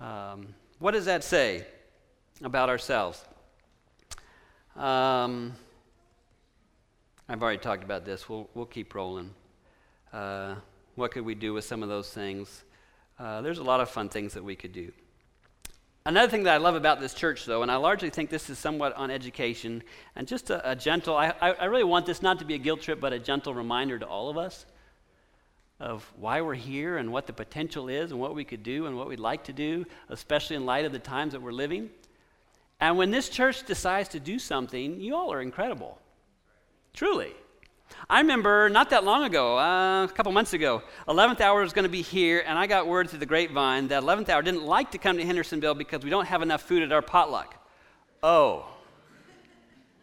Um, 0.00 0.54
what 0.78 0.92
does 0.92 1.06
that 1.06 1.24
say 1.24 1.66
about 2.42 2.68
ourselves? 2.68 3.24
Um, 4.76 5.54
I've 7.28 7.42
already 7.42 7.58
talked 7.58 7.84
about 7.84 8.04
this. 8.04 8.28
We'll, 8.28 8.48
we'll 8.54 8.66
keep 8.66 8.94
rolling. 8.94 9.30
Uh, 10.12 10.54
what 10.94 11.10
could 11.10 11.24
we 11.24 11.34
do 11.34 11.52
with 11.52 11.64
some 11.64 11.82
of 11.82 11.88
those 11.88 12.10
things? 12.10 12.64
Uh, 13.18 13.40
there's 13.40 13.58
a 13.58 13.62
lot 13.62 13.80
of 13.80 13.90
fun 13.90 14.08
things 14.08 14.34
that 14.34 14.44
we 14.44 14.56
could 14.56 14.72
do. 14.72 14.92
Another 16.06 16.30
thing 16.30 16.44
that 16.44 16.54
I 16.54 16.56
love 16.56 16.76
about 16.76 16.98
this 16.98 17.12
church, 17.12 17.44
though, 17.44 17.62
and 17.62 17.70
I 17.70 17.76
largely 17.76 18.10
think 18.10 18.30
this 18.30 18.48
is 18.48 18.58
somewhat 18.58 18.96
on 18.96 19.10
education, 19.10 19.82
and 20.16 20.26
just 20.26 20.48
a, 20.48 20.70
a 20.70 20.74
gentle, 20.74 21.14
I, 21.14 21.34
I 21.40 21.66
really 21.66 21.84
want 21.84 22.06
this 22.06 22.22
not 22.22 22.38
to 22.38 22.44
be 22.44 22.54
a 22.54 22.58
guilt 22.58 22.80
trip, 22.80 23.00
but 23.00 23.12
a 23.12 23.18
gentle 23.18 23.54
reminder 23.54 23.98
to 23.98 24.06
all 24.06 24.30
of 24.30 24.38
us 24.38 24.64
of 25.78 26.10
why 26.16 26.42
we're 26.42 26.54
here 26.54 26.98
and 26.98 27.10
what 27.10 27.26
the 27.26 27.32
potential 27.32 27.88
is 27.88 28.12
and 28.12 28.20
what 28.20 28.34
we 28.34 28.44
could 28.44 28.62
do 28.62 28.86
and 28.86 28.96
what 28.96 29.08
we'd 29.08 29.20
like 29.20 29.44
to 29.44 29.52
do, 29.52 29.84
especially 30.10 30.56
in 30.56 30.66
light 30.66 30.84
of 30.84 30.92
the 30.92 30.98
times 30.98 31.32
that 31.32 31.40
we're 31.40 31.52
living. 31.52 31.90
And 32.80 32.96
when 32.96 33.10
this 33.10 33.28
church 33.28 33.64
decides 33.64 34.08
to 34.10 34.20
do 34.20 34.38
something, 34.38 35.00
you 35.00 35.14
all 35.14 35.32
are 35.32 35.40
incredible. 35.40 35.98
Truly. 36.94 37.32
I 38.08 38.20
remember 38.20 38.68
not 38.68 38.90
that 38.90 39.04
long 39.04 39.24
ago, 39.24 39.58
uh, 39.58 40.04
a 40.04 40.08
couple 40.08 40.32
months 40.32 40.52
ago, 40.52 40.82
11th 41.08 41.40
hour 41.40 41.60
was 41.60 41.72
going 41.72 41.84
to 41.84 41.90
be 41.90 42.02
here, 42.02 42.42
and 42.46 42.58
I 42.58 42.66
got 42.66 42.86
word 42.86 43.10
through 43.10 43.18
the 43.18 43.26
grapevine 43.26 43.88
that 43.88 44.02
11th 44.02 44.28
hour 44.28 44.42
didn't 44.42 44.64
like 44.64 44.92
to 44.92 44.98
come 44.98 45.18
to 45.18 45.24
Hendersonville 45.24 45.74
because 45.74 46.02
we 46.02 46.10
don't 46.10 46.26
have 46.26 46.40
enough 46.42 46.62
food 46.62 46.82
at 46.82 46.92
our 46.92 47.02
potluck. 47.02 47.56
Oh. 48.22 48.66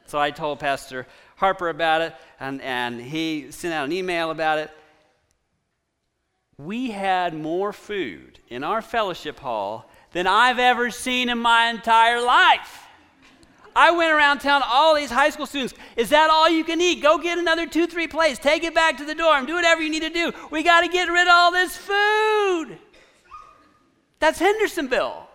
So 0.05 0.19
I 0.19 0.32
told 0.32 0.59
Pastor 0.59 1.07
Harper 1.38 1.69
about 1.69 2.01
it, 2.01 2.15
and, 2.39 2.61
and 2.61 3.01
he 3.01 3.51
sent 3.51 3.73
out 3.73 3.86
an 3.86 3.91
email 3.91 4.32
about 4.32 4.59
it 4.59 4.71
we 6.59 6.89
had 6.89 7.36
more 7.36 7.71
food 7.71 8.39
in 8.49 8.63
our 8.63 8.82
fellowship 8.82 9.39
hall 9.39 9.89
than 10.14 10.28
I've 10.28 10.60
ever 10.60 10.91
seen 10.91 11.30
in 11.30 11.38
my 11.38 11.68
entire 11.68 12.22
life. 12.22 12.84
I 13.76 13.91
went 13.91 14.12
around 14.12 14.39
telling 14.39 14.64
all 14.66 14.95
these 14.95 15.12
high 15.12 15.30
school 15.30 15.45
students, 15.45 15.76
is 15.95 16.10
that 16.10 16.32
all 16.32 16.49
you 16.49 16.64
can 16.64 16.82
eat? 16.82 17.03
Go 17.03 17.20
get 17.20 17.38
another 17.38 17.68
two, 17.68 17.86
three 17.86 18.08
plates. 18.08 18.39
Take 18.39 18.64
it 18.64 18.74
back 18.74 18.97
to 18.97 19.05
the 19.05 19.14
dorm. 19.14 19.45
Do 19.45 19.53
whatever 19.53 19.84
you 19.84 19.91
need 19.91 20.01
to 20.01 20.10
do. 20.10 20.32
We 20.49 20.64
got 20.64 20.82
to 20.82 20.88
get 20.88 21.10
rid 21.10 21.28
of 21.28 21.34
all 21.34 21.51
this 21.51 21.78
food. 21.78 22.80
That's 24.20 24.39
Hendersonville. 24.39 25.26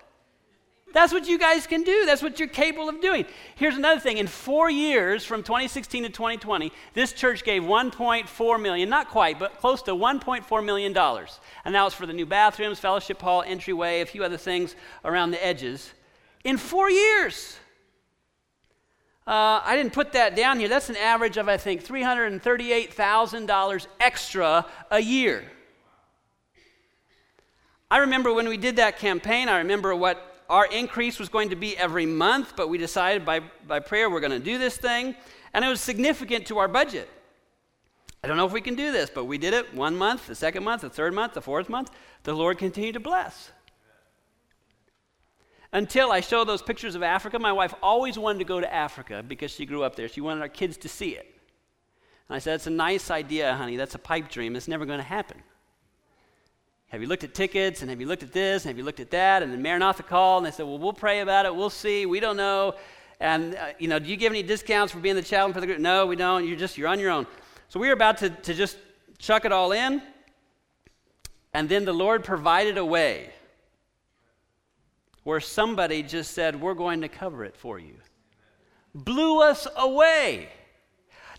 That's 0.92 1.12
what 1.12 1.26
you 1.26 1.38
guys 1.38 1.66
can 1.66 1.82
do. 1.82 2.04
That's 2.04 2.22
what 2.22 2.38
you're 2.38 2.48
capable 2.48 2.88
of 2.88 3.00
doing. 3.00 3.24
Here's 3.54 3.76
another 3.76 4.00
thing. 4.00 4.18
In 4.18 4.26
four 4.26 4.68
years, 4.70 5.24
from 5.24 5.42
2016 5.42 6.02
to 6.04 6.10
2020, 6.10 6.72
this 6.94 7.12
church 7.12 7.44
gave 7.44 7.62
1.4 7.62 8.62
million, 8.62 8.88
not 8.88 9.08
quite, 9.08 9.38
but 9.38 9.58
close 9.58 9.82
to 9.82 9.92
1.4 9.92 10.64
million 10.64 10.92
dollars. 10.92 11.40
And 11.64 11.74
that 11.74 11.82
was 11.82 11.94
for 11.94 12.06
the 12.06 12.12
new 12.12 12.26
bathrooms, 12.26 12.78
fellowship 12.78 13.22
hall, 13.22 13.42
entryway, 13.46 14.02
a 14.02 14.06
few 14.06 14.22
other 14.22 14.36
things 14.36 14.76
around 15.04 15.30
the 15.30 15.44
edges. 15.44 15.92
In 16.44 16.58
four 16.58 16.90
years. 16.90 17.56
Uh, 19.24 19.62
I 19.64 19.76
didn't 19.76 19.92
put 19.92 20.14
that 20.14 20.34
down 20.34 20.58
here. 20.58 20.68
That's 20.68 20.90
an 20.90 20.96
average 20.96 21.36
of, 21.36 21.48
I 21.48 21.56
think, 21.56 21.86
$338,000 21.86 23.86
extra 24.00 24.66
a 24.90 24.98
year. 24.98 25.44
I 27.88 27.98
remember 27.98 28.32
when 28.32 28.48
we 28.48 28.56
did 28.56 28.74
that 28.76 28.98
campaign, 28.98 29.48
I 29.48 29.58
remember 29.58 29.94
what 29.94 30.31
our 30.52 30.66
increase 30.66 31.18
was 31.18 31.30
going 31.30 31.48
to 31.48 31.56
be 31.56 31.76
every 31.78 32.04
month, 32.04 32.52
but 32.56 32.68
we 32.68 32.76
decided 32.76 33.24
by, 33.24 33.40
by 33.66 33.80
prayer 33.80 34.10
we're 34.10 34.20
going 34.20 34.32
to 34.32 34.38
do 34.38 34.58
this 34.58 34.76
thing. 34.76 35.16
And 35.54 35.64
it 35.64 35.68
was 35.68 35.80
significant 35.80 36.46
to 36.48 36.58
our 36.58 36.68
budget. 36.68 37.08
I 38.22 38.28
don't 38.28 38.36
know 38.36 38.44
if 38.44 38.52
we 38.52 38.60
can 38.60 38.74
do 38.74 38.92
this, 38.92 39.08
but 39.08 39.24
we 39.24 39.38
did 39.38 39.54
it 39.54 39.74
one 39.74 39.96
month, 39.96 40.26
the 40.26 40.34
second 40.34 40.62
month, 40.62 40.82
the 40.82 40.90
third 40.90 41.14
month, 41.14 41.32
the 41.32 41.40
fourth 41.40 41.70
month. 41.70 41.90
The 42.24 42.34
Lord 42.34 42.58
continued 42.58 42.92
to 42.92 43.00
bless. 43.00 43.50
Until 45.72 46.12
I 46.12 46.20
showed 46.20 46.46
those 46.46 46.60
pictures 46.60 46.94
of 46.94 47.02
Africa, 47.02 47.38
my 47.38 47.52
wife 47.52 47.74
always 47.82 48.18
wanted 48.18 48.40
to 48.40 48.44
go 48.44 48.60
to 48.60 48.72
Africa 48.72 49.24
because 49.26 49.50
she 49.50 49.64
grew 49.64 49.82
up 49.82 49.96
there. 49.96 50.06
She 50.06 50.20
wanted 50.20 50.42
our 50.42 50.50
kids 50.50 50.76
to 50.76 50.88
see 50.88 51.10
it. 51.10 51.34
And 52.28 52.36
I 52.36 52.40
said, 52.40 52.56
It's 52.56 52.66
a 52.66 52.70
nice 52.70 53.10
idea, 53.10 53.54
honey. 53.54 53.76
That's 53.76 53.94
a 53.94 53.98
pipe 53.98 54.28
dream. 54.28 54.54
It's 54.54 54.68
never 54.68 54.84
going 54.84 54.98
to 54.98 55.04
happen. 55.04 55.42
Have 56.92 57.00
you 57.00 57.06
looked 57.06 57.24
at 57.24 57.32
tickets? 57.32 57.80
And 57.80 57.88
have 57.88 58.00
you 58.02 58.06
looked 58.06 58.22
at 58.22 58.32
this? 58.32 58.64
And 58.64 58.68
have 58.68 58.76
you 58.76 58.84
looked 58.84 59.00
at 59.00 59.10
that? 59.12 59.42
And 59.42 59.50
then 59.50 59.62
Maranatha 59.62 60.02
called 60.02 60.44
and 60.44 60.52
they 60.52 60.54
said, 60.54 60.66
Well, 60.66 60.78
we'll 60.78 60.92
pray 60.92 61.20
about 61.20 61.46
it. 61.46 61.56
We'll 61.56 61.70
see. 61.70 62.04
We 62.04 62.20
don't 62.20 62.36
know. 62.36 62.74
And, 63.18 63.54
uh, 63.54 63.68
you 63.78 63.88
know, 63.88 63.98
do 63.98 64.10
you 64.10 64.16
give 64.16 64.30
any 64.30 64.42
discounts 64.42 64.92
for 64.92 64.98
being 64.98 65.14
the 65.14 65.22
chaplain 65.22 65.54
for 65.54 65.60
the 65.60 65.66
group? 65.66 65.78
No, 65.78 66.04
we 66.04 66.16
don't. 66.16 66.46
You're 66.46 66.58
just, 66.58 66.76
you're 66.76 66.88
on 66.88 67.00
your 67.00 67.10
own. 67.10 67.26
So 67.68 67.80
we 67.80 67.86
were 67.86 67.94
about 67.94 68.18
to, 68.18 68.28
to 68.28 68.52
just 68.52 68.76
chuck 69.18 69.46
it 69.46 69.52
all 69.52 69.72
in. 69.72 70.02
And 71.54 71.66
then 71.66 71.86
the 71.86 71.94
Lord 71.94 72.24
provided 72.24 72.76
a 72.76 72.84
way 72.84 73.30
where 75.24 75.40
somebody 75.40 76.02
just 76.02 76.32
said, 76.32 76.60
We're 76.60 76.74
going 76.74 77.00
to 77.00 77.08
cover 77.08 77.42
it 77.42 77.56
for 77.56 77.78
you. 77.78 77.94
Blew 78.94 79.40
us 79.40 79.66
away. 79.76 80.50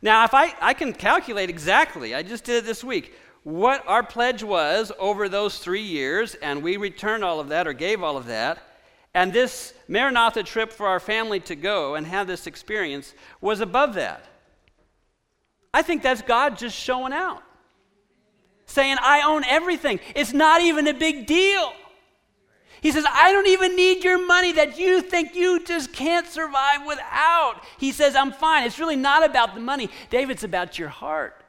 Now, 0.01 0.23
if 0.23 0.33
I, 0.33 0.55
I 0.59 0.73
can 0.73 0.93
calculate 0.93 1.51
exactly, 1.51 2.15
I 2.15 2.23
just 2.23 2.43
did 2.43 2.63
it 2.63 2.65
this 2.65 2.83
week 2.83 3.13
what 3.43 3.85
our 3.87 4.03
pledge 4.03 4.41
was 4.43 4.91
over 4.97 5.27
those 5.27 5.57
three 5.57 5.81
years, 5.81 6.35
and 6.35 6.63
we 6.63 6.77
returned 6.77 7.23
all 7.23 7.39
of 7.39 7.49
that 7.49 7.67
or 7.67 7.73
gave 7.73 8.01
all 8.01 8.17
of 8.17 8.27
that. 8.27 8.59
And 9.13 9.31
this 9.31 9.73
Maranatha 9.87 10.43
trip 10.43 10.71
for 10.71 10.87
our 10.87 10.99
family 10.99 11.39
to 11.41 11.55
go 11.55 11.95
and 11.95 12.07
have 12.07 12.25
this 12.25 12.47
experience 12.47 13.13
was 13.41 13.59
above 13.59 13.93
that. 13.95 14.25
I 15.73 15.81
think 15.81 16.01
that's 16.01 16.21
God 16.21 16.57
just 16.57 16.75
showing 16.75 17.13
out, 17.13 17.43
saying, 18.65 18.97
I 19.01 19.21
own 19.21 19.43
everything. 19.43 19.99
It's 20.15 20.33
not 20.33 20.61
even 20.61 20.87
a 20.87 20.93
big 20.93 21.27
deal. 21.27 21.73
He 22.81 22.91
says, 22.91 23.05
I 23.09 23.31
don't 23.31 23.47
even 23.47 23.75
need 23.75 24.03
your 24.03 24.25
money 24.25 24.51
that 24.53 24.77
you 24.77 25.01
think 25.01 25.35
you 25.35 25.63
just 25.63 25.93
can't 25.93 26.27
survive 26.27 26.85
without. 26.85 27.61
He 27.77 27.91
says, 27.91 28.15
I'm 28.15 28.31
fine. 28.31 28.65
It's 28.65 28.77
really 28.77 28.95
not 28.95 29.25
about 29.25 29.55
the 29.55 29.61
money. 29.61 29.89
David, 30.09 30.33
it's 30.33 30.43
about 30.43 30.77
your 30.77 30.89
heart. 30.89 31.42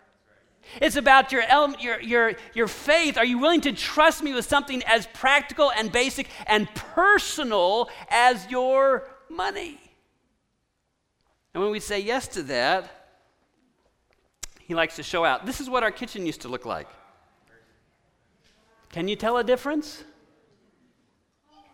It's 0.81 0.97
about 0.97 1.33
your, 1.33 1.43
your, 1.81 2.01
your, 2.01 2.33
your 2.55 2.69
faith. 2.69 3.17
Are 3.17 3.25
you 3.25 3.39
willing 3.39 3.61
to 3.63 3.73
trust 3.73 4.23
me 4.23 4.35
with 4.35 4.45
something 4.45 4.83
as 4.85 5.07
practical 5.09 5.71
and 5.73 5.91
basic 5.91 6.29
and 6.47 6.73
personal 6.75 7.89
as 8.09 8.51
your 8.51 9.09
money? 9.29 9.79
And 11.53 11.63
when 11.63 11.73
we 11.73 11.81
say 11.81 12.01
yes 12.01 12.29
to 12.29 12.43
that, 12.45 12.91
he 14.61 14.75
likes 14.75 14.97
to 14.97 15.03
show 15.03 15.25
out. 15.25 15.47
This 15.47 15.61
is 15.61 15.69
what 15.69 15.83
our 15.83 15.91
kitchen 15.91 16.27
used 16.27 16.43
to 16.43 16.49
look 16.49 16.65
like. 16.65 16.89
Can 18.91 19.09
you 19.09 19.17
tell 19.17 19.37
a 19.39 19.45
difference? 19.45 20.03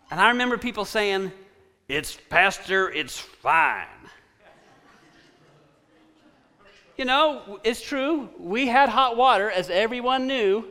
And 0.09 0.19
I 0.19 0.29
remember 0.29 0.57
people 0.57 0.85
saying, 0.85 1.31
It's 1.87 2.17
Pastor, 2.29 2.91
it's 2.91 3.17
fine. 3.17 3.87
You 7.01 7.05
know, 7.05 7.59
it's 7.63 7.81
true. 7.81 8.29
We 8.37 8.67
had 8.67 8.87
hot 8.87 9.17
water, 9.17 9.49
as 9.49 9.71
everyone 9.71 10.27
knew. 10.27 10.65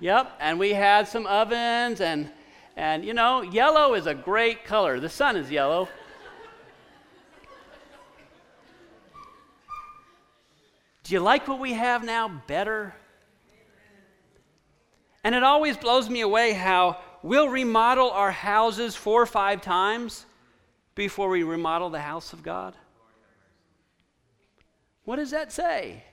Yep, 0.00 0.32
and 0.40 0.58
we 0.58 0.70
had 0.70 1.06
some 1.06 1.26
ovens, 1.26 2.00
and, 2.00 2.30
and 2.74 3.04
you 3.04 3.12
know, 3.12 3.42
yellow 3.42 3.92
is 3.92 4.06
a 4.06 4.14
great 4.14 4.64
color. 4.64 5.00
The 5.00 5.10
sun 5.10 5.36
is 5.36 5.50
yellow. 5.50 5.86
Do 11.04 11.12
you 11.12 11.20
like 11.20 11.46
what 11.46 11.60
we 11.60 11.74
have 11.74 12.02
now 12.02 12.40
better? 12.46 12.94
And 15.24 15.34
it 15.34 15.42
always 15.42 15.76
blows 15.76 16.08
me 16.08 16.22
away 16.22 16.54
how 16.54 16.96
we'll 17.22 17.50
remodel 17.50 18.10
our 18.12 18.32
houses 18.32 18.96
four 18.96 19.20
or 19.20 19.26
five 19.26 19.60
times 19.60 20.24
before 20.94 21.28
we 21.28 21.42
remodel 21.42 21.90
the 21.90 22.00
house 22.00 22.32
of 22.32 22.42
God. 22.42 22.74
What 25.04 25.16
does 25.16 25.30
that 25.32 25.52
say? 25.52 26.04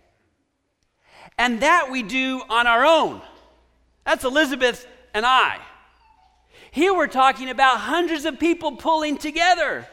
And 1.38 1.62
that 1.62 1.92
we 1.92 2.04
do 2.04 2.42
on 2.50 2.68
our 2.68 2.86
own. 2.86 3.22
That's 4.06 4.24
Elizabeth 4.24 4.88
and 5.14 5.26
I. 5.26 5.60
Here 6.72 6.94
we're 6.94 7.08
talking 7.08 7.50
about 7.50 7.80
hundreds 7.80 8.26
of 8.26 8.40
people 8.40 8.76
pulling 8.76 9.18
together 9.18 9.88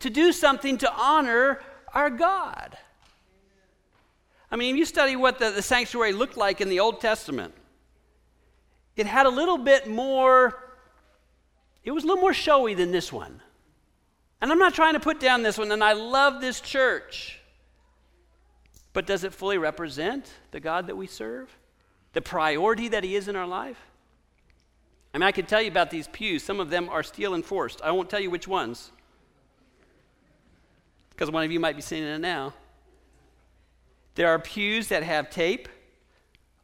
to 0.00 0.10
do 0.10 0.32
something 0.32 0.78
to 0.78 0.92
honor 0.92 1.60
our 1.92 2.10
God. 2.10 2.76
I 4.50 4.56
mean, 4.56 4.74
if 4.74 4.78
you 4.78 4.84
study 4.84 5.16
what 5.16 5.38
the, 5.38 5.50
the 5.50 5.62
sanctuary 5.62 6.12
looked 6.12 6.36
like 6.36 6.60
in 6.60 6.68
the 6.68 6.80
Old 6.80 7.00
Testament, 7.00 7.54
it 8.94 9.06
had 9.06 9.26
a 9.26 9.30
little 9.30 9.58
bit 9.58 9.86
more, 9.86 10.62
it 11.84 11.90
was 11.90 12.04
a 12.04 12.06
little 12.06 12.20
more 12.20 12.34
showy 12.34 12.74
than 12.74 12.92
this 12.92 13.12
one. 13.12 13.40
And 14.40 14.52
I'm 14.52 14.58
not 14.58 14.74
trying 14.74 14.94
to 14.94 15.00
put 15.00 15.18
down 15.18 15.42
this 15.42 15.58
one, 15.58 15.72
and 15.72 15.82
I 15.82 15.94
love 15.94 16.40
this 16.40 16.60
church. 16.60 17.40
But 18.96 19.04
does 19.04 19.24
it 19.24 19.34
fully 19.34 19.58
represent 19.58 20.32
the 20.52 20.58
God 20.58 20.86
that 20.86 20.96
we 20.96 21.06
serve? 21.06 21.54
The 22.14 22.22
priority 22.22 22.88
that 22.88 23.04
He 23.04 23.14
is 23.14 23.28
in 23.28 23.36
our 23.36 23.46
life? 23.46 23.76
I 25.12 25.18
mean, 25.18 25.24
I 25.24 25.32
could 25.32 25.48
tell 25.48 25.60
you 25.60 25.70
about 25.70 25.90
these 25.90 26.08
pews. 26.08 26.42
Some 26.42 26.60
of 26.60 26.70
them 26.70 26.88
are 26.88 27.02
steel 27.02 27.34
enforced. 27.34 27.82
I 27.82 27.90
won't 27.90 28.08
tell 28.08 28.20
you 28.20 28.30
which 28.30 28.48
ones, 28.48 28.90
because 31.10 31.30
one 31.30 31.44
of 31.44 31.52
you 31.52 31.60
might 31.60 31.76
be 31.76 31.82
sitting 31.82 32.04
in 32.04 32.10
it 32.10 32.18
now. 32.20 32.54
There 34.14 34.28
are 34.28 34.38
pews 34.38 34.88
that 34.88 35.02
have 35.02 35.28
tape 35.28 35.68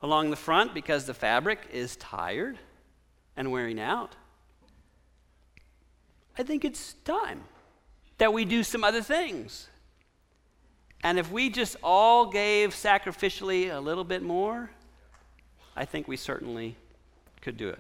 along 0.01 0.31
the 0.31 0.37
front 0.37 0.73
because 0.73 1.05
the 1.05 1.13
fabric 1.13 1.59
is 1.71 1.97
tired 1.97 2.59
and 3.37 3.53
wearing 3.53 3.79
out. 3.79 4.17
I 6.39 6.45
think 6.45 6.65
it's 6.65 6.95
time 7.05 7.43
that 8.17 8.33
we 8.33 8.47
do 8.47 8.63
some 8.63 8.85
other 8.85 9.03
things. 9.03 9.69
And 11.03 11.19
if 11.19 11.31
we 11.33 11.51
just 11.51 11.77
all 11.83 12.27
gave 12.27 12.71
sacrificially 12.71 13.75
a 13.75 13.81
little 13.81 14.05
bit 14.05 14.23
more, 14.23 14.71
I 15.75 15.85
think 15.85 16.07
we 16.07 16.17
certainly 16.17 16.77
could 17.41 17.57
do 17.57 17.69
it. 17.69 17.79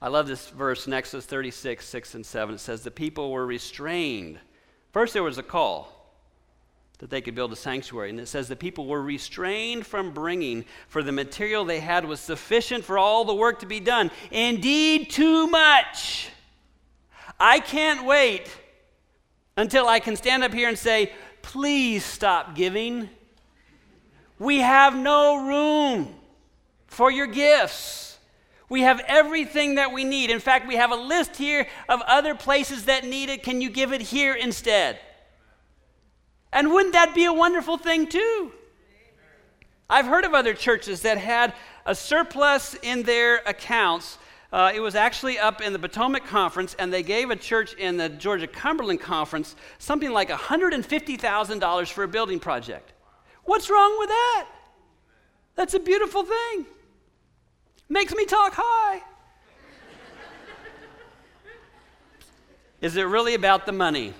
I 0.00 0.08
love 0.08 0.26
this 0.26 0.48
verse 0.48 0.86
in 0.86 0.92
Exodus 0.92 1.26
36, 1.26 1.86
6 1.86 2.14
and 2.14 2.26
7. 2.26 2.54
It 2.54 2.58
says, 2.58 2.82
The 2.82 2.90
people 2.90 3.30
were 3.30 3.46
restrained. 3.46 4.38
First, 4.92 5.12
there 5.12 5.22
was 5.22 5.38
a 5.38 5.42
call 5.42 6.02
that 7.02 7.10
they 7.10 7.20
could 7.20 7.34
build 7.34 7.52
a 7.52 7.56
sanctuary. 7.56 8.10
And 8.10 8.20
it 8.20 8.28
says 8.28 8.46
the 8.46 8.54
people 8.54 8.86
were 8.86 9.02
restrained 9.02 9.84
from 9.84 10.12
bringing, 10.12 10.64
for 10.86 11.02
the 11.02 11.10
material 11.10 11.64
they 11.64 11.80
had 11.80 12.04
was 12.04 12.20
sufficient 12.20 12.84
for 12.84 12.96
all 12.96 13.24
the 13.24 13.34
work 13.34 13.58
to 13.58 13.66
be 13.66 13.80
done. 13.80 14.12
Indeed, 14.30 15.10
too 15.10 15.48
much. 15.48 16.28
I 17.40 17.58
can't 17.58 18.06
wait 18.06 18.56
until 19.56 19.88
I 19.88 20.00
can 20.00 20.16
stand 20.16 20.42
up 20.44 20.52
here 20.52 20.68
and 20.68 20.78
say, 20.78 21.12
please 21.42 22.04
stop 22.04 22.54
giving. 22.54 23.08
We 24.38 24.58
have 24.58 24.96
no 24.96 25.46
room 25.46 26.14
for 26.86 27.10
your 27.10 27.26
gifts. 27.26 28.18
We 28.68 28.82
have 28.82 29.00
everything 29.06 29.74
that 29.74 29.92
we 29.92 30.04
need. 30.04 30.30
In 30.30 30.40
fact, 30.40 30.66
we 30.66 30.76
have 30.76 30.92
a 30.92 30.96
list 30.96 31.36
here 31.36 31.66
of 31.88 32.00
other 32.06 32.34
places 32.34 32.86
that 32.86 33.04
need 33.04 33.28
it. 33.28 33.42
Can 33.42 33.60
you 33.60 33.68
give 33.68 33.92
it 33.92 34.00
here 34.00 34.34
instead? 34.34 34.98
And 36.52 36.72
wouldn't 36.72 36.94
that 36.94 37.14
be 37.14 37.26
a 37.26 37.32
wonderful 37.32 37.76
thing, 37.76 38.06
too? 38.06 38.52
I've 39.90 40.06
heard 40.06 40.24
of 40.24 40.32
other 40.32 40.54
churches 40.54 41.02
that 41.02 41.18
had 41.18 41.52
a 41.84 41.94
surplus 41.94 42.74
in 42.82 43.02
their 43.02 43.42
accounts. 43.46 44.16
Uh, 44.52 44.70
it 44.74 44.80
was 44.80 44.94
actually 44.94 45.38
up 45.38 45.62
in 45.62 45.72
the 45.72 45.78
Potomac 45.78 46.26
Conference, 46.26 46.76
and 46.78 46.92
they 46.92 47.02
gave 47.02 47.30
a 47.30 47.36
church 47.36 47.72
in 47.74 47.96
the 47.96 48.10
Georgia 48.10 48.46
Cumberland 48.46 49.00
Conference 49.00 49.56
something 49.78 50.12
like 50.12 50.28
$150,000 50.28 51.92
for 51.92 52.04
a 52.04 52.08
building 52.08 52.38
project. 52.38 52.92
What's 53.44 53.70
wrong 53.70 53.98
with 53.98 54.10
that? 54.10 54.48
That's 55.54 55.72
a 55.72 55.80
beautiful 55.80 56.24
thing. 56.24 56.66
Makes 57.88 58.14
me 58.14 58.26
talk 58.26 58.52
high. 58.54 58.96
Is 62.82 62.96
it 62.96 63.04
really 63.04 63.34
about 63.34 63.64
the 63.64 63.72
money? 63.72 64.12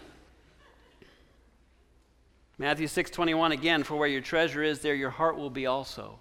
Matthew 2.59 2.87
6:21 2.87 3.53
again, 3.53 3.83
for 3.83 3.97
where 3.97 4.09
your 4.09 4.21
treasure 4.21 4.63
is, 4.63 4.81
there 4.81 4.95
your 4.95 5.11
heart 5.11 5.37
will 5.37 5.51
be 5.51 5.67
also. 5.67 6.21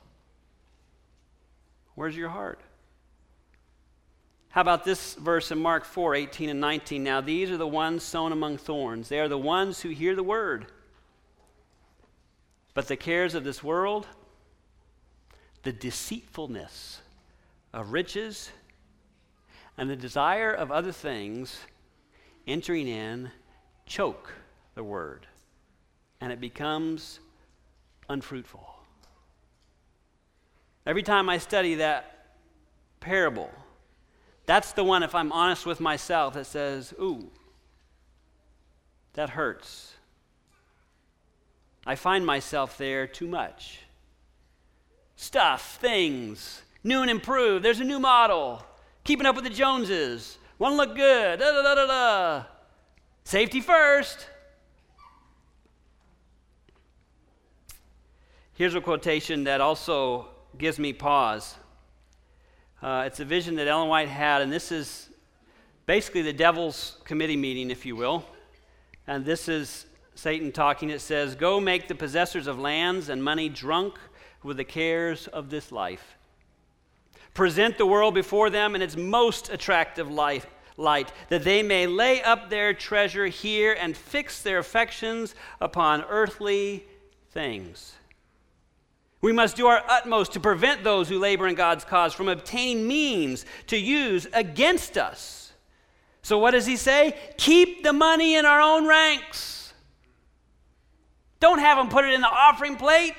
Where's 1.96 2.16
your 2.16 2.30
heart? 2.30 2.60
How 4.52 4.62
about 4.62 4.84
this 4.84 5.16
verse 5.16 5.52
in 5.52 5.60
Mark 5.60 5.86
4, 5.86 6.16
18 6.16 6.50
and 6.50 6.60
19? 6.60 7.04
Now 7.04 7.22
these 7.22 7.50
are 7.52 7.58
the 7.58 7.68
ones 7.68 8.04
sown 8.04 8.32
among 8.32 8.58
thorns. 8.58 9.10
They 9.10 9.20
are 9.20 9.30
the 9.30 9.38
ones 9.38 9.82
who 9.82 9.90
hear 9.90 10.16
the 10.16 10.24
word. 10.24 10.68
But 12.74 12.88
the 12.88 12.98
cares 12.98 13.34
of 13.34 13.44
this 13.44 13.64
world, 13.64 14.08
the 15.64 15.72
deceitfulness 15.72 17.02
of 17.74 17.92
riches, 17.92 18.52
and 19.78 19.90
the 19.90 19.96
desire 19.96 20.52
of 20.52 20.72
other 20.72 20.92
things 20.92 21.60
entering 22.46 22.88
in 22.88 23.32
choke 23.86 24.34
the 24.76 24.84
word 24.84 25.28
and 26.22 26.32
it 26.32 26.40
becomes 26.40 27.20
unfruitful. 28.08 28.64
Every 30.86 31.04
time 31.04 31.30
I 31.30 31.40
study 31.40 31.76
that 31.76 32.36
parable, 33.00 33.50
that's 34.46 34.74
the 34.74 34.84
one, 34.84 35.04
if 35.04 35.16
I'm 35.16 35.32
honest 35.32 35.66
with 35.66 35.80
myself, 35.80 36.34
that 36.34 36.46
says, 36.46 36.94
Ooh, 37.00 37.30
that 39.14 39.32
hurts. 39.32 39.94
I 41.86 41.96
find 41.96 42.26
myself 42.26 42.78
there 42.78 43.08
too 43.08 43.28
much. 43.28 43.80
Stuff, 45.16 45.78
things, 45.82 46.62
new 46.84 47.02
and 47.02 47.12
improved. 47.12 47.64
There's 47.64 47.80
a 47.80 47.84
new 47.84 48.00
model. 48.00 48.64
Keeping 49.04 49.26
up 49.26 49.36
with 49.36 49.44
the 49.44 49.50
Joneses. 49.50 50.38
Want 50.60 50.74
to 50.74 50.78
look 50.78 50.96
good. 50.96 51.40
Da 51.40 51.52
da 51.52 51.62
da 51.64 51.76
da 51.76 51.88
da. 51.88 52.44
Safety 53.24 53.62
first. 53.62 54.28
Here's 58.54 58.76
a 58.76 58.82
quotation 58.82 59.46
that 59.46 59.60
also 59.60 60.28
gives 60.58 60.78
me 60.78 60.94
pause. 60.94 61.56
Uh, 62.82 63.04
it's 63.06 63.20
a 63.20 63.26
vision 63.26 63.56
that 63.56 63.68
Ellen 63.68 63.90
White 63.90 64.10
had, 64.10 64.42
and 64.42 64.52
this 64.52 64.72
is 64.72 65.10
basically 65.86 66.24
the 66.24 66.34
devil's 66.34 66.98
committee 67.04 67.38
meeting, 67.38 67.70
if 67.70 67.86
you 67.86 67.96
will. 67.96 68.26
And 69.06 69.24
this 69.24 69.48
is 69.48 69.86
Satan 70.16 70.52
talking. 70.52 70.90
It 70.90 71.02
says, 71.02 71.36
Go 71.36 71.60
make 71.60 71.88
the 71.88 71.94
possessors 71.94 72.48
of 72.48 72.58
lands 72.58 73.10
and 73.10 73.24
money 73.24 73.50
drunk 73.50 74.00
with 74.42 74.58
the 74.58 74.64
cares 74.64 75.28
of 75.28 75.52
this 75.52 75.72
life. 75.72 76.18
Present 77.36 77.78
the 77.78 77.86
world 77.86 78.16
before 78.16 78.50
them 78.50 78.74
in 78.74 78.82
its 78.82 78.98
most 78.98 79.50
attractive 79.50 80.10
light, 80.10 80.48
light, 80.76 81.14
that 81.30 81.44
they 81.44 81.62
may 81.62 81.86
lay 81.86 82.24
up 82.24 82.50
their 82.50 82.74
treasure 82.74 83.28
here 83.28 83.78
and 83.80 83.96
fix 83.96 84.42
their 84.42 84.58
affections 84.58 85.36
upon 85.60 86.04
earthly 86.10 86.84
things. 87.30 87.94
We 89.22 89.32
must 89.32 89.56
do 89.56 89.68
our 89.68 89.84
utmost 89.88 90.34
to 90.34 90.40
prevent 90.40 90.84
those 90.84 91.08
who 91.08 91.20
labor 91.20 91.48
in 91.48 91.54
God's 91.54 91.86
cause 91.86 92.14
from 92.14 92.28
obtaining 92.28 92.88
means 92.88 93.46
to 93.68 93.78
use 93.78 94.28
against 94.34 94.98
us. 94.98 95.54
So, 96.24 96.40
what 96.40 96.52
does 96.52 96.66
he 96.66 96.76
say? 96.76 97.18
Keep 97.38 97.84
the 97.84 97.94
money 97.94 98.36
in 98.36 98.46
our 98.46 98.60
own 98.60 98.88
ranks. 98.88 99.74
Don't 101.40 101.60
have 101.60 101.78
them 101.78 101.90
put 101.90 102.06
it 102.06 102.14
in 102.14 102.22
the 102.22 102.28
offering 102.28 102.76
plate. 102.76 103.14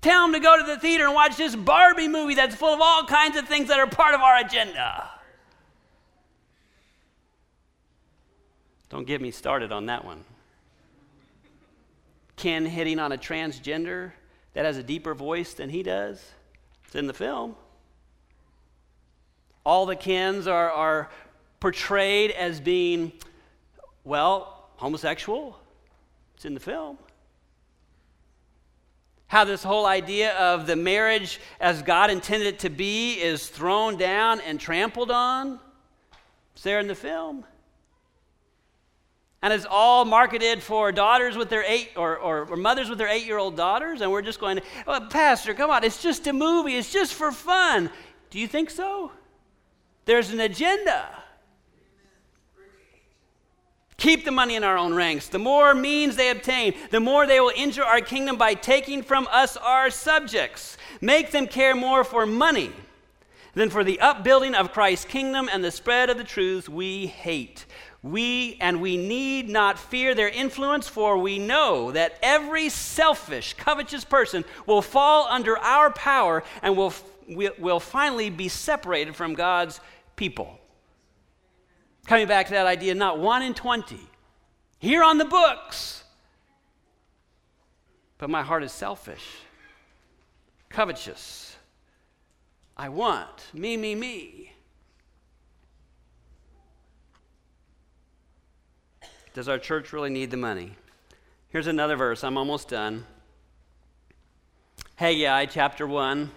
Tell 0.00 0.22
them 0.22 0.32
to 0.32 0.40
go 0.40 0.56
to 0.56 0.64
the 0.64 0.78
theater 0.78 1.04
and 1.04 1.14
watch 1.14 1.36
this 1.36 1.54
Barbie 1.54 2.08
movie 2.08 2.34
that's 2.34 2.54
full 2.54 2.72
of 2.72 2.80
all 2.80 3.04
kinds 3.04 3.36
of 3.36 3.46
things 3.46 3.68
that 3.68 3.78
are 3.78 3.86
part 3.86 4.14
of 4.14 4.20
our 4.20 4.38
agenda. 4.38 5.10
Don't 8.88 9.06
get 9.06 9.20
me 9.20 9.30
started 9.30 9.72
on 9.72 9.86
that 9.86 10.04
one. 10.04 10.24
Ken 12.36 12.64
hitting 12.64 12.98
on 12.98 13.12
a 13.12 13.18
transgender 13.18 14.12
that 14.60 14.66
has 14.66 14.76
a 14.76 14.82
deeper 14.82 15.14
voice 15.14 15.54
than 15.54 15.70
he 15.70 15.82
does. 15.82 16.22
It's 16.84 16.94
in 16.94 17.06
the 17.06 17.14
film. 17.14 17.56
All 19.64 19.86
the 19.86 19.96
Kens 19.96 20.46
are, 20.46 20.70
are 20.70 21.08
portrayed 21.60 22.30
as 22.32 22.60
being, 22.60 23.10
well, 24.04 24.68
homosexual. 24.76 25.58
It's 26.34 26.44
in 26.44 26.52
the 26.52 26.60
film. 26.60 26.98
How 29.28 29.44
this 29.46 29.62
whole 29.62 29.86
idea 29.86 30.36
of 30.36 30.66
the 30.66 30.76
marriage 30.76 31.40
as 31.58 31.80
God 31.80 32.10
intended 32.10 32.48
it 32.48 32.58
to 32.58 32.68
be 32.68 33.14
is 33.14 33.48
thrown 33.48 33.96
down 33.96 34.42
and 34.42 34.60
trampled 34.60 35.10
on? 35.10 35.58
It's 36.52 36.64
there 36.64 36.80
in 36.80 36.86
the 36.86 36.94
film. 36.94 37.46
And 39.42 39.52
it's 39.52 39.66
all 39.68 40.04
marketed 40.04 40.62
for 40.62 40.92
daughters 40.92 41.36
with 41.36 41.48
their 41.48 41.64
eight, 41.64 41.92
or, 41.96 42.18
or, 42.18 42.46
or 42.46 42.56
mothers 42.56 42.90
with 42.90 42.98
their 42.98 43.08
eight 43.08 43.24
year 43.24 43.38
old 43.38 43.56
daughters. 43.56 44.02
And 44.02 44.10
we're 44.10 44.22
just 44.22 44.38
going, 44.38 44.60
oh, 44.86 45.06
Pastor, 45.10 45.54
come 45.54 45.70
on, 45.70 45.82
it's 45.82 46.02
just 46.02 46.26
a 46.26 46.32
movie, 46.32 46.76
it's 46.76 46.92
just 46.92 47.14
for 47.14 47.32
fun. 47.32 47.90
Do 48.28 48.38
you 48.38 48.46
think 48.46 48.70
so? 48.70 49.10
There's 50.04 50.30
an 50.30 50.40
agenda. 50.40 51.08
Keep 53.96 54.24
the 54.24 54.30
money 54.30 54.56
in 54.56 54.64
our 54.64 54.78
own 54.78 54.94
ranks. 54.94 55.28
The 55.28 55.38
more 55.38 55.74
means 55.74 56.16
they 56.16 56.30
obtain, 56.30 56.74
the 56.90 57.00
more 57.00 57.26
they 57.26 57.38
will 57.38 57.52
injure 57.54 57.84
our 57.84 58.00
kingdom 58.00 58.36
by 58.36 58.54
taking 58.54 59.02
from 59.02 59.28
us 59.30 59.58
our 59.58 59.90
subjects. 59.90 60.78
Make 61.02 61.32
them 61.32 61.46
care 61.46 61.74
more 61.74 62.02
for 62.02 62.24
money 62.24 62.72
than 63.52 63.68
for 63.68 63.84
the 63.84 64.00
upbuilding 64.00 64.54
of 64.54 64.72
Christ's 64.72 65.04
kingdom 65.04 65.50
and 65.52 65.62
the 65.62 65.70
spread 65.70 66.08
of 66.08 66.16
the 66.16 66.24
truths 66.24 66.68
we 66.68 67.08
hate. 67.08 67.66
We 68.02 68.56
and 68.60 68.80
we 68.80 68.96
need 68.96 69.50
not 69.50 69.78
fear 69.78 70.14
their 70.14 70.28
influence, 70.28 70.88
for 70.88 71.18
we 71.18 71.38
know 71.38 71.92
that 71.92 72.18
every 72.22 72.70
selfish, 72.70 73.54
covetous 73.54 74.04
person 74.04 74.44
will 74.66 74.80
fall 74.80 75.26
under 75.28 75.58
our 75.58 75.90
power 75.90 76.42
and 76.62 76.76
will, 76.76 76.94
will 77.28 77.80
finally 77.80 78.30
be 78.30 78.48
separated 78.48 79.14
from 79.14 79.34
God's 79.34 79.80
people. 80.16 80.58
Coming 82.06 82.26
back 82.26 82.46
to 82.46 82.52
that 82.52 82.66
idea, 82.66 82.94
not 82.94 83.18
one 83.18 83.42
in 83.42 83.52
20. 83.52 83.98
Here 84.78 85.02
on 85.02 85.18
the 85.18 85.26
books. 85.26 86.04
But 88.16 88.30
my 88.30 88.42
heart 88.42 88.62
is 88.62 88.72
selfish, 88.72 89.24
covetous. 90.68 91.56
I 92.76 92.88
want 92.88 93.46
me, 93.54 93.76
me, 93.76 93.94
me. 93.94 94.49
Does 99.32 99.48
our 99.48 99.58
church 99.58 99.92
really 99.92 100.10
need 100.10 100.30
the 100.30 100.36
money? 100.36 100.72
Here's 101.50 101.66
another 101.66 101.96
verse. 101.96 102.24
I'm 102.24 102.36
almost 102.36 102.68
done. 102.68 103.06
Haggai 104.96 105.46
chapter 105.46 105.86
1. 105.86 106.30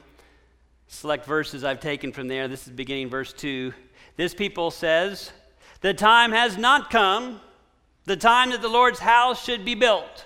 Select 0.88 1.26
verses 1.26 1.64
I've 1.64 1.80
taken 1.80 2.12
from 2.12 2.28
there. 2.28 2.48
This 2.48 2.68
is 2.68 2.74
beginning 2.74 3.10
verse 3.10 3.34
2. 3.34 3.74
This 4.16 4.34
people 4.36 4.70
says, 4.70 5.32
the 5.82 5.94
time 5.94 6.32
has 6.32 6.58
not 6.58 6.91
come, 6.91 7.41
the 8.06 8.16
time 8.16 8.52
that 8.52 8.62
the 8.62 8.70
Lord's 8.70 9.00
house 9.00 9.44
should 9.44 9.66
be 9.66 9.76
built. 9.76 10.26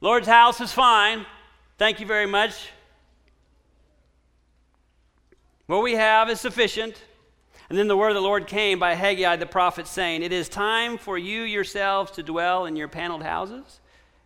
Lord's 0.00 0.28
house 0.28 0.60
is 0.60 0.72
fine. 0.72 1.26
Thank 1.76 1.98
you 1.98 2.06
very 2.06 2.26
much. 2.26 2.68
What 5.66 5.82
we 5.82 5.94
have 5.94 6.30
is 6.30 6.40
sufficient. 6.40 7.02
And 7.68 7.78
then 7.78 7.88
the 7.88 7.96
word 7.96 8.10
of 8.10 8.14
the 8.14 8.20
Lord 8.20 8.46
came 8.46 8.78
by 8.78 8.94
Haggai 8.94 9.36
the 9.36 9.46
prophet, 9.46 9.86
saying, 9.86 10.22
It 10.22 10.32
is 10.32 10.48
time 10.48 10.98
for 10.98 11.16
you 11.16 11.42
yourselves 11.42 12.10
to 12.12 12.22
dwell 12.22 12.66
in 12.66 12.76
your 12.76 12.88
paneled 12.88 13.22
houses, 13.22 13.80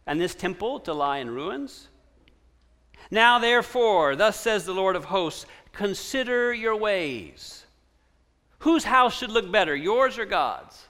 and 0.06 0.20
this 0.20 0.34
temple 0.34 0.80
to 0.80 0.92
lie 0.92 1.18
in 1.18 1.30
ruins. 1.30 1.88
Now, 3.10 3.38
therefore, 3.38 4.16
thus 4.16 4.38
says 4.38 4.64
the 4.64 4.74
Lord 4.74 4.96
of 4.96 5.06
hosts, 5.06 5.46
consider 5.72 6.52
your 6.52 6.76
ways. 6.76 7.64
Whose 8.60 8.84
house 8.84 9.16
should 9.16 9.30
look 9.30 9.50
better, 9.50 9.74
yours 9.74 10.18
or 10.18 10.24
God's? 10.24 10.88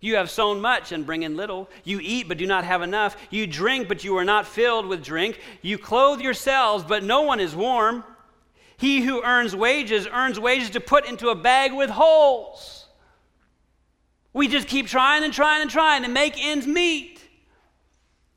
You 0.00 0.16
have 0.16 0.30
sown 0.30 0.60
much 0.60 0.92
and 0.92 1.04
bring 1.04 1.24
in 1.24 1.36
little. 1.36 1.68
You 1.84 2.00
eat 2.02 2.26
but 2.26 2.38
do 2.38 2.46
not 2.46 2.64
have 2.64 2.80
enough. 2.80 3.16
You 3.28 3.46
drink 3.46 3.86
but 3.86 4.02
you 4.02 4.16
are 4.16 4.24
not 4.24 4.46
filled 4.46 4.86
with 4.86 5.04
drink. 5.04 5.38
You 5.60 5.76
clothe 5.76 6.20
yourselves 6.20 6.84
but 6.84 7.04
no 7.04 7.20
one 7.22 7.38
is 7.38 7.54
warm. 7.54 8.02
He 8.80 9.02
who 9.02 9.22
earns 9.22 9.54
wages 9.54 10.06
earns 10.10 10.40
wages 10.40 10.70
to 10.70 10.80
put 10.80 11.04
into 11.04 11.28
a 11.28 11.34
bag 11.34 11.74
with 11.74 11.90
holes. 11.90 12.86
We 14.32 14.48
just 14.48 14.68
keep 14.68 14.86
trying 14.86 15.22
and 15.22 15.34
trying 15.34 15.60
and 15.60 15.70
trying 15.70 16.02
to 16.04 16.08
make 16.08 16.42
ends 16.42 16.66
meet. 16.66 17.22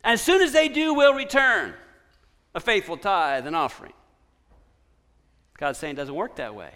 As 0.04 0.22
soon 0.22 0.42
as 0.42 0.52
they 0.52 0.68
do, 0.68 0.94
we'll 0.94 1.14
return 1.14 1.74
a 2.54 2.60
faithful 2.60 2.98
tithe 2.98 3.48
and 3.48 3.56
offering. 3.56 3.94
God's 5.58 5.80
saying 5.80 5.94
it 5.94 5.96
doesn't 5.96 6.14
work 6.14 6.36
that 6.36 6.54
way. 6.54 6.74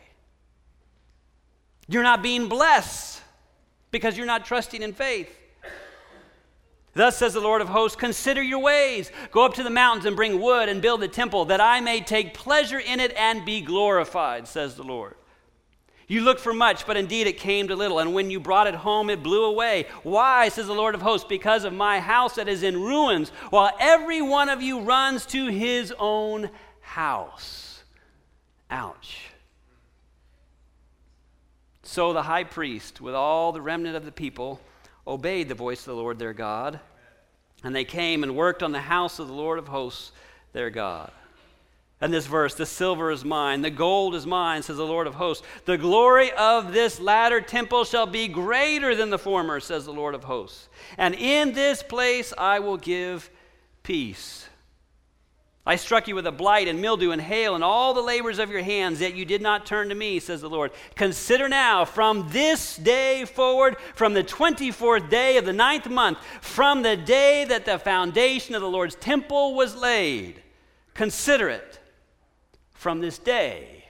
You're 1.89 2.03
not 2.03 2.23
being 2.23 2.47
blessed 2.47 3.21
because 3.91 4.15
you're 4.15 4.25
not 4.25 4.45
trusting 4.45 4.81
in 4.81 4.93
faith. 4.93 5.29
Thus 6.97 7.15
says 7.15 7.35
the 7.35 7.39
Lord 7.39 7.61
of 7.61 7.69
hosts 7.69 7.95
Consider 7.95 8.41
your 8.41 8.59
ways. 8.59 9.11
Go 9.31 9.45
up 9.45 9.53
to 9.53 9.63
the 9.63 9.69
mountains 9.69 10.05
and 10.05 10.15
bring 10.15 10.41
wood 10.41 10.67
and 10.67 10.81
build 10.81 11.03
a 11.03 11.07
temple, 11.07 11.45
that 11.45 11.61
I 11.61 11.79
may 11.79 12.01
take 12.01 12.33
pleasure 12.33 12.79
in 12.79 12.99
it 12.99 13.13
and 13.15 13.45
be 13.45 13.61
glorified, 13.61 14.47
says 14.47 14.75
the 14.75 14.83
Lord. 14.83 15.13
You 16.07 16.21
looked 16.21 16.41
for 16.41 16.53
much, 16.53 16.87
but 16.87 16.97
indeed 16.97 17.27
it 17.27 17.37
came 17.37 17.67
to 17.67 17.75
little. 17.75 17.99
And 17.99 18.15
when 18.15 18.31
you 18.31 18.39
brought 18.39 18.65
it 18.65 18.73
home, 18.73 19.11
it 19.11 19.21
blew 19.21 19.43
away. 19.43 19.85
Why, 20.01 20.49
says 20.49 20.65
the 20.65 20.73
Lord 20.73 20.95
of 20.95 21.01
hosts? 21.01 21.27
Because 21.27 21.65
of 21.65 21.73
my 21.73 21.99
house 21.99 22.35
that 22.35 22.47
is 22.47 22.63
in 22.63 22.81
ruins, 22.81 23.29
while 23.51 23.71
every 23.79 24.21
one 24.21 24.49
of 24.49 24.61
you 24.61 24.79
runs 24.79 25.25
to 25.27 25.47
his 25.47 25.93
own 25.99 26.49
house. 26.79 27.83
Ouch. 28.71 29.19
So 31.83 32.13
the 32.13 32.23
high 32.23 32.45
priest, 32.45 33.01
with 33.01 33.13
all 33.13 33.51
the 33.51 33.61
remnant 33.61 33.95
of 33.95 34.05
the 34.05 34.11
people, 34.11 34.61
obeyed 35.07 35.49
the 35.49 35.55
voice 35.55 35.79
of 35.79 35.95
the 35.95 36.01
Lord 36.01 36.19
their 36.19 36.33
God, 36.33 36.79
and 37.63 37.73
they 37.73 37.85
came 37.85 38.23
and 38.23 38.35
worked 38.35 38.61
on 38.61 38.71
the 38.71 38.81
house 38.81 39.19
of 39.19 39.27
the 39.27 39.33
Lord 39.33 39.57
of 39.57 39.67
hosts 39.67 40.11
their 40.53 40.69
God. 40.69 41.11
And 41.99 42.13
this 42.13 42.27
verse, 42.27 42.53
the 42.53 42.67
silver 42.67 43.09
is 43.09 43.25
mine, 43.25 43.63
the 43.63 43.71
gold 43.71 44.13
is 44.13 44.27
mine, 44.27 44.61
says 44.61 44.77
the 44.77 44.85
Lord 44.85 45.07
of 45.07 45.15
hosts. 45.15 45.43
The 45.65 45.79
glory 45.79 46.31
of 46.33 46.71
this 46.71 46.99
latter 46.99 47.41
temple 47.41 47.85
shall 47.85 48.05
be 48.05 48.27
greater 48.27 48.95
than 48.95 49.09
the 49.09 49.17
former, 49.17 49.59
says 49.59 49.85
the 49.85 49.93
Lord 49.93 50.13
of 50.13 50.25
hosts. 50.25 50.69
And 50.99 51.15
in 51.15 51.53
this 51.53 51.81
place 51.81 52.33
I 52.37 52.59
will 52.59 52.77
give 52.77 53.31
peace. 53.81 54.46
I 55.67 55.75
struck 55.75 56.07
you 56.07 56.15
with 56.15 56.25
a 56.25 56.31
blight 56.31 56.69
and 56.69 56.81
mildew 56.81 57.11
and 57.11 57.21
hail 57.21 57.53
and 57.53 57.61
all 57.61 57.93
the 57.93 58.01
labors 58.01 58.39
of 58.39 58.49
your 58.49 58.63
hands, 58.63 59.01
yet 59.01 59.15
you 59.15 59.25
did 59.25 59.41
not 59.41 59.65
turn 59.65 59.89
to 59.89 59.95
me, 59.95 60.17
says 60.21 60.39
the 60.39 60.49
Lord. 60.49 60.71
Consider 60.95 61.49
now, 61.49 61.83
from 61.83 62.29
this 62.29 62.77
day 62.77 63.25
forward, 63.25 63.75
from 63.93 64.13
the 64.13 64.23
24th 64.23 65.09
day 65.09 65.35
of 65.35 65.43
the 65.43 65.51
ninth 65.51 65.89
month, 65.89 66.19
from 66.39 66.83
the 66.83 66.95
day 66.95 67.43
that 67.43 67.65
the 67.65 67.77
foundation 67.77 68.55
of 68.55 68.61
the 68.61 68.69
Lord's 68.69 68.95
temple 68.95 69.55
was 69.55 69.75
laid, 69.75 70.41
consider 70.93 71.49
it. 71.49 71.81
From 72.71 73.01
this 73.01 73.19
day, 73.19 73.83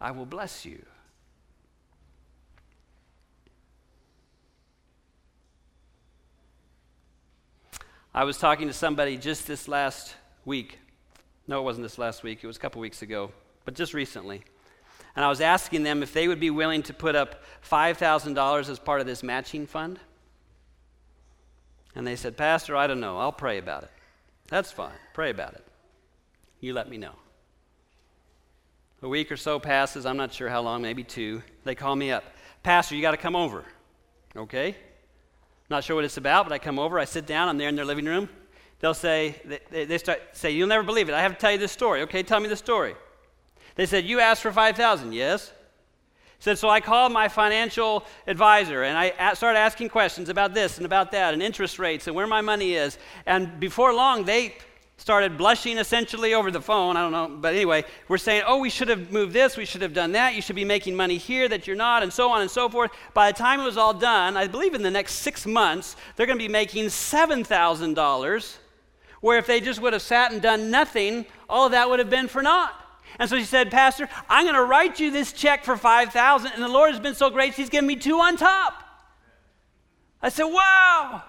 I 0.00 0.10
will 0.10 0.26
bless 0.26 0.64
you. 0.64 0.84
I 8.12 8.24
was 8.24 8.36
talking 8.36 8.66
to 8.66 8.74
somebody 8.74 9.16
just 9.16 9.46
this 9.46 9.68
last 9.68 10.16
week 10.44 10.80
no, 11.48 11.60
it 11.60 11.62
wasn't 11.62 11.84
this 11.84 11.98
last 11.98 12.22
week. 12.22 12.44
It 12.44 12.46
was 12.46 12.58
a 12.58 12.60
couple 12.60 12.80
weeks 12.82 13.00
ago, 13.00 13.32
but 13.64 13.74
just 13.74 13.94
recently. 13.94 14.42
And 15.16 15.24
I 15.24 15.30
was 15.30 15.40
asking 15.40 15.82
them 15.82 16.02
if 16.02 16.12
they 16.12 16.28
would 16.28 16.38
be 16.38 16.50
willing 16.50 16.82
to 16.84 16.94
put 16.94 17.16
up 17.16 17.42
$5,000 17.68 18.68
as 18.68 18.78
part 18.78 19.00
of 19.00 19.06
this 19.06 19.22
matching 19.22 19.66
fund. 19.66 19.98
And 21.94 22.06
they 22.06 22.16
said, 22.16 22.36
Pastor, 22.36 22.76
I 22.76 22.86
don't 22.86 23.00
know. 23.00 23.18
I'll 23.18 23.32
pray 23.32 23.56
about 23.56 23.82
it. 23.84 23.90
That's 24.48 24.70
fine. 24.70 24.92
Pray 25.14 25.30
about 25.30 25.54
it. 25.54 25.64
You 26.60 26.74
let 26.74 26.88
me 26.88 26.98
know. 26.98 27.14
A 29.00 29.08
week 29.08 29.32
or 29.32 29.36
so 29.36 29.58
passes. 29.58 30.04
I'm 30.04 30.16
not 30.18 30.32
sure 30.32 30.50
how 30.50 30.60
long, 30.60 30.82
maybe 30.82 31.02
two. 31.02 31.42
They 31.64 31.74
call 31.74 31.96
me 31.96 32.12
up. 32.12 32.24
Pastor, 32.62 32.94
you 32.94 33.00
got 33.00 33.12
to 33.12 33.16
come 33.16 33.34
over. 33.34 33.64
Okay? 34.36 34.76
Not 35.70 35.82
sure 35.82 35.96
what 35.96 36.04
it's 36.04 36.18
about, 36.18 36.44
but 36.44 36.52
I 36.52 36.58
come 36.58 36.78
over. 36.78 36.98
I 36.98 37.06
sit 37.06 37.26
down. 37.26 37.48
I'm 37.48 37.56
there 37.56 37.68
in 37.68 37.74
their 37.76 37.84
living 37.86 38.04
room 38.04 38.28
they'll 38.80 38.94
say, 38.94 39.40
they, 39.70 39.84
they 39.84 39.98
start 39.98 40.20
say, 40.32 40.50
you'll 40.50 40.68
never 40.68 40.82
believe 40.82 41.08
it. 41.08 41.14
I 41.14 41.22
have 41.22 41.32
to 41.32 41.38
tell 41.38 41.52
you 41.52 41.58
this 41.58 41.72
story. 41.72 42.02
Okay, 42.02 42.22
tell 42.22 42.40
me 42.40 42.48
the 42.48 42.56
story. 42.56 42.94
They 43.74 43.86
said, 43.86 44.04
you 44.04 44.20
asked 44.20 44.42
for 44.42 44.52
5,000. 44.52 45.12
Yes. 45.12 45.52
Said, 46.40 46.56
so 46.56 46.68
I 46.68 46.80
called 46.80 47.12
my 47.12 47.28
financial 47.28 48.04
advisor 48.28 48.84
and 48.84 48.96
I 48.96 49.34
started 49.34 49.58
asking 49.58 49.88
questions 49.88 50.28
about 50.28 50.54
this 50.54 50.76
and 50.76 50.86
about 50.86 51.10
that 51.12 51.34
and 51.34 51.42
interest 51.42 51.80
rates 51.80 52.06
and 52.06 52.14
where 52.14 52.28
my 52.28 52.40
money 52.40 52.74
is. 52.74 52.96
And 53.26 53.58
before 53.58 53.92
long, 53.92 54.24
they 54.24 54.54
started 54.98 55.36
blushing 55.36 55.78
essentially 55.78 56.34
over 56.34 56.50
the 56.52 56.60
phone. 56.60 56.96
I 56.96 57.02
don't 57.02 57.12
know. 57.12 57.36
But 57.40 57.54
anyway, 57.54 57.84
we're 58.08 58.18
saying, 58.18 58.42
oh, 58.46 58.58
we 58.58 58.70
should 58.70 58.88
have 58.88 59.10
moved 59.10 59.32
this. 59.32 59.56
We 59.56 59.64
should 59.64 59.82
have 59.82 59.94
done 59.94 60.12
that. 60.12 60.34
You 60.34 60.42
should 60.42 60.56
be 60.56 60.64
making 60.64 60.94
money 60.94 61.16
here 61.16 61.48
that 61.48 61.66
you're 61.66 61.76
not, 61.76 62.02
and 62.02 62.12
so 62.12 62.30
on 62.30 62.42
and 62.42 62.50
so 62.50 62.68
forth. 62.68 62.90
By 63.14 63.32
the 63.32 63.38
time 63.38 63.60
it 63.60 63.64
was 63.64 63.76
all 63.76 63.94
done, 63.94 64.36
I 64.36 64.46
believe 64.46 64.74
in 64.74 64.82
the 64.82 64.90
next 64.90 65.14
six 65.14 65.46
months, 65.46 65.96
they're 66.14 66.26
going 66.26 66.38
to 66.38 66.44
be 66.44 66.48
making 66.48 66.86
$7,000 66.86 68.56
where 69.20 69.38
if 69.38 69.46
they 69.46 69.60
just 69.60 69.80
would 69.80 69.92
have 69.92 70.02
sat 70.02 70.32
and 70.32 70.40
done 70.40 70.70
nothing, 70.70 71.26
all 71.48 71.66
of 71.66 71.72
that 71.72 71.88
would 71.88 71.98
have 71.98 72.10
been 72.10 72.28
for 72.28 72.42
naught. 72.42 72.74
And 73.18 73.28
so 73.28 73.38
she 73.38 73.44
said, 73.44 73.70
Pastor, 73.70 74.08
I'm 74.28 74.44
going 74.44 74.54
to 74.54 74.64
write 74.64 75.00
you 75.00 75.10
this 75.10 75.32
check 75.32 75.64
for 75.64 75.76
5000 75.76 76.52
and 76.52 76.62
the 76.62 76.68
Lord 76.68 76.90
has 76.90 77.00
been 77.00 77.14
so 77.14 77.30
great, 77.30 77.54
He's 77.54 77.70
given 77.70 77.86
me 77.86 77.96
two 77.96 78.18
on 78.18 78.36
top. 78.36 78.74
I 80.22 80.28
said, 80.28 80.44
Wow. 80.44 81.22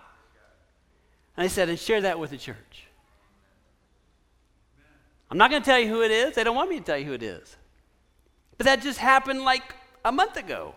And 1.37 1.45
I 1.45 1.47
said, 1.47 1.69
and 1.69 1.79
share 1.79 2.01
that 2.01 2.19
with 2.19 2.31
the 2.31 2.37
church. 2.37 2.83
I'm 5.31 5.37
not 5.37 5.49
going 5.49 5.61
to 5.61 5.65
tell 5.65 5.79
you 5.79 5.87
who 5.87 6.01
it 6.01 6.11
is. 6.11 6.35
They 6.35 6.43
don't 6.43 6.55
want 6.55 6.69
me 6.69 6.79
to 6.79 6.83
tell 6.83 6.97
you 6.97 7.05
who 7.05 7.13
it 7.13 7.23
is. 7.23 7.55
But 8.57 8.65
that 8.65 8.81
just 8.81 8.99
happened 8.99 9.43
like 9.43 9.63
a 10.03 10.11
month 10.11 10.35
ago. 10.35 10.75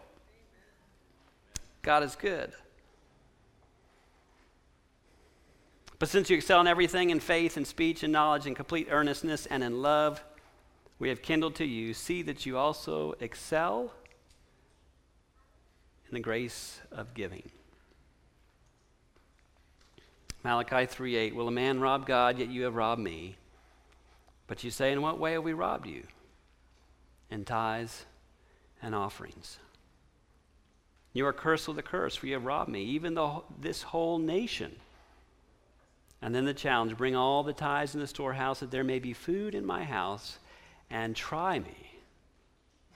God 1.83 2.05
is 2.05 2.15
good. 2.15 2.53
But 6.03 6.09
since 6.09 6.29
you 6.29 6.37
excel 6.37 6.61
in 6.61 6.67
everything 6.67 7.11
in 7.11 7.21
faith 7.21 7.57
and 7.57 7.65
speech 7.65 8.03
and 8.03 8.13
knowledge 8.13 8.49
and 8.49 8.57
complete 8.57 8.89
earnestness 8.91 9.47
and 9.47 9.63
in 9.63 9.83
love, 9.83 10.21
we 10.99 11.09
have 11.11 11.23
kindled 11.23 11.55
to 11.55 11.65
you. 11.65 11.95
See 11.95 12.23
that 12.23 12.45
you 12.45 12.59
also 12.59 13.15
excel 13.21 13.93
in 16.09 16.15
the 16.15 16.19
grace 16.19 16.81
of 16.91 17.15
giving. 17.15 17.49
Malachi 20.43 20.89
3:8 20.89 21.37
Will 21.37 21.47
a 21.47 21.53
man 21.53 21.79
rob 21.79 22.05
God, 22.05 22.37
yet 22.37 22.49
you 22.49 22.65
have 22.65 22.75
robbed 22.75 23.01
me? 23.01 23.37
But 24.49 24.65
you 24.65 24.73
say, 24.73 24.91
In 24.91 25.03
what 25.03 25.21
way 25.21 25.35
have 25.35 25.45
we 25.45 25.53
robbed 25.53 25.87
you? 25.87 26.09
In 27.31 27.45
tithes 27.45 28.07
and 28.83 28.93
offerings. 28.93 29.61
You 31.13 31.27
are 31.27 31.33
cursed 31.33 31.69
with 31.69 31.79
a 31.79 31.83
curse, 31.85 32.17
for 32.17 32.27
you 32.27 32.33
have 32.33 32.45
robbed 32.45 32.73
me, 32.73 32.83
even 32.87 33.15
the, 33.15 33.43
this 33.61 33.83
whole 33.83 34.19
nation. 34.19 34.81
And 36.23 36.33
then 36.33 36.45
the 36.45 36.55
challenge 36.55 36.97
bring 36.97 37.17
all 37.17 37.43
the 37.43 37.53
tithes 37.53 37.95
in 37.95 38.01
the 38.01 38.07
storehouse, 38.07 38.61
that 38.61 38.71
there 38.71 38.85
may 38.85 39.01
be 39.01 39.13
food 39.13 39.57
in 39.57 39.67
my 39.67 39.83
house, 39.83 40.39
and 40.89 41.17
try 41.17 41.59
me 41.59 42.01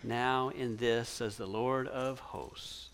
now 0.04 0.50
in 0.50 0.76
this, 0.76 1.08
says 1.08 1.36
the 1.36 1.46
Lord 1.46 1.88
of 1.88 2.20
hosts. 2.20 2.90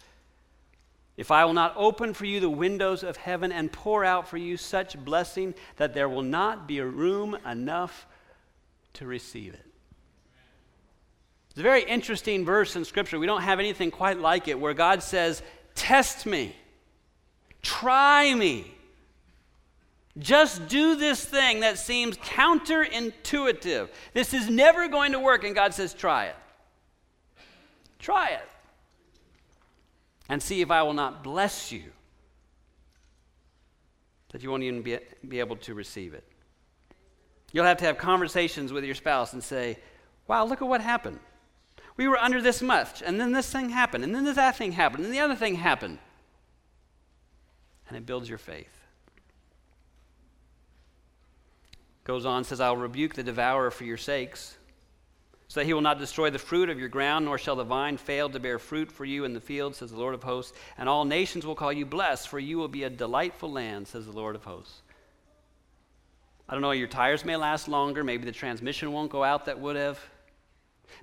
If 1.17 1.31
I 1.31 1.45
will 1.45 1.53
not 1.53 1.75
open 1.77 2.15
for 2.15 2.25
you 2.25 2.41
the 2.41 2.49
windows 2.49 3.03
of 3.03 3.19
heaven 3.19 3.53
and 3.53 3.71
pour 3.71 4.05
out 4.05 4.29
for 4.29 4.39
you 4.39 4.57
such 4.57 4.99
blessing 5.05 5.55
that 5.77 5.93
there 5.93 6.09
will 6.09 6.23
not 6.23 6.67
be 6.67 6.79
a 6.79 6.87
room 6.87 7.37
enough 7.47 8.07
to 8.95 9.07
receive 9.07 9.53
it. 9.53 9.67
It's 11.51 11.61
a 11.61 11.63
very 11.63 11.83
interesting 11.83 12.47
verse 12.47 12.77
in 12.77 12.87
Scripture. 12.87 13.19
We 13.19 13.27
don't 13.27 13.43
have 13.43 13.59
anything 13.59 13.91
quite 13.91 14.19
like 14.19 14.49
it 14.49 14.59
where 14.59 14.73
God 14.73 15.03
says, 15.03 15.43
Test 15.75 16.25
me, 16.25 16.57
try 17.61 18.33
me. 18.33 18.75
Just 20.19 20.69
do 20.69 20.95
this 20.95 21.25
thing 21.25 21.61
that 21.61 21.79
seems 21.79 22.19
counterintuitive. 22.19 23.89
This 24.13 24.35
is 24.35 24.51
never 24.51 24.89
going 24.89 25.13
to 25.13 25.19
work, 25.19 25.45
and 25.45 25.55
God 25.55 25.73
says, 25.73 25.95
Try 25.95 26.27
it. 26.27 26.37
Try 27.99 28.29
it. 28.31 28.49
And 30.29 30.43
see 30.43 30.61
if 30.61 30.71
I 30.71 30.83
will 30.83 30.93
not 30.93 31.25
bless 31.25 31.73
you, 31.73 31.85
that 34.33 34.43
you 34.43 34.51
won't 34.51 34.63
even 34.63 34.83
be, 34.83 34.99
be 35.27 35.41
able 35.41 35.57
to 35.57 35.75
receive 35.75 36.13
it. 36.13 36.25
You'll 37.53 37.65
have 37.65 37.79
to 37.79 37.85
have 37.85 37.99
conversations 37.99 38.73
with 38.73 38.85
your 38.85 38.95
spouse 38.95 39.33
and 39.33 39.43
say, 39.43 39.79
Wow, 40.27 40.45
look 40.45 40.61
at 40.61 40.69
what 40.69 40.83
happened. 40.83 41.21
We 41.97 42.07
were 42.07 42.19
under 42.19 42.43
this 42.43 42.61
much, 42.61 43.03
and 43.03 43.19
then 43.19 43.33
this 43.33 43.51
thing 43.51 43.71
happened, 43.71 44.05
and 44.05 44.15
then 44.15 44.25
this, 44.25 44.37
that 44.37 44.57
thing 44.57 44.73
happened, 44.73 45.05
and 45.05 45.13
the 45.13 45.21
other 45.21 45.37
thing 45.37 45.55
happened. 45.55 45.99
And 47.89 47.97
it 47.97 48.07
builds 48.07 48.29
your 48.29 48.39
faith. 48.39 48.82
Goes 52.05 52.27
on, 52.27 52.45
says, 52.45 52.61
I'll 52.61 52.77
rebuke 52.77 53.15
the 53.15 53.23
devourer 53.23 53.71
for 53.71 53.85
your 53.85 53.97
sakes, 53.97 54.57
so 55.49 55.61
that 55.61 55.67
he 55.67 55.75
will 55.75 55.83
not 55.83 55.99
destroy 55.99 56.31
the 56.31 56.39
fruit 56.39 56.71
of 56.71 56.81
your 56.81 56.89
ground, 56.89 57.27
nor 57.27 57.39
shall 57.39 57.57
the 57.57 57.65
vine 57.65 57.97
fail 57.97 58.29
to 58.31 58.41
bear 58.41 58.59
fruit 58.59 58.91
for 58.91 59.05
you 59.05 59.25
in 59.25 59.35
the 59.35 59.41
field, 59.41 59.77
says 59.77 59.91
the 59.91 59.99
Lord 59.99 60.15
of 60.15 60.23
hosts. 60.23 60.57
And 60.79 60.89
all 60.89 61.05
nations 61.05 61.47
will 61.47 61.55
call 61.55 61.73
you 61.73 61.87
blessed, 61.87 62.29
for 62.29 62.39
you 62.39 62.59
will 62.59 62.69
be 62.69 62.85
a 62.85 62.91
delightful 62.91 63.53
land, 63.53 63.87
says 63.87 64.07
the 64.07 64.13
Lord 64.13 64.35
of 64.35 64.45
hosts. 64.45 64.83
I 66.49 66.55
don't 66.55 66.63
know, 66.63 66.73
your 66.73 66.89
tires 66.89 67.25
may 67.25 67.37
last 67.37 67.69
longer. 67.69 68.03
Maybe 68.03 68.25
the 68.25 68.33
transmission 68.33 68.93
won't 68.93 69.13
go 69.13 69.23
out 69.23 69.45
that 69.45 69.61
would 69.61 69.77
have. 69.77 70.01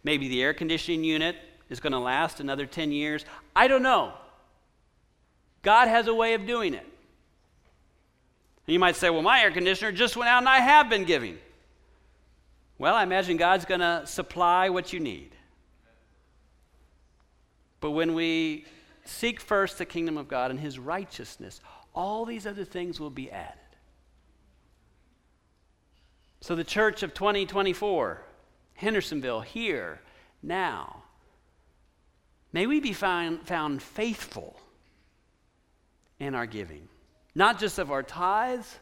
Maybe 0.04 0.28
the 0.28 0.44
air 0.44 0.54
conditioning 0.54 1.04
unit 1.04 1.36
is 1.70 1.80
going 1.80 1.94
to 1.94 2.00
last 2.00 2.40
another 2.40 2.66
10 2.66 2.92
years. 2.92 3.26
I 3.56 3.68
don't 3.68 3.84
know. 3.84 4.14
God 5.62 5.88
has 5.88 6.08
a 6.08 6.14
way 6.14 6.34
of 6.34 6.46
doing 6.46 6.74
it. 6.74 6.86
And 8.70 8.74
you 8.74 8.80
might 8.80 8.96
say, 8.96 9.10
well, 9.10 9.24
my 9.24 9.42
air 9.42 9.50
conditioner 9.50 9.92
just 9.92 10.16
went 10.16 10.30
out 10.30 10.38
and 10.38 10.48
I 10.48 10.60
have 10.60 10.92
been 10.92 11.04
giving. 11.04 11.40
Well, 12.78 12.94
I 12.94 13.02
imagine 13.02 13.36
God's 13.36 13.66
going 13.66 13.80
to 13.80 14.04
supply 14.06 14.70
what 14.70 14.94
you 14.94 15.00
need. 15.00 15.32
But 17.82 17.90
when 17.90 18.14
we 18.14 18.66
seek 19.06 19.40
first 19.40 19.80
the 19.80 19.86
kingdom 19.86 20.20
of 20.20 20.28
God 20.28 20.52
and 20.52 20.60
his 20.60 20.78
righteousness, 20.78 21.62
all 21.96 22.26
these 22.26 22.46
other 22.46 22.64
things 22.64 23.00
will 23.00 23.10
be 23.10 23.32
added. 23.32 23.58
So, 26.42 26.56
the 26.56 26.64
church 26.64 27.02
of 27.02 27.16
2024, 27.16 28.22
Hendersonville, 28.76 29.42
here, 29.42 30.00
now, 30.44 31.06
may 32.54 32.68
we 32.68 32.80
be 32.80 32.94
found, 32.94 33.48
found 33.48 33.82
faithful 33.82 34.60
in 36.20 36.36
our 36.36 36.46
giving, 36.46 36.88
not 37.36 37.60
just 37.60 37.80
of 37.80 37.92
our 37.92 38.04
tithes, 38.04 38.78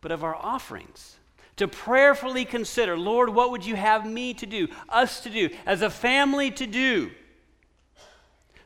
but 0.00 0.12
of 0.12 0.24
our 0.24 0.34
offerings. 0.34 1.16
To 1.56 1.68
prayerfully 1.68 2.44
consider, 2.44 2.98
Lord, 2.98 3.30
what 3.30 3.50
would 3.52 3.64
you 3.64 3.76
have 3.76 4.06
me 4.06 4.34
to 4.34 4.46
do, 4.46 4.68
us 4.88 5.20
to 5.20 5.30
do, 5.30 5.50
as 5.66 5.82
a 5.82 5.90
family 5.90 6.50
to 6.52 6.66
do? 6.66 7.10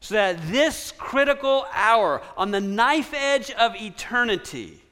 So 0.00 0.14
that 0.14 0.40
this 0.48 0.92
critical 0.96 1.66
hour, 1.72 2.22
on 2.36 2.50
the 2.50 2.60
knife 2.60 3.12
edge 3.14 3.50
of 3.50 3.76
eternity, 3.76 4.82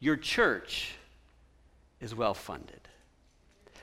your 0.00 0.16
church 0.16 0.94
is 2.00 2.14
well 2.14 2.34
funded. 2.34 2.80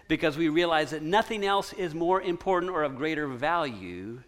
Because 0.07 0.37
we 0.37 0.49
realize 0.49 0.91
that 0.91 1.01
nothing 1.01 1.45
else 1.45 1.73
is 1.73 1.95
more 1.95 2.21
important 2.21 2.71
or 2.71 2.83
of 2.83 2.97
greater 2.97 3.27
value 3.27 4.21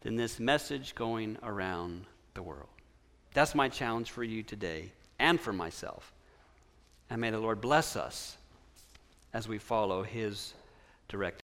than 0.00 0.16
this 0.16 0.40
message 0.40 0.94
going 0.94 1.38
around 1.42 2.06
the 2.34 2.42
world. 2.42 2.68
That's 3.36 3.54
my 3.54 3.68
challenge 3.68 4.12
for 4.12 4.24
you 4.24 4.42
today 4.42 4.92
and 5.18 5.38
for 5.38 5.52
myself. 5.52 6.10
And 7.10 7.20
may 7.20 7.30
the 7.30 7.38
Lord 7.38 7.60
bless 7.60 7.94
us 7.94 8.38
as 9.34 9.46
we 9.46 9.58
follow 9.58 10.02
his 10.04 10.54
direction. 11.06 11.45